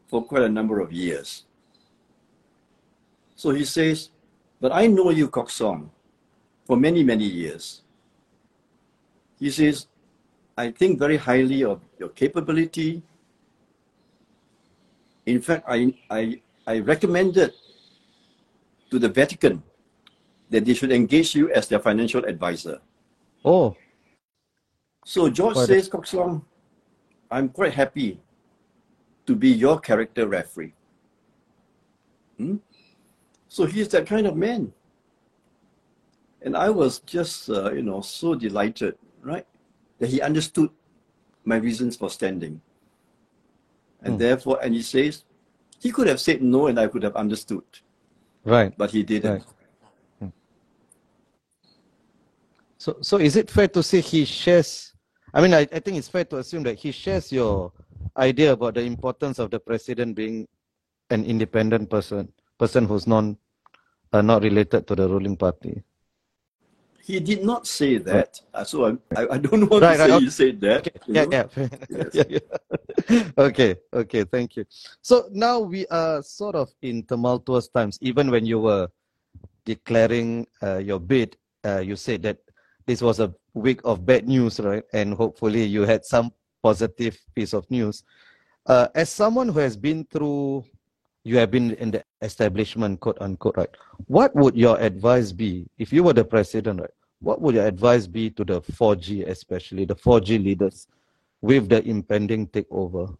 for 0.07 0.23
quite 0.23 0.43
a 0.43 0.49
number 0.49 0.79
of 0.79 0.93
years. 0.93 1.43
So 3.35 3.51
he 3.51 3.65
says, 3.65 4.09
But 4.61 4.71
I 4.71 4.87
know 4.87 5.11
you, 5.11 5.27
Kok 5.27 5.49
Song, 5.49 5.91
for 6.65 6.77
many, 6.77 7.03
many 7.03 7.25
years. 7.25 7.83
He 9.39 9.49
says, 9.49 9.87
I 10.57 10.71
think 10.71 10.97
very 10.99 11.17
highly 11.17 11.63
of 11.63 11.81
your 11.99 12.09
capability. 12.09 13.03
In 15.25 15.41
fact, 15.41 15.65
I, 15.67 15.93
I, 16.09 16.41
I 16.65 16.79
recommended 16.79 17.53
to 18.89 18.99
the 18.99 19.09
Vatican 19.09 19.61
that 20.49 20.65
they 20.65 20.73
should 20.73 20.91
engage 20.91 21.35
you 21.35 21.51
as 21.51 21.67
their 21.67 21.79
financial 21.79 22.23
advisor. 22.25 22.79
Oh, 23.43 23.75
So 25.05 25.29
George 25.29 25.53
Quite 25.53 25.67
says, 25.67 25.87
Kok 25.89 26.07
Song, 26.07 26.45
I'm 27.29 27.49
quite 27.49 27.73
happy 27.73 28.19
to 29.25 29.35
be 29.35 29.49
your 29.49 29.79
character 29.79 30.27
referee. 30.27 30.73
Hmm? 32.37 32.57
So 33.49 33.65
he's 33.65 33.89
that 33.89 34.07
kind 34.07 34.25
of 34.25 34.35
man. 34.35 34.73
And 36.41 36.55
I 36.55 36.69
was 36.69 36.99
just, 36.99 37.49
uh, 37.49 37.73
you 37.73 37.81
know, 37.81 38.01
so 38.01 38.35
delighted, 38.35 38.95
right? 39.21 39.45
That 39.99 40.09
he 40.09 40.21
understood 40.21 40.69
my 41.45 41.57
reasons 41.57 41.95
for 41.95 42.09
standing. 42.09 42.61
And 44.01 44.15
Hmm. 44.15 44.19
therefore, 44.19 44.59
and 44.61 44.73
he 44.75 44.81
says, 44.81 45.23
he 45.79 45.91
could 45.91 46.07
have 46.07 46.19
said 46.19 46.41
no 46.41 46.67
and 46.67 46.79
I 46.79 46.87
could 46.87 47.03
have 47.03 47.15
understood, 47.15 47.63
Right. 48.43 48.73
but 48.77 48.91
he 48.91 49.03
didn't. 49.03 49.31
Right. 49.31 50.31
So, 52.77 52.97
so 53.01 53.17
is 53.17 53.35
it 53.35 53.49
fair 53.49 53.67
to 53.69 53.81
say 53.81 54.01
he 54.01 54.23
shares? 54.23 54.93
I 55.33 55.41
mean, 55.41 55.53
I, 55.53 55.61
I 55.61 55.79
think 55.79 55.97
it's 55.97 56.07
fair 56.07 56.23
to 56.25 56.37
assume 56.37 56.63
that 56.63 56.77
he 56.77 56.91
shares 56.91 57.31
your 57.31 57.71
idea 58.15 58.53
about 58.53 58.75
the 58.75 58.81
importance 58.81 59.39
of 59.39 59.49
the 59.51 59.59
president 59.59 60.15
being 60.15 60.47
an 61.09 61.25
independent 61.25 61.89
person, 61.89 62.31
person 62.57 62.85
who's 62.85 63.07
non, 63.07 63.37
uh, 64.13 64.21
not 64.21 64.43
related 64.43 64.87
to 64.87 64.95
the 64.95 65.07
ruling 65.09 65.35
party. 65.35 65.83
He 67.07 67.21
did 67.21 67.39
not 67.45 67.63
say 67.65 67.97
that. 68.03 68.41
Uh, 68.53 68.65
So 68.67 68.99
I, 69.15 69.21
I, 69.31 69.37
don't 69.39 69.63
want 69.71 69.79
Right, 69.81 69.95
to 69.95 70.03
right, 70.03 70.09
say 70.11 70.15
okay. 70.19 70.25
he 70.25 70.29
said 70.29 70.55
that. 70.59 70.81
you 71.07 71.13
Yeah, 71.15 71.25
yeah. 71.31 71.45
Yes. 71.89 72.11
yeah, 72.19 72.27
yeah. 72.35 73.23
okay, 73.47 73.71
okay, 73.93 74.23
thank 74.27 74.57
you. 74.59 74.65
So 75.01 75.29
now 75.31 75.59
we 75.63 75.87
are 75.87 76.19
sort 76.21 76.55
of 76.55 76.67
in 76.81 77.03
tumultuous 77.07 77.69
times. 77.71 77.97
Even 78.01 78.29
when 78.29 78.45
you 78.45 78.59
were 78.59 78.89
declaring 79.63 80.47
uh, 80.61 80.83
your 80.83 80.99
bid, 80.99 81.37
uh, 81.63 81.79
you 81.79 81.95
said 81.95 82.23
that 82.23 82.39
this 82.85 83.01
was 83.01 83.21
a 83.23 83.31
week 83.53 83.79
of 83.85 84.05
bad 84.05 84.27
news, 84.27 84.59
right? 84.59 84.83
And 84.91 85.13
hopefully 85.15 85.63
you 85.63 85.83
had 85.87 86.03
some 86.03 86.33
positive 86.61 87.15
piece 87.33 87.53
of 87.53 87.63
news. 87.71 88.03
Uh, 88.65 88.89
as 88.95 89.07
someone 89.09 89.47
who 89.47 89.59
has 89.59 89.77
been 89.77 90.03
through, 90.11 90.65
you 91.23 91.37
have 91.37 91.51
been 91.51 91.71
in 91.79 91.91
the 91.91 92.03
establishment, 92.21 92.99
quote 92.99 93.17
unquote, 93.21 93.55
right? 93.55 93.71
What 94.07 94.35
would 94.35 94.55
your 94.59 94.75
advice 94.79 95.31
be 95.31 95.67
if 95.77 95.93
you 95.93 96.03
were 96.03 96.11
the 96.11 96.25
president, 96.25 96.81
right? 96.81 96.91
What 97.19 97.41
would 97.41 97.55
your 97.55 97.65
advice 97.65 98.05
be 98.05 98.29
to 98.31 98.43
the 98.43 98.61
4G, 98.61 99.27
especially 99.27 99.85
the 99.85 99.95
4G 99.95 100.43
leaders, 100.43 100.87
with 101.41 101.69
the 101.69 101.83
impending 101.87 102.47
takeover? 102.47 103.15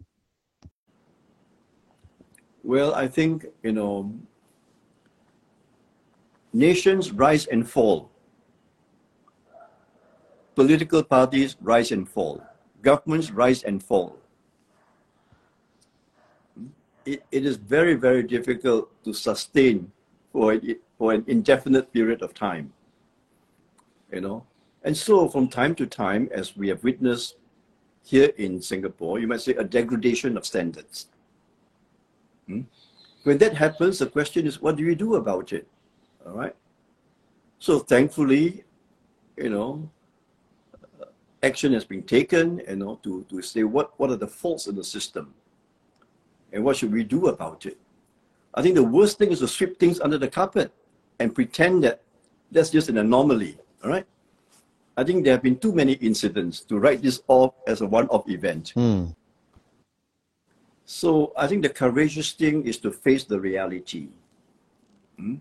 Well, 2.64 2.94
I 2.94 3.08
think, 3.08 3.46
you 3.64 3.72
know, 3.72 4.14
nations 6.54 7.12
rise 7.12 7.48
and 7.48 7.68
fall. 7.68 8.12
Political 10.54 11.04
parties 11.04 11.56
rise 11.62 11.92
and 11.92 12.08
fall. 12.08 12.44
Governments 12.82 13.32
rise 13.32 13.64
and 13.64 13.82
fall. 13.82 14.18
It, 17.06 17.24
it 17.32 17.46
is 17.46 17.58
very, 17.58 17.96
very 17.96 18.22
difficult 18.22 18.92
to 19.06 19.14
sustain 19.14 19.92
for, 20.32 20.60
for 20.98 21.14
an 21.14 21.24
indefinite 21.28 21.94
period 21.94 22.22
of 22.22 22.34
time. 22.34 22.74
You 24.12 24.22
know, 24.22 24.46
and 24.84 24.96
so 24.96 25.28
from 25.28 25.48
time 25.48 25.76
to 25.76 25.86
time, 25.86 26.30
as 26.32 26.56
we 26.56 26.70
have 26.70 26.84
witnessed 26.84 27.36
here 28.04 28.32
in 28.38 28.62
Singapore, 28.62 29.20
you 29.20 29.28
might 29.28 29.42
say 29.42 29.54
a 29.54 29.64
degradation 29.64 30.38
of 30.38 30.46
standards. 30.46 31.08
Hmm? 32.48 32.62
When 33.24 33.38
that 33.40 33.54
happens, 33.56 34.00
the 34.00 34.08
question 34.08 34.48
is, 34.48 34.62
what 34.62 34.78
do 34.78 34.84
you 34.84 34.96
do 34.96 35.16
about 35.16 35.52
it? 35.52 35.68
All 36.26 36.32
right. 36.32 36.56
So 37.60 37.80
thankfully, 37.80 38.64
you 39.36 39.50
know, 39.50 39.90
action 41.44 41.74
has 41.74 41.84
been 41.84 42.04
taken, 42.04 42.62
you 42.68 42.78
know, 42.78 43.00
to, 43.04 43.26
to 43.30 43.42
say 43.42 43.64
what, 43.64 43.92
what 44.00 44.10
are 44.10 44.16
the 44.16 44.28
faults 44.28 44.68
in 44.68 44.76
the 44.76 44.84
system 44.84 45.34
and 46.54 46.64
what 46.64 46.78
should 46.78 46.94
we 46.94 47.04
do 47.04 47.28
about 47.28 47.66
it. 47.66 47.78
I 48.54 48.62
think 48.62 48.76
the 48.76 48.84
worst 48.84 49.18
thing 49.18 49.32
is 49.32 49.40
to 49.40 49.48
sweep 49.48 49.80
things 49.80 50.00
under 50.00 50.18
the 50.18 50.28
carpet 50.28 50.72
and 51.20 51.36
pretend 51.36 51.84
that 51.84 52.02
that's 52.52 52.70
just 52.70 52.90
an 52.90 52.98
anomaly. 52.98 53.58
All 53.84 53.90
right. 53.90 54.06
I 54.98 55.04
think 55.04 55.24
there 55.24 55.34
have 55.34 55.44
been 55.44 55.58
too 55.58 55.72
many 55.72 55.94
incidents 55.94 56.62
to 56.62 56.80
write 56.80 57.02
this 57.02 57.22
off 57.28 57.54
as 57.68 57.82
a 57.82 57.86
one-off 57.86 58.28
event. 58.30 58.70
Hmm. 58.70 59.06
So 60.86 61.34
I 61.38 61.48
think 61.48 61.62
the 61.62 61.70
courageous 61.70 62.32
thing 62.32 62.66
is 62.66 62.78
to 62.80 62.92
face 62.92 63.24
the 63.24 63.40
reality. 63.40 64.08
Hmm? 65.18 65.38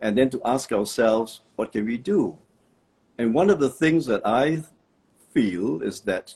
And 0.00 0.18
then 0.18 0.28
to 0.30 0.40
ask 0.44 0.72
ourselves, 0.72 1.40
what 1.56 1.72
can 1.72 1.86
we 1.86 1.96
do? 1.96 2.36
And 3.18 3.32
one 3.32 3.48
of 3.48 3.60
the 3.60 3.70
things 3.70 4.04
that 4.06 4.26
I 4.26 4.62
feel 5.32 5.82
is 5.82 6.00
that 6.00 6.34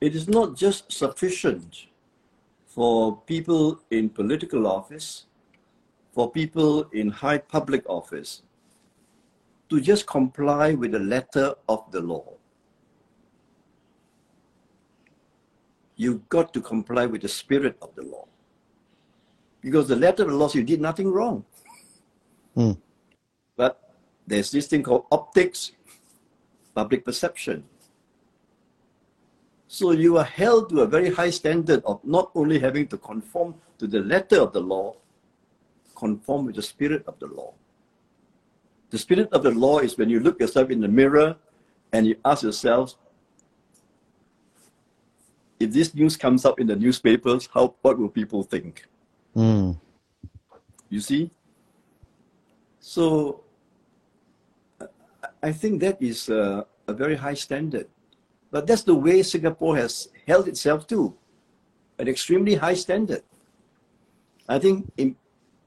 it 0.00 0.14
is 0.14 0.28
not 0.28 0.56
just 0.56 0.92
sufficient 0.92 1.86
for 2.66 3.16
people 3.22 3.80
in 3.90 4.08
political 4.08 4.66
office, 4.66 5.26
for 6.12 6.30
people 6.30 6.84
in 6.92 7.08
high 7.10 7.38
public 7.38 7.82
office, 7.88 8.42
to 9.68 9.80
just 9.80 10.06
comply 10.06 10.74
with 10.74 10.92
the 10.92 10.98
letter 10.98 11.54
of 11.68 11.90
the 11.90 12.00
law. 12.00 12.38
you've 15.98 16.26
got 16.28 16.54
to 16.54 16.60
comply 16.62 17.04
with 17.04 17.20
the 17.20 17.28
spirit 17.28 17.76
of 17.82 17.94
the 17.96 18.02
law. 18.02 18.26
Because 19.60 19.88
the 19.88 19.96
letter 19.96 20.22
of 20.22 20.30
the 20.30 20.36
law 20.36 20.48
you 20.54 20.62
did 20.62 20.80
nothing 20.80 21.10
wrong. 21.10 21.44
Hmm. 22.54 22.72
But 23.56 23.94
there's 24.26 24.50
this 24.50 24.68
thing 24.68 24.84
called 24.84 25.06
optics, 25.10 25.72
public 26.74 27.04
perception. 27.04 27.64
So 29.66 29.90
you 29.90 30.16
are 30.16 30.24
held 30.24 30.70
to 30.70 30.80
a 30.80 30.86
very 30.86 31.12
high 31.12 31.30
standard 31.30 31.82
of 31.84 32.00
not 32.04 32.30
only 32.34 32.58
having 32.60 32.86
to 32.88 32.96
conform 32.96 33.56
to 33.78 33.86
the 33.86 34.00
letter 34.00 34.40
of 34.40 34.52
the 34.52 34.60
law, 34.60 34.94
conform 35.96 36.46
with 36.46 36.54
the 36.54 36.62
spirit 36.62 37.02
of 37.08 37.18
the 37.18 37.26
law. 37.26 37.52
The 38.90 38.98
spirit 38.98 39.28
of 39.32 39.42
the 39.42 39.50
law 39.50 39.78
is 39.80 39.96
when 39.98 40.08
you 40.08 40.20
look 40.20 40.40
yourself 40.40 40.70
in 40.70 40.80
the 40.80 40.88
mirror 40.88 41.36
and 41.92 42.06
you 42.06 42.16
ask 42.24 42.42
yourself, 42.42 42.94
if 45.60 45.72
this 45.72 45.94
news 45.94 46.16
comes 46.16 46.44
up 46.44 46.60
in 46.60 46.66
the 46.66 46.76
newspapers, 46.76 47.48
how 47.52 47.74
what 47.82 47.98
will 47.98 48.08
people 48.08 48.42
think? 48.42 48.86
Hmm. 49.34 49.72
You 50.88 51.00
see? 51.00 51.30
So 52.80 53.42
I- 55.42 55.52
think 55.52 55.80
that 55.80 56.00
is 56.00 56.28
a, 56.28 56.64
a 56.86 56.92
very 56.92 57.16
high 57.16 57.34
standard. 57.34 57.88
But 58.50 58.66
that's 58.66 58.82
the 58.82 58.94
way 58.94 59.22
Singapore 59.22 59.76
has 59.76 60.08
held 60.26 60.48
itself 60.48 60.86
to, 60.88 61.14
an 61.98 62.08
extremely 62.08 62.54
high 62.54 62.74
standard. 62.74 63.22
I 64.48 64.58
think 64.58 64.90
in 64.96 65.16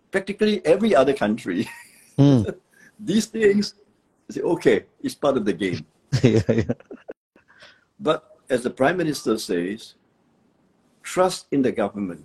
practically 0.10 0.66
every 0.66 0.96
other 0.96 1.14
country, 1.14 1.70
Hmm. 2.18 2.44
these 3.04 3.26
things, 3.26 3.74
say, 4.30 4.42
okay, 4.42 4.86
it's 5.02 5.16
part 5.16 5.38
of 5.38 5.46
the 5.46 5.54
game. 5.54 5.86
yeah, 6.24 6.42
yeah. 6.48 6.74
But 8.00 8.38
as 8.50 8.64
the 8.64 8.70
Prime 8.70 8.98
Minister 8.98 9.38
says, 9.38 9.96
trust 11.04 11.48
in 11.52 11.62
the 11.62 11.72
government 11.72 12.24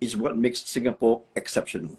is 0.00 0.16
what 0.16 0.36
makes 0.36 0.64
Singapore 0.64 1.22
exceptional. 1.36 1.96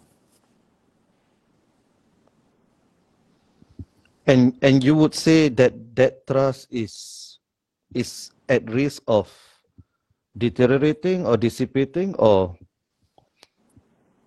And 4.26 4.58
and 4.60 4.84
you 4.84 4.94
would 4.94 5.14
say 5.14 5.48
that 5.48 5.72
that 5.96 6.26
trust 6.26 6.68
is 6.70 7.38
is 7.94 8.30
at 8.48 8.68
risk 8.68 9.02
of 9.08 9.32
deteriorating 10.36 11.24
or 11.24 11.36
dissipating 11.40 12.14
or 12.20 12.54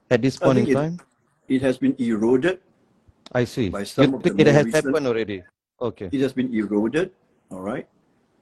at 0.09 0.21
this 0.21 0.37
point 0.37 0.57
in 0.57 0.65
think 0.65 0.75
it- 0.75 0.79
time? 0.81 0.95
It 1.51 1.61
has 1.61 1.77
been 1.77 1.95
eroded. 1.99 2.63
I 3.31 3.43
see. 3.45 3.69
by 3.69 3.83
some 3.83 4.11
You 4.11 4.17
of 4.17 4.23
the 4.23 4.35
it 4.41 4.47
has 4.47 4.65
recent- 4.65 4.85
happened 4.85 5.07
already? 5.07 5.43
Okay. 5.81 6.09
It 6.11 6.21
has 6.21 6.33
been 6.33 6.53
eroded. 6.53 7.11
All 7.49 7.61
right. 7.61 7.87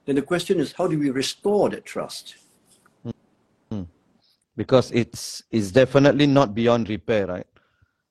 Then 0.04 0.16
the 0.16 0.22
question 0.22 0.58
is, 0.60 0.72
how 0.72 0.86
do 0.86 0.98
we 0.98 1.10
restore 1.10 1.70
that 1.70 1.84
trust? 1.84 2.36
Hmm. 3.04 3.10
Hmm. 3.70 3.82
Because 4.56 4.90
it's 4.90 5.42
it's 5.50 5.70
definitely 5.70 6.26
not 6.26 6.54
beyond 6.54 6.88
repair, 6.88 7.26
right? 7.26 7.46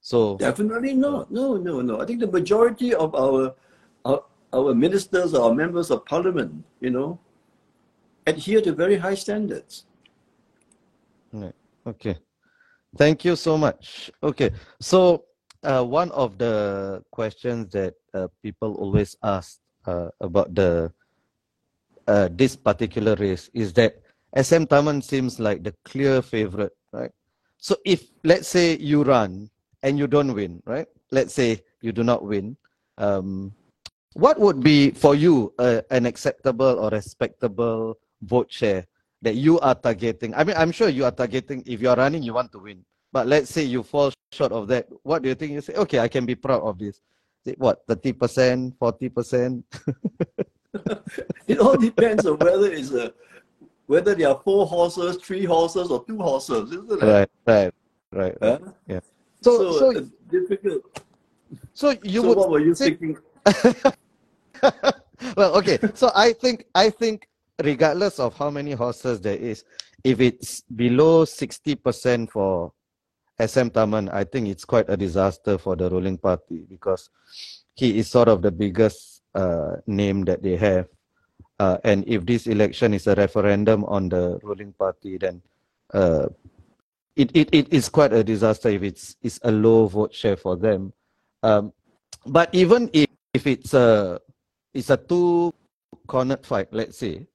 So 0.01 0.37
Definitely 0.37 0.93
not. 0.93 1.29
No, 1.31 1.57
no, 1.57 1.81
no. 1.81 1.99
I 2.01 2.05
think 2.05 2.19
the 2.21 2.31
majority 2.31 2.93
of 2.95 3.13
our 3.13 3.53
our, 4.05 4.23
our 4.53 4.73
ministers, 4.73 5.33
our 5.33 5.53
members 5.53 5.91
of 5.91 6.05
parliament, 6.05 6.63
you 6.79 6.89
know, 6.89 7.19
adhere 8.25 8.61
to 8.61 8.71
very 8.73 8.95
high 8.97 9.15
standards. 9.15 9.85
Right. 11.33 11.53
Okay. 11.85 12.15
Thank 12.97 13.25
you 13.25 13.35
so 13.35 13.57
much. 13.57 14.09
Okay. 14.23 14.49
So, 14.79 15.25
uh, 15.63 15.83
one 15.83 16.11
of 16.11 16.37
the 16.37 17.03
questions 17.11 17.71
that 17.71 17.95
uh, 18.13 18.27
people 18.43 18.75
always 18.75 19.15
ask 19.23 19.59
uh, 19.85 20.09
about 20.21 20.53
the 20.55 20.91
uh, 22.07 22.29
this 22.31 22.55
particular 22.55 23.15
race 23.15 23.49
is 23.53 23.73
that 23.73 24.01
SM 24.35 24.65
Tharman 24.65 25.03
seems 25.03 25.39
like 25.39 25.63
the 25.63 25.73
clear 25.85 26.21
favorite, 26.21 26.75
right? 26.91 27.11
So, 27.57 27.75
if 27.85 28.09
let's 28.23 28.47
say 28.47 28.77
you 28.77 29.03
run 29.03 29.49
and 29.83 29.97
you 29.97 30.07
don't 30.07 30.33
win, 30.33 30.61
right? 30.65 30.87
Let's 31.11 31.33
say 31.33 31.61
you 31.81 31.91
do 31.91 32.03
not 32.03 32.23
win, 32.23 32.57
um, 32.97 33.53
what 34.13 34.39
would 34.39 34.61
be 34.61 34.91
for 34.91 35.13
you 35.13 35.53
uh, 35.59 35.81
an 35.91 36.05
acceptable 36.05 36.79
or 36.79 36.89
respectable 36.89 37.97
vote 38.21 38.51
share 38.51 38.85
that 39.21 39.35
you 39.35 39.59
are 39.59 39.75
targeting? 39.75 40.33
I 40.33 40.43
mean, 40.43 40.55
I'm 40.57 40.71
sure 40.71 40.89
you 40.89 41.05
are 41.05 41.11
targeting, 41.11 41.63
if 41.65 41.81
you're 41.81 41.95
running, 41.95 42.23
you 42.23 42.33
want 42.33 42.51
to 42.53 42.59
win. 42.59 42.85
But 43.11 43.27
let's 43.27 43.49
say 43.49 43.63
you 43.63 43.83
fall 43.83 44.11
short 44.31 44.51
of 44.51 44.67
that. 44.67 44.87
What 45.03 45.21
do 45.23 45.29
you 45.29 45.35
think? 45.35 45.51
You 45.53 45.61
say, 45.61 45.73
okay, 45.73 45.99
I 45.99 46.07
can 46.07 46.25
be 46.25 46.35
proud 46.35 46.61
of 46.61 46.77
this. 46.77 47.01
60, 47.45 47.59
what, 47.59 47.85
30%, 47.87 48.73
40%? 48.75 49.63
it 51.47 51.59
all 51.59 51.77
depends 51.77 52.25
on 52.25 52.37
whether 52.37 52.71
it's 52.71 52.91
a 52.91 53.13
whether 53.87 54.13
there 54.13 54.29
are 54.29 54.39
four 54.43 54.67
horses, 54.67 55.17
three 55.17 55.45
horses, 55.45 55.89
or 55.89 56.05
two 56.05 56.19
horses, 56.19 56.71
isn't 56.71 56.91
it? 56.91 57.01
Right, 57.01 57.29
right, 57.47 57.73
right. 58.11 58.37
Huh? 58.39 58.59
Yeah. 58.85 58.99
So, 59.41 59.57
So, 59.57 59.79
so, 59.79 59.89
it's 59.91 60.09
difficult. 60.29 61.01
so 61.73 61.95
you 62.03 62.21
so 62.21 62.27
would 62.27 62.37
what 62.37 62.49
were 62.51 62.59
you 62.59 62.75
say- 62.75 62.93
thinking? 62.93 63.17
well, 65.35 65.55
okay. 65.57 65.79
So 65.95 66.11
I 66.13 66.33
think 66.33 66.65
I 66.75 66.91
think 66.91 67.27
regardless 67.63 68.19
of 68.19 68.37
how 68.37 68.51
many 68.51 68.73
horses 68.73 69.19
there 69.21 69.37
is, 69.37 69.63
if 70.03 70.21
it's 70.21 70.61
below 70.61 71.25
sixty 71.25 71.73
percent 71.73 72.29
for 72.31 72.71
SM 73.39 73.69
Tharman, 73.69 74.11
I 74.13 74.23
think 74.23 74.47
it's 74.47 74.65
quite 74.65 74.89
a 74.89 74.97
disaster 74.97 75.57
for 75.57 75.75
the 75.75 75.89
ruling 75.89 76.17
party 76.17 76.65
because 76.69 77.09
he 77.75 77.97
is 77.99 78.09
sort 78.09 78.27
of 78.27 78.41
the 78.41 78.51
biggest 78.51 79.21
uh, 79.35 79.77
name 79.87 80.25
that 80.25 80.43
they 80.43 80.57
have. 80.57 80.87
Uh, 81.59 81.77
and 81.83 82.03
if 82.07 82.25
this 82.25 82.47
election 82.47 82.93
is 82.93 83.07
a 83.07 83.15
referendum 83.15 83.83
on 83.85 84.09
the 84.09 84.39
ruling 84.43 84.73
party, 84.73 85.17
then 85.17 85.41
uh, 85.93 86.27
it, 87.15 87.31
it, 87.35 87.49
it 87.51 87.73
is 87.73 87.89
quite 87.89 88.13
a 88.13 88.23
disaster 88.23 88.69
if 88.69 88.83
it's, 88.83 89.15
it's 89.21 89.39
a 89.43 89.51
low 89.51 89.87
vote 89.87 90.13
share 90.13 90.37
for 90.37 90.55
them. 90.55 90.93
Um, 91.43 91.73
but 92.25 92.53
even 92.53 92.89
if, 92.93 93.07
if 93.33 93.47
it's 93.47 93.73
a 93.73 94.19
it's 94.73 94.89
a 94.89 94.97
two 94.97 95.53
cornered 96.07 96.45
fight, 96.45 96.67
let's 96.71 96.97
say. 96.97 97.27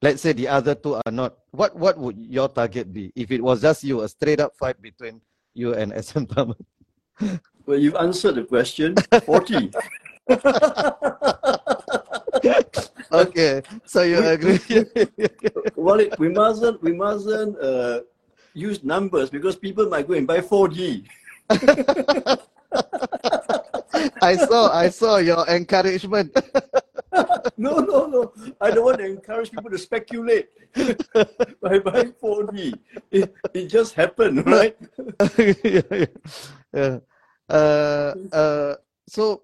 Let's 0.00 0.22
say 0.22 0.32
the 0.32 0.46
other 0.46 0.76
two 0.76 0.94
are 0.94 1.10
not. 1.10 1.38
What 1.50 1.74
what 1.74 1.98
would 1.98 2.18
your 2.18 2.48
target 2.48 2.92
be 2.92 3.10
if 3.16 3.32
it 3.32 3.42
was 3.42 3.62
just 3.62 3.82
you, 3.82 4.02
a 4.02 4.08
straight 4.08 4.38
up 4.38 4.54
fight 4.56 4.80
between 4.80 5.20
you 5.58 5.74
and 5.74 5.92
SM 5.92 6.24
Tharman? 6.32 6.56
Well, 7.66 7.78
you've 7.78 7.96
answered 7.96 8.36
the 8.36 8.44
question. 8.44 8.94
40. 9.26 9.72
okay, 13.12 13.62
so 13.84 14.02
you 14.02 14.24
agree? 14.24 14.60
well, 15.76 16.00
it, 16.00 16.18
we 16.18 16.28
mustn't, 16.28 16.82
we 16.82 16.92
mustn't 16.92 17.58
uh, 17.60 18.00
use 18.54 18.84
numbers 18.84 19.30
because 19.30 19.56
people 19.56 19.88
might 19.88 20.06
go 20.06 20.14
and 20.14 20.26
buy 20.26 20.40
4D. 20.40 21.06
I 24.22 24.36
saw 24.36 24.70
I 24.70 24.90
saw 24.90 25.16
your 25.16 25.48
encouragement. 25.48 26.36
No, 27.58 27.78
no, 27.78 28.06
no. 28.06 28.32
I 28.60 28.70
don't 28.70 28.84
want 28.84 28.98
to 28.98 29.06
encourage 29.06 29.50
people 29.50 29.70
to 29.70 29.78
speculate 29.78 30.48
by 31.62 31.78
buying 31.78 32.12
4D. 32.22 32.78
It, 33.10 33.34
it 33.54 33.66
just 33.66 33.94
happened, 33.94 34.46
right? 34.46 34.76
yeah, 35.38 35.82
yeah. 35.92 36.06
yeah. 36.72 36.98
Uh, 37.48 38.14
uh, 38.32 38.74
so, 39.08 39.42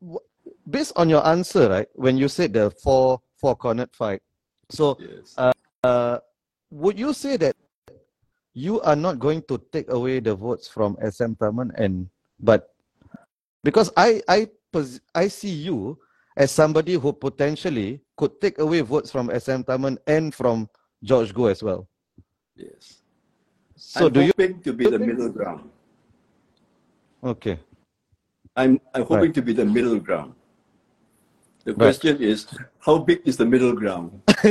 w- 0.00 0.20
based 0.68 0.92
on 0.96 1.08
your 1.08 1.26
answer, 1.26 1.68
right, 1.68 1.88
when 1.94 2.16
you 2.16 2.28
said 2.28 2.52
the 2.52 2.70
four 2.82 3.20
four 3.40 3.56
cornered 3.56 3.90
fight, 3.94 4.20
so 4.70 4.98
Yes. 5.00 5.34
uh, 5.82 6.18
would 6.70 6.98
you 6.98 7.12
say 7.12 7.36
that 7.38 7.56
you 8.52 8.80
are 8.82 8.96
not 8.96 9.18
going 9.18 9.42
to 9.48 9.56
take 9.72 9.90
away 9.90 10.20
the 10.20 10.34
votes 10.34 10.68
from 10.68 10.96
SM 11.00 11.38
Tharman 11.40 11.70
and 11.78 12.08
but 12.40 12.74
because 13.64 13.90
I 13.96 14.20
I 14.28 14.48
pos- 14.72 15.00
I 15.14 15.28
see 15.28 15.50
you 15.54 15.98
as 16.38 16.52
somebody 16.52 16.94
who 16.94 17.12
potentially 17.12 18.00
could 18.16 18.40
take 18.40 18.60
away 18.60 18.80
votes 18.80 19.10
from 19.10 19.26
SM 19.28 19.66
Tharman 19.66 19.98
and 20.06 20.32
from 20.32 20.70
George 21.02 21.34
Goh 21.34 21.50
as 21.50 21.62
well. 21.62 21.88
yes. 22.54 23.02
So 23.74 24.06
I'm 24.06 24.12
do 24.12 24.20
you 24.22 24.32
hoping 24.38 24.62
to 24.62 24.72
be 24.72 24.88
the 24.90 24.98
middle 24.98 25.28
ground. 25.28 25.70
okay? 27.22 27.58
I'm, 28.56 28.80
I'm 28.94 29.04
hoping 29.04 29.32
to 29.32 29.42
be 29.42 29.52
the 29.52 29.64
middle 29.64 29.98
ground. 30.00 30.34
The 31.64 31.74
question 31.74 32.22
is, 32.22 32.46
how 32.80 32.98
big 32.98 33.20
is 33.24 33.36
the 33.36 33.46
middle 33.46 33.74
ground? 33.74 34.22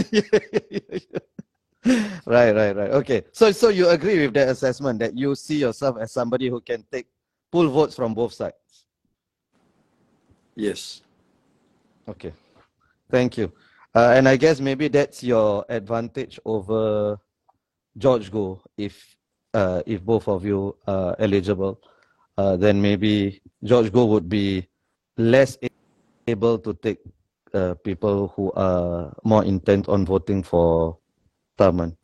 right, 2.26 2.54
right, 2.56 2.76
right. 2.76 2.92
Okay. 3.02 3.24
So 3.32 3.52
so 3.52 3.70
you 3.70 3.90
agree 3.90 4.20
with 4.22 4.34
that 4.36 4.50
assessment 4.50 5.00
that 5.00 5.18
you 5.18 5.36
see 5.36 5.58
yourself 5.58 5.98
as 6.00 6.12
somebody 6.12 6.48
who 6.48 6.62
can 6.62 6.86
take 6.92 7.08
pull 7.52 7.68
votes 7.70 7.96
from 7.96 8.14
both 8.14 8.34
sides. 8.34 8.86
Yes. 10.56 11.02
Okay. 12.08 12.34
Thank 13.12 13.38
you. 13.38 13.51
Uh, 13.95 14.14
and 14.16 14.28
I 14.28 14.38
guess 14.38 14.60
maybe 14.60 14.88
that's 14.88 15.24
your 15.24 15.66
advantage 15.70 16.39
over 16.45 17.18
George 17.97 18.32
Goh 18.32 18.62
if 18.78 19.16
uh, 19.53 19.82
if 19.86 20.03
both 20.03 20.28
of 20.28 20.45
you 20.45 20.78
are 20.88 21.16
eligible. 21.20 21.82
Uh, 22.38 22.55
then 22.55 22.82
maybe 22.82 23.41
George 23.64 23.91
Goh 23.91 24.08
would 24.08 24.30
be 24.30 24.68
less 25.18 25.58
able 26.28 26.60
to 26.60 26.74
take 26.76 26.99
uh, 27.53 27.74
people 27.84 28.28
who 28.36 28.51
are 28.53 29.16
more 29.24 29.43
intent 29.43 29.89
on 29.89 30.05
voting 30.05 30.43
for 30.43 30.99
Tharman. 31.58 31.97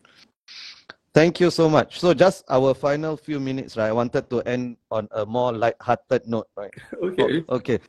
Thank 1.14 1.40
you 1.40 1.52
so 1.52 1.70
much. 1.70 2.00
So 2.00 2.16
just 2.16 2.44
our 2.50 2.74
final 2.74 3.16
few 3.16 3.40
minutes, 3.40 3.78
right? 3.78 3.90
I 3.90 3.92
wanted 3.94 4.32
to 4.32 4.42
end 4.50 4.78
on 4.90 5.08
a 5.12 5.26
more 5.28 5.54
light-hearted 5.54 6.26
note, 6.26 6.50
right? 6.58 6.74
Okay. 7.04 7.46
Oh, 7.48 7.56
okay. 7.58 7.80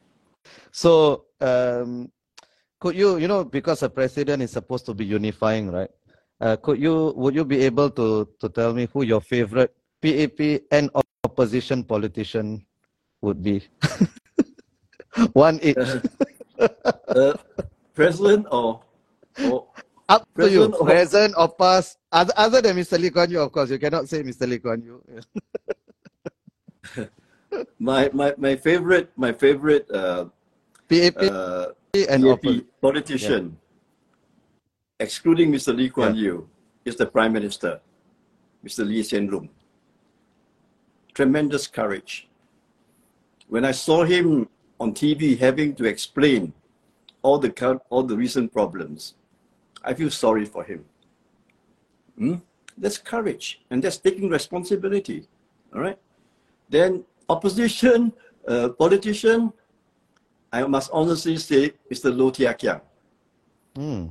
So, 0.72 1.24
um, 1.44 2.08
could 2.80 2.96
you, 2.96 3.16
you 3.18 3.28
know, 3.28 3.44
because 3.44 3.82
a 3.82 3.88
president 3.88 4.42
is 4.42 4.52
supposed 4.52 4.86
to 4.86 4.94
be 4.94 5.04
unifying, 5.04 5.70
right? 5.70 5.90
Uh, 6.40 6.56
could 6.56 6.80
you, 6.80 7.12
would 7.16 7.34
you 7.34 7.44
be 7.44 7.60
able 7.64 7.90
to 7.90 8.28
to 8.40 8.48
tell 8.48 8.72
me 8.74 8.88
who 8.92 9.02
your 9.04 9.20
favorite 9.20 9.72
PAP 10.02 10.64
and 10.72 10.90
opposition 11.24 11.84
politician 11.84 12.64
would 13.22 13.42
be? 13.42 13.62
One 15.32 15.60
each. 15.62 15.78
Uh, 16.58 17.34
president 17.94 18.46
or, 18.50 18.82
or 19.46 19.66
Up 20.08 20.26
to 20.36 20.50
you. 20.50 20.68
present 20.68 20.74
or- 20.80 20.86
Present 20.86 21.32
or 21.38 21.48
past. 21.54 21.98
Other, 22.12 22.34
other 22.36 22.60
than 22.60 22.76
Mr. 22.76 22.98
Lee 22.98 23.10
Kuan 23.10 23.30
Yew, 23.30 23.40
of 23.40 23.52
course. 23.52 23.70
You 23.70 23.78
cannot 23.78 24.08
say 24.08 24.22
Mr. 24.22 24.46
Lee 24.48 24.58
Kuan 24.58 24.82
Yew. 24.82 25.00
my, 27.78 28.10
my, 28.12 28.34
my 28.36 28.56
favorite, 28.56 29.10
my 29.16 29.32
favorite 29.32 29.88
uh, 29.90 30.26
PAP 30.88 31.16
uh, 31.18 31.66
and 32.08 32.24
PAP 32.24 32.64
politician, 32.80 33.56
excluding 35.00 35.52
Mr. 35.52 35.74
Lee 35.74 35.88
Kuan 35.88 36.14
Yew, 36.14 36.48
is 36.84 36.96
the 36.96 37.06
Prime 37.06 37.32
Minister, 37.32 37.80
Mr. 38.64 38.86
Lee 38.86 39.02
Hsien 39.02 39.30
Loong. 39.30 39.48
Tremendous 41.14 41.66
courage. 41.66 42.28
When 43.48 43.64
I 43.64 43.72
saw 43.72 44.04
him 44.04 44.48
on 44.80 44.92
TV 44.92 45.38
having 45.38 45.74
to 45.76 45.84
explain 45.84 46.52
all 47.22 47.38
the 47.38 47.80
all 47.88 48.02
the 48.02 48.16
recent 48.16 48.52
problems, 48.52 49.14
I 49.82 49.94
feel 49.94 50.10
sorry 50.10 50.44
for 50.44 50.64
him. 50.64 50.84
Hmm? 52.18 52.34
That's 52.76 52.98
courage, 52.98 53.62
and 53.70 53.82
that's 53.82 53.98
taking 53.98 54.28
responsibility. 54.28 55.28
All 55.74 55.80
right. 55.80 55.98
Then 56.68 57.04
opposition 57.28 58.12
uh, 58.46 58.68
politician, 58.70 59.52
I 60.54 60.62
must 60.68 60.90
honestly 60.92 61.36
say, 61.36 61.72
Mr. 61.90 62.16
Low 62.16 62.30
Thia 62.30 62.54
Khiang. 62.54 62.80
Hmm. 63.74 64.06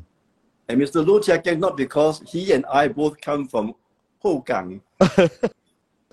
And 0.68 0.82
Mr. 0.82 1.06
Low 1.06 1.20
Thia 1.20 1.40
Khiang, 1.40 1.60
not 1.60 1.78
because 1.78 2.22
he 2.28 2.52
and 2.52 2.66
I 2.66 2.90
both 2.90 3.20
come 3.22 3.48
from 3.48 3.76
Hougang, 4.24 4.82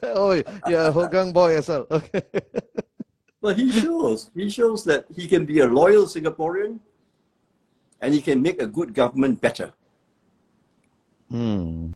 Oh, 0.03 0.33
you're 0.33 0.87
a 0.87 0.93
Hougang 0.93 1.33
boy 1.33 1.57
as 1.57 1.69
well. 1.69 1.87
Okay. 1.91 2.23
but 3.43 3.59
he 3.59 3.71
shows, 3.73 4.31
he 4.35 4.49
shows 4.49 4.85
that 4.85 5.05
he 5.15 5.27
can 5.27 5.45
be 5.45 5.61
a 5.61 5.67
loyal 5.67 6.07
Singaporean 6.07 6.79
and 8.01 8.15
he 8.15 8.23
can 8.23 8.41
make 8.41 8.63
a 8.63 8.67
good 8.67 8.95
government 8.95 9.41
better. 9.41 9.73
Hmm. 11.29 11.93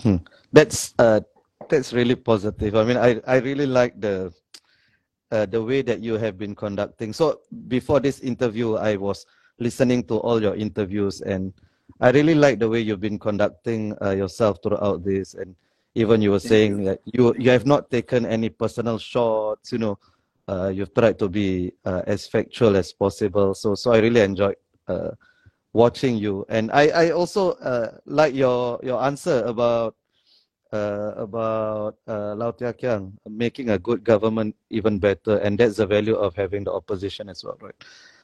Hmm. 0.00 0.16
That's 0.52 0.94
uh 0.98 1.20
that's 1.68 1.92
really 1.92 2.14
positive. 2.14 2.76
I 2.76 2.84
mean, 2.84 2.96
I 2.96 3.20
I 3.26 3.36
really 3.38 3.66
like 3.66 4.00
the 4.00 4.32
uh, 5.30 5.46
the 5.46 5.62
way 5.62 5.82
that 5.82 6.00
you 6.00 6.14
have 6.14 6.38
been 6.38 6.54
conducting. 6.54 7.12
So 7.12 7.40
before 7.68 8.00
this 8.00 8.20
interview, 8.20 8.74
I 8.74 8.96
was 8.96 9.26
listening 9.58 10.04
to 10.04 10.18
all 10.18 10.40
your 10.40 10.54
interviews, 10.54 11.20
and 11.20 11.52
I 12.00 12.10
really 12.10 12.34
like 12.34 12.58
the 12.58 12.68
way 12.68 12.80
you've 12.80 13.00
been 13.00 13.18
conducting 13.18 13.96
uh, 14.02 14.10
yourself 14.10 14.58
throughout 14.62 15.04
this. 15.04 15.34
And 15.34 15.56
even 15.94 16.20
you 16.20 16.30
were 16.30 16.40
saying 16.42 16.84
that 16.84 17.00
you 17.04 17.34
you 17.38 17.50
have 17.50 17.66
not 17.66 17.90
taken 17.90 18.26
any 18.26 18.48
personal 18.48 18.98
shots. 18.98 19.72
You 19.72 19.78
know, 19.78 19.98
uh, 20.48 20.68
you've 20.68 20.94
tried 20.94 21.18
to 21.18 21.28
be 21.28 21.72
uh, 21.84 22.02
as 22.06 22.26
factual 22.26 22.76
as 22.76 22.92
possible. 22.92 23.54
So 23.54 23.74
so 23.74 23.92
I 23.92 23.98
really 23.98 24.20
enjoyed. 24.20 24.56
Uh, 24.86 25.10
watching 25.76 26.16
you 26.16 26.40
and 26.48 26.72
i 26.72 26.88
i 26.88 27.10
also 27.10 27.52
uh, 27.60 27.92
like 28.06 28.32
your 28.32 28.80
your 28.82 28.96
answer 29.04 29.44
about 29.44 29.94
uh, 30.76 31.14
about 31.16 31.96
uh, 32.06 32.34
Low 32.34 32.52
Thia 32.52 32.72
Khiang 32.72 33.12
making 33.28 33.70
a 33.70 33.78
good 33.78 34.04
government 34.04 34.54
even 34.70 34.98
better, 34.98 35.38
and 35.38 35.58
that's 35.58 35.76
the 35.76 35.86
value 35.86 36.16
of 36.16 36.34
having 36.36 36.64
the 36.64 36.72
opposition 36.72 37.28
as 37.28 37.44
well, 37.44 37.56
right? 37.60 37.74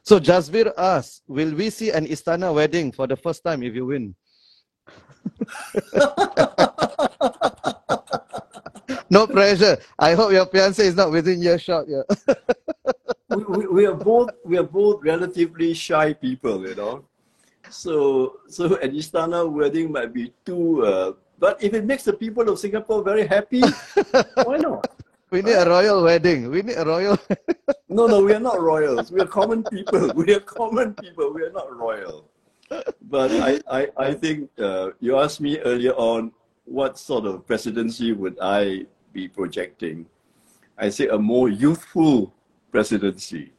So 0.03 0.19
Jasbir 0.19 0.73
asks, 0.77 1.23
will 1.29 1.55
we 1.55 1.71
see 1.71 1.91
an 1.91 2.07
Istana 2.07 2.53
wedding 2.53 2.91
for 2.93 3.07
the 3.07 3.17
first 3.17 3.45
time 3.45 3.63
if 3.63 3.75
you 3.75 3.87
win? 3.87 4.15
no 9.11 9.27
pressure. 9.27 9.79
I 9.99 10.15
hope 10.15 10.33
your 10.33 10.47
fiance 10.47 10.85
is 10.85 10.97
not 10.97 11.13
within 11.13 11.43
earshot. 11.43 11.87
Yeah. 11.89 12.03
we, 13.31 13.45
we, 13.45 13.67
we 13.67 13.87
are 13.87 13.95
both 13.95 14.31
we 14.45 14.59
are 14.59 14.67
both 14.67 15.01
relatively 15.03 15.75
shy 15.75 16.13
people, 16.13 16.67
you 16.67 16.75
know. 16.75 17.05
So 17.71 18.41
so 18.49 18.75
an 18.83 18.91
Istana 18.91 19.49
wedding 19.49 19.93
might 19.93 20.13
be 20.13 20.35
too. 20.45 20.85
Uh, 20.85 21.13
but 21.43 21.59
if 21.59 21.75
it 21.75 21.85
makes 21.85 22.05
the 22.05 22.13
people 22.13 22.49
of 22.49 22.61
Singapore 22.61 23.03
very 23.03 23.27
happy, 23.27 23.63
why 24.47 24.59
not? 24.59 24.87
We 25.33 25.43
need 25.43 25.59
a 25.59 25.69
royal 25.69 26.05
wedding. 26.05 26.49
We 26.49 26.63
need 26.63 26.79
a 26.79 26.85
royal. 26.85 27.19
no, 27.89 28.07
no, 28.07 28.23
we 28.23 28.33
are 28.33 28.39
not 28.39 28.63
royals. 28.63 29.11
We 29.11 29.19
are 29.21 29.27
common 29.27 29.65
people. 29.65 30.13
We 30.23 30.33
are 30.37 30.45
common 30.59 30.95
people. 30.95 31.35
We 31.35 31.43
are 31.43 31.51
not 31.51 31.67
royal. 31.77 32.31
But 33.11 33.33
I, 33.33 33.59
I, 33.67 33.89
I 33.97 34.15
think 34.15 34.51
uh, 34.57 34.91
you 35.01 35.19
asked 35.19 35.41
me 35.41 35.59
earlier 35.59 35.95
on 35.95 36.31
what 36.65 36.97
sort 36.97 37.27
of 37.27 37.45
presidency 37.45 38.13
would 38.13 38.39
I 38.41 38.87
be 39.13 39.27
projecting. 39.27 40.07
I 40.79 40.91
say 40.91 41.09
a 41.09 41.19
more 41.19 41.49
youthful 41.49 42.33
presidency. 42.71 43.51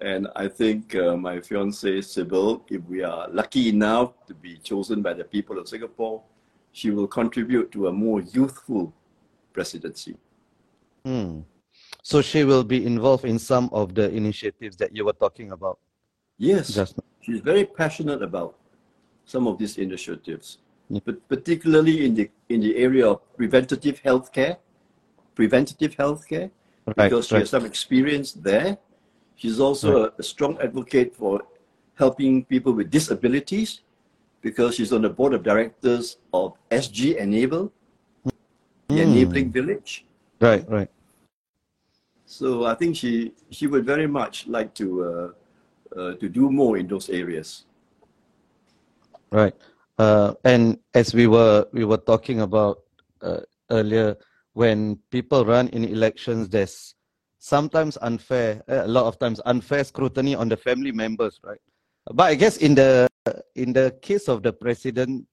And 0.00 0.28
I 0.34 0.48
think 0.48 0.94
uh, 0.94 1.16
my 1.18 1.36
fiancée, 1.36 2.02
Sybil, 2.02 2.64
if 2.70 2.80
we 2.88 3.02
are 3.02 3.28
lucky 3.28 3.68
enough 3.68 4.14
to 4.26 4.32
be 4.32 4.56
chosen 4.56 5.02
by 5.02 5.12
the 5.12 5.24
people 5.24 5.58
of 5.58 5.68
Singapore, 5.68 6.22
she 6.76 6.90
will 6.90 7.06
contribute 7.06 7.72
to 7.72 7.86
a 7.88 7.92
more 7.92 8.20
youthful 8.20 8.92
presidency. 9.54 10.14
Hmm. 11.06 11.40
So 12.02 12.20
she 12.20 12.44
will 12.44 12.64
be 12.64 12.84
involved 12.84 13.24
in 13.24 13.38
some 13.38 13.70
of 13.72 13.94
the 13.94 14.10
initiatives 14.10 14.76
that 14.76 14.94
you 14.94 15.06
were 15.06 15.14
talking 15.24 15.52
about. 15.52 15.78
Yes, 16.36 16.74
just 16.74 17.00
she's 17.22 17.40
very 17.40 17.64
passionate 17.64 18.22
about 18.22 18.58
some 19.24 19.46
of 19.46 19.56
these 19.56 19.78
initiatives, 19.78 20.58
yeah. 20.90 21.00
but 21.06 21.16
particularly 21.28 22.04
in 22.04 22.14
the 22.14 22.30
in 22.50 22.60
the 22.60 22.76
area 22.76 23.06
of 23.08 23.16
preventative 23.38 24.02
healthcare, 24.02 24.58
preventative 25.34 25.96
healthcare, 25.96 26.50
right, 26.84 27.08
because 27.08 27.28
she 27.28 27.36
right. 27.36 27.40
has 27.40 27.50
some 27.56 27.64
experience 27.64 28.32
there. 28.34 28.76
She's 29.34 29.60
also 29.60 29.88
right. 30.02 30.12
a, 30.18 30.20
a 30.20 30.22
strong 30.22 30.58
advocate 30.60 31.16
for 31.16 31.40
helping 31.94 32.44
people 32.44 32.74
with 32.74 32.90
disabilities 32.90 33.80
because 34.42 34.76
she's 34.76 34.92
on 34.92 35.02
the 35.02 35.10
board 35.10 35.34
of 35.34 35.42
directors 35.42 36.18
of 36.32 36.54
SG 36.70 37.16
Enable, 37.16 37.72
mm. 38.26 38.32
the 38.88 38.94
hmm. 38.94 39.10
enabling 39.10 39.52
village. 39.52 40.04
Right, 40.40 40.68
right. 40.68 40.90
So 42.26 42.66
I 42.66 42.74
think 42.74 42.96
she 42.96 43.32
she 43.50 43.66
would 43.66 43.86
very 43.86 44.06
much 44.06 44.46
like 44.46 44.74
to 44.74 44.86
uh, 45.04 45.28
uh, 45.98 46.14
to 46.14 46.28
do 46.28 46.50
more 46.50 46.76
in 46.76 46.88
those 46.88 47.08
areas. 47.08 47.64
Right, 49.30 49.54
uh, 49.98 50.34
and 50.44 50.78
as 50.94 51.14
we 51.14 51.26
were 51.26 51.66
we 51.72 51.84
were 51.84 52.02
talking 52.02 52.40
about 52.40 52.82
uh, 53.22 53.40
earlier, 53.70 54.16
when 54.54 54.98
people 55.10 55.44
run 55.46 55.68
in 55.68 55.84
elections, 55.84 56.48
there's 56.48 56.94
sometimes 57.38 57.96
unfair, 58.02 58.62
a 58.68 58.88
lot 58.88 59.06
of 59.06 59.18
times 59.18 59.40
unfair 59.46 59.84
scrutiny 59.84 60.34
on 60.34 60.48
the 60.48 60.56
family 60.56 60.90
members, 60.90 61.38
right? 61.44 61.60
But 62.12 62.24
I 62.24 62.34
guess 62.34 62.58
in 62.58 62.74
the 62.74 63.08
in 63.54 63.72
the 63.72 63.96
case 64.00 64.28
of 64.28 64.42
the 64.42 64.52
president, 64.52 65.26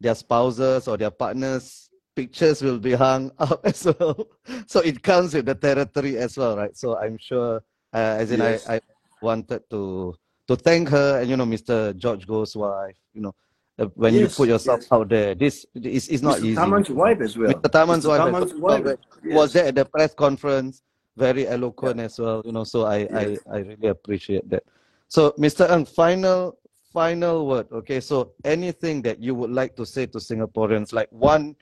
their 0.00 0.14
spouses 0.14 0.86
or 0.86 0.96
their 0.96 1.10
partners 1.10 1.86
pictures 2.16 2.62
will 2.62 2.78
be 2.78 2.92
hung 2.92 3.30
up 3.38 3.60
as 3.64 3.84
well. 3.84 4.26
So 4.66 4.80
it 4.80 5.02
comes 5.02 5.34
with 5.34 5.46
the 5.46 5.54
territory 5.54 6.16
as 6.16 6.36
well, 6.36 6.56
right? 6.56 6.74
So 6.76 6.96
I'm 6.96 7.18
sure, 7.18 7.62
uh, 7.92 8.16
as 8.18 8.32
in 8.32 8.40
yes. 8.40 8.66
I, 8.66 8.76
I 8.76 8.80
wanted 9.20 9.62
to 9.70 10.14
to 10.48 10.56
thank 10.56 10.88
her 10.88 11.20
and 11.20 11.28
you 11.28 11.36
know 11.36 11.44
Mr. 11.44 11.94
George 11.96 12.26
Goh's 12.26 12.56
wife, 12.56 12.96
you 13.12 13.20
know, 13.20 13.34
uh, 13.78 13.86
when 13.94 14.14
yes, 14.14 14.20
you 14.20 14.28
put 14.28 14.48
yourself 14.48 14.80
yes. 14.82 14.92
out 14.92 15.08
there, 15.08 15.34
this 15.34 15.66
is 15.74 16.08
is 16.08 16.22
not 16.22 16.38
Mr. 16.38 16.44
easy. 16.44 16.54
Tharman's 16.56 16.90
wife 16.90 17.20
as 17.20 17.36
well. 17.36 17.52
Mr. 17.52 17.70
Tharman's 17.70 18.06
wife, 18.06 18.20
Tharman's 18.20 18.54
wife. 18.54 18.96
was 19.24 19.52
there 19.52 19.66
at 19.66 19.74
the 19.74 19.84
press 19.84 20.14
conference, 20.14 20.82
very 21.16 21.46
eloquent 21.46 21.98
yeah. 21.98 22.04
as 22.04 22.18
well, 22.18 22.42
you 22.44 22.52
know. 22.52 22.64
So 22.64 22.86
I, 22.86 22.98
I 23.12 23.36
I 23.52 23.58
really 23.58 23.88
appreciate 23.88 24.48
that. 24.50 24.62
So 25.08 25.32
Mr. 25.38 25.70
Ng, 25.70 25.84
final 25.86 26.58
final 26.92 27.46
word. 27.46 27.68
Okay, 27.70 28.00
so 28.00 28.32
anything 28.44 29.02
that 29.02 29.22
you 29.22 29.34
would 29.34 29.50
like 29.50 29.76
to 29.76 29.84
say 29.84 30.06
to 30.06 30.18
Singaporeans, 30.18 30.92
like 30.92 31.08
one 31.10 31.56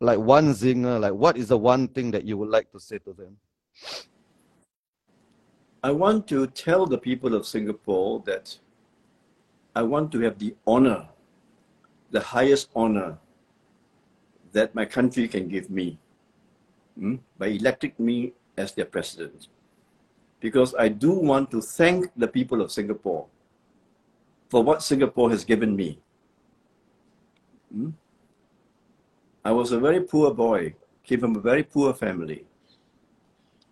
like 0.00 0.18
one 0.18 0.52
zinger 0.54 1.00
like 1.00 1.12
what 1.12 1.36
is 1.36 1.48
the 1.48 1.58
one 1.58 1.88
thing 1.88 2.10
that 2.10 2.24
you 2.24 2.36
would 2.36 2.48
like 2.48 2.70
to 2.70 2.78
say 2.78 2.98
to 2.98 3.12
them 3.12 3.36
i 5.82 5.90
want 5.90 6.26
to 6.26 6.46
tell 6.48 6.86
the 6.86 6.98
people 6.98 7.34
of 7.34 7.46
singapore 7.46 8.22
that 8.24 8.56
i 9.74 9.82
want 9.82 10.12
to 10.12 10.20
have 10.20 10.38
the 10.38 10.54
honor 10.66 11.08
the 12.10 12.20
highest 12.20 12.70
honor 12.76 13.18
that 14.52 14.74
my 14.74 14.84
country 14.84 15.26
can 15.26 15.48
give 15.48 15.68
me 15.68 15.98
hmm, 16.96 17.16
by 17.36 17.48
electing 17.48 17.92
me 17.98 18.32
as 18.56 18.72
their 18.72 18.86
president 18.86 19.48
because 20.40 20.74
i 20.78 20.88
do 20.88 21.12
want 21.12 21.50
to 21.50 21.60
thank 21.60 22.10
the 22.16 22.28
people 22.28 22.60
of 22.60 22.70
singapore 22.72 23.26
for 24.48 24.62
what 24.62 24.82
singapore 24.82 25.30
has 25.30 25.44
given 25.44 25.74
me 25.74 25.98
hmm? 27.72 27.90
I 29.48 29.52
was 29.52 29.72
a 29.72 29.78
very 29.80 30.02
poor 30.02 30.34
boy, 30.34 30.74
came 31.04 31.20
from 31.20 31.34
a 31.36 31.40
very 31.40 31.62
poor 31.62 31.94
family. 31.94 32.44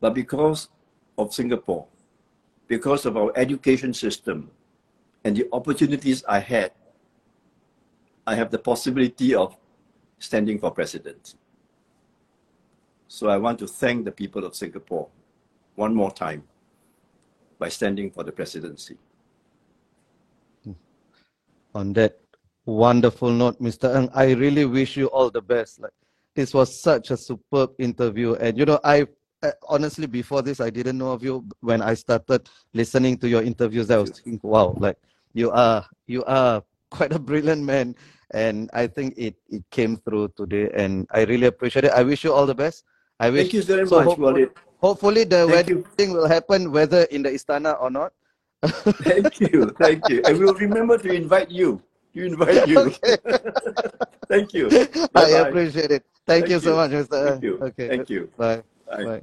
But 0.00 0.14
because 0.14 0.70
of 1.18 1.34
Singapore, 1.34 1.86
because 2.66 3.04
of 3.04 3.18
our 3.18 3.30
education 3.36 3.92
system 3.92 4.50
and 5.22 5.36
the 5.36 5.46
opportunities 5.52 6.24
I 6.26 6.38
had, 6.38 6.72
I 8.26 8.34
have 8.36 8.50
the 8.50 8.58
possibility 8.58 9.34
of 9.34 9.54
standing 10.18 10.58
for 10.58 10.70
president. 10.70 11.34
So 13.08 13.28
I 13.28 13.36
want 13.36 13.58
to 13.58 13.68
thank 13.68 14.06
the 14.06 14.12
people 14.12 14.46
of 14.46 14.56
Singapore 14.56 15.08
one 15.74 15.94
more 15.94 16.10
time 16.10 16.44
by 17.58 17.68
standing 17.68 18.10
for 18.10 18.24
the 18.24 18.32
presidency. 18.32 18.96
Hmm. 20.64 20.72
On 21.74 21.92
that 21.94 22.20
Wonderful 22.66 23.30
note, 23.30 23.62
Mr. 23.62 23.94
Ng. 23.94 24.10
I 24.12 24.34
really 24.34 24.64
wish 24.66 24.96
you 24.96 25.06
all 25.06 25.30
the 25.30 25.40
best. 25.40 25.80
Like 25.80 25.94
this 26.34 26.52
was 26.52 26.74
such 26.74 27.12
a 27.12 27.16
superb 27.16 27.70
interview, 27.78 28.34
and 28.34 28.58
you 28.58 28.64
know, 28.66 28.80
I, 28.82 29.06
I 29.40 29.52
honestly 29.68 30.08
before 30.08 30.42
this 30.42 30.58
I 30.58 30.70
didn't 30.70 30.98
know 30.98 31.12
of 31.12 31.22
you. 31.22 31.46
When 31.60 31.80
I 31.80 31.94
started 31.94 32.50
listening 32.74 33.18
to 33.18 33.28
your 33.28 33.42
interviews, 33.46 33.88
I 33.88 33.98
was 33.98 34.10
thinking, 34.10 34.40
wow, 34.42 34.74
like 34.78 34.98
you 35.32 35.52
are 35.52 35.86
you 36.08 36.24
are 36.24 36.64
quite 36.90 37.12
a 37.12 37.20
brilliant 37.20 37.62
man, 37.62 37.94
and 38.32 38.68
I 38.74 38.88
think 38.88 39.14
it 39.16 39.36
it 39.48 39.62
came 39.70 39.96
through 39.96 40.34
today, 40.34 40.68
and 40.74 41.06
I 41.14 41.22
really 41.22 41.46
appreciate 41.46 41.84
it. 41.84 41.92
I 41.94 42.02
wish 42.02 42.24
you 42.24 42.32
all 42.34 42.46
the 42.50 42.54
best. 42.54 42.82
I 43.20 43.30
wish 43.30 43.54
Thank 43.54 43.54
you 43.54 43.62
very 43.62 43.86
so 43.86 44.02
much, 44.02 44.08
hopefully, 44.08 44.50
hopefully 44.80 45.24
the 45.24 45.46
Thank 45.46 45.50
wedding 45.50 45.84
you. 45.98 46.14
will 46.14 46.28
happen 46.28 46.72
whether 46.72 47.02
in 47.04 47.22
the 47.22 47.30
Istana 47.30 47.80
or 47.80 47.90
not. 47.90 48.12
thank 49.04 49.40
you, 49.40 49.70
thank 49.78 50.08
you. 50.08 50.22
I 50.26 50.32
will 50.32 50.54
remember 50.54 50.98
to 50.98 51.12
invite 51.12 51.50
you 51.50 51.82
you 52.16 52.24
invite 52.24 52.66
you. 52.66 52.80
Okay. 53.06 53.16
Thank 54.28 54.54
you. 54.54 54.68
Bye-bye. 55.12 55.20
I 55.22 55.28
appreciate 55.46 55.92
it. 55.92 56.02
Thank, 56.26 56.46
Thank 56.46 56.48
you, 56.48 56.56
you 56.56 56.60
so 56.60 56.74
much, 56.76 56.90
Mr. 56.90 57.30
Thank 57.30 57.44
you. 57.44 57.58
Okay. 57.62 57.88
Thank 57.88 58.10
you. 58.10 58.28
Bye. 58.36 58.62
Bye. 58.88 59.04
Bye. 59.04 59.22